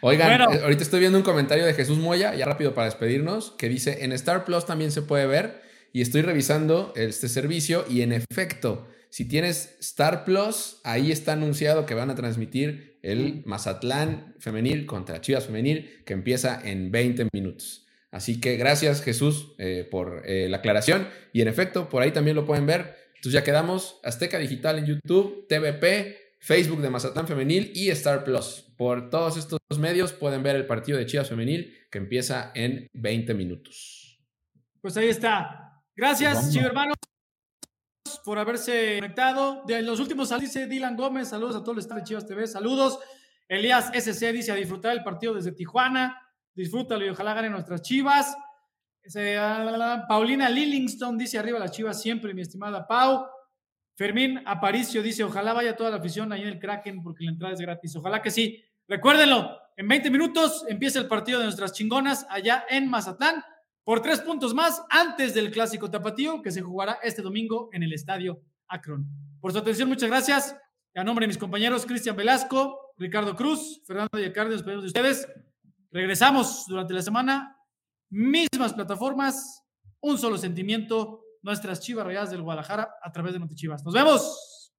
Oigan, 0.00 0.40
eh, 0.40 0.60
ahorita 0.62 0.82
estoy 0.82 1.00
viendo 1.00 1.18
un 1.18 1.24
comentario 1.24 1.66
de 1.66 1.74
Jesús 1.74 1.98
Moya, 1.98 2.34
ya 2.34 2.46
rápido 2.46 2.74
para 2.74 2.86
despedirnos, 2.86 3.50
que 3.52 3.68
dice, 3.68 4.04
en 4.04 4.12
Star 4.12 4.44
Plus 4.44 4.64
también 4.64 4.90
se 4.90 5.02
puede 5.02 5.26
ver 5.26 5.62
y 5.92 6.00
estoy 6.00 6.22
revisando 6.22 6.92
este 6.96 7.28
servicio 7.28 7.84
y 7.88 8.00
en 8.00 8.12
efecto, 8.12 8.88
si 9.10 9.26
tienes 9.26 9.76
Star 9.80 10.24
Plus, 10.24 10.80
ahí 10.84 11.12
está 11.12 11.32
anunciado 11.32 11.86
que 11.86 11.94
van 11.94 12.10
a 12.10 12.14
transmitir 12.14 12.98
el 13.02 13.42
Mazatlán 13.44 14.34
femenil 14.38 14.86
contra 14.86 15.20
Chivas 15.20 15.46
femenil 15.46 16.02
que 16.04 16.14
empieza 16.14 16.60
en 16.62 16.90
20 16.90 17.28
minutos. 17.32 17.86
Así 18.10 18.40
que 18.40 18.56
gracias 18.56 19.02
Jesús 19.02 19.54
eh, 19.58 19.86
por 19.90 20.22
eh, 20.24 20.48
la 20.48 20.58
aclaración 20.58 21.08
y 21.32 21.42
en 21.42 21.48
efecto, 21.48 21.88
por 21.88 22.02
ahí 22.02 22.12
también 22.12 22.36
lo 22.36 22.46
pueden 22.46 22.66
ver. 22.66 22.96
Entonces 23.16 23.32
ya 23.32 23.44
quedamos 23.44 24.00
Azteca 24.02 24.38
Digital 24.38 24.78
en 24.78 24.86
YouTube, 24.86 25.46
TVP, 25.48 26.25
Facebook 26.38 26.80
de 26.80 26.90
Mazatlán 26.90 27.26
Femenil 27.26 27.72
y 27.74 27.90
Star 27.90 28.24
Plus. 28.24 28.72
Por 28.76 29.10
todos 29.10 29.36
estos 29.36 29.58
medios 29.78 30.12
pueden 30.12 30.42
ver 30.42 30.56
el 30.56 30.66
partido 30.66 30.98
de 30.98 31.06
Chivas 31.06 31.28
Femenil 31.28 31.74
que 31.90 31.98
empieza 31.98 32.52
en 32.54 32.88
20 32.92 33.34
minutos. 33.34 34.20
Pues 34.80 34.96
ahí 34.96 35.08
está. 35.08 35.82
Gracias, 35.96 36.54
hermanos, 36.54 36.94
por 38.24 38.38
haberse 38.38 38.96
conectado. 38.96 39.62
De 39.66 39.82
los 39.82 39.98
últimos 39.98 40.38
dice 40.38 40.66
Dylan 40.66 40.96
Gómez, 40.96 41.28
saludos 41.28 41.56
a 41.56 41.60
todos 41.60 41.76
los 41.76 41.84
staff 41.84 41.98
de 41.98 42.04
Chivas 42.04 42.26
TV, 42.26 42.46
saludos. 42.46 42.98
Elías 43.48 43.90
SC 43.94 44.32
dice 44.32 44.52
a 44.52 44.56
disfrutar 44.56 44.92
el 44.92 45.02
partido 45.02 45.34
desde 45.34 45.52
Tijuana, 45.52 46.20
disfrútalo 46.54 47.04
y 47.04 47.08
ojalá 47.08 47.34
ganen 47.34 47.52
nuestras 47.52 47.82
Chivas. 47.82 48.36
Paulina 50.08 50.48
Lillingston 50.50 51.16
dice 51.16 51.38
arriba 51.38 51.58
las 51.58 51.70
Chivas 51.70 52.00
siempre, 52.00 52.34
mi 52.34 52.42
estimada 52.42 52.86
Pau. 52.86 53.26
Fermín 53.96 54.42
Aparicio 54.44 55.02
dice, 55.02 55.24
ojalá 55.24 55.54
vaya 55.54 55.74
toda 55.74 55.90
la 55.90 55.96
afición 55.96 56.30
ahí 56.30 56.42
en 56.42 56.48
el 56.48 56.58
Kraken 56.58 57.02
porque 57.02 57.24
la 57.24 57.30
entrada 57.32 57.54
es 57.54 57.60
gratis. 57.60 57.96
Ojalá 57.96 58.20
que 58.20 58.30
sí. 58.30 58.62
Recuérdenlo, 58.86 59.58
en 59.76 59.88
20 59.88 60.10
minutos 60.10 60.64
empieza 60.68 60.98
el 60.98 61.08
partido 61.08 61.38
de 61.38 61.46
nuestras 61.46 61.72
chingonas 61.72 62.26
allá 62.28 62.64
en 62.68 62.88
Mazatlán 62.88 63.42
por 63.84 64.02
tres 64.02 64.20
puntos 64.20 64.54
más 64.54 64.82
antes 64.90 65.32
del 65.32 65.50
clásico 65.50 65.90
tapatío 65.90 66.42
que 66.42 66.50
se 66.50 66.60
jugará 66.60 66.98
este 67.02 67.22
domingo 67.22 67.70
en 67.72 67.82
el 67.82 67.92
estadio 67.92 68.42
Akron. 68.68 69.06
Por 69.40 69.52
su 69.52 69.58
atención, 69.58 69.88
muchas 69.88 70.10
gracias. 70.10 70.56
A 70.94 71.04
nombre 71.04 71.24
de 71.24 71.28
mis 71.28 71.38
compañeros 71.38 71.86
Cristian 71.86 72.16
Velasco, 72.16 72.92
Ricardo 72.98 73.34
Cruz, 73.34 73.82
Fernando 73.86 74.18
Yacarde, 74.18 74.56
nos 74.56 74.64
de 74.64 74.76
ustedes. 74.86 75.28
Regresamos 75.90 76.64
durante 76.66 76.94
la 76.94 77.02
semana, 77.02 77.56
mismas 78.10 78.74
plataformas, 78.74 79.62
un 80.00 80.18
solo 80.18 80.36
sentimiento, 80.36 81.25
nuestras 81.42 81.80
chivas 81.80 82.06
rayadas 82.06 82.30
del 82.30 82.42
Guadalajara 82.42 82.96
a 83.02 83.12
través 83.12 83.32
de 83.32 83.40
Notichivas. 83.40 83.84
Nos 83.84 83.94
vemos. 83.94 84.72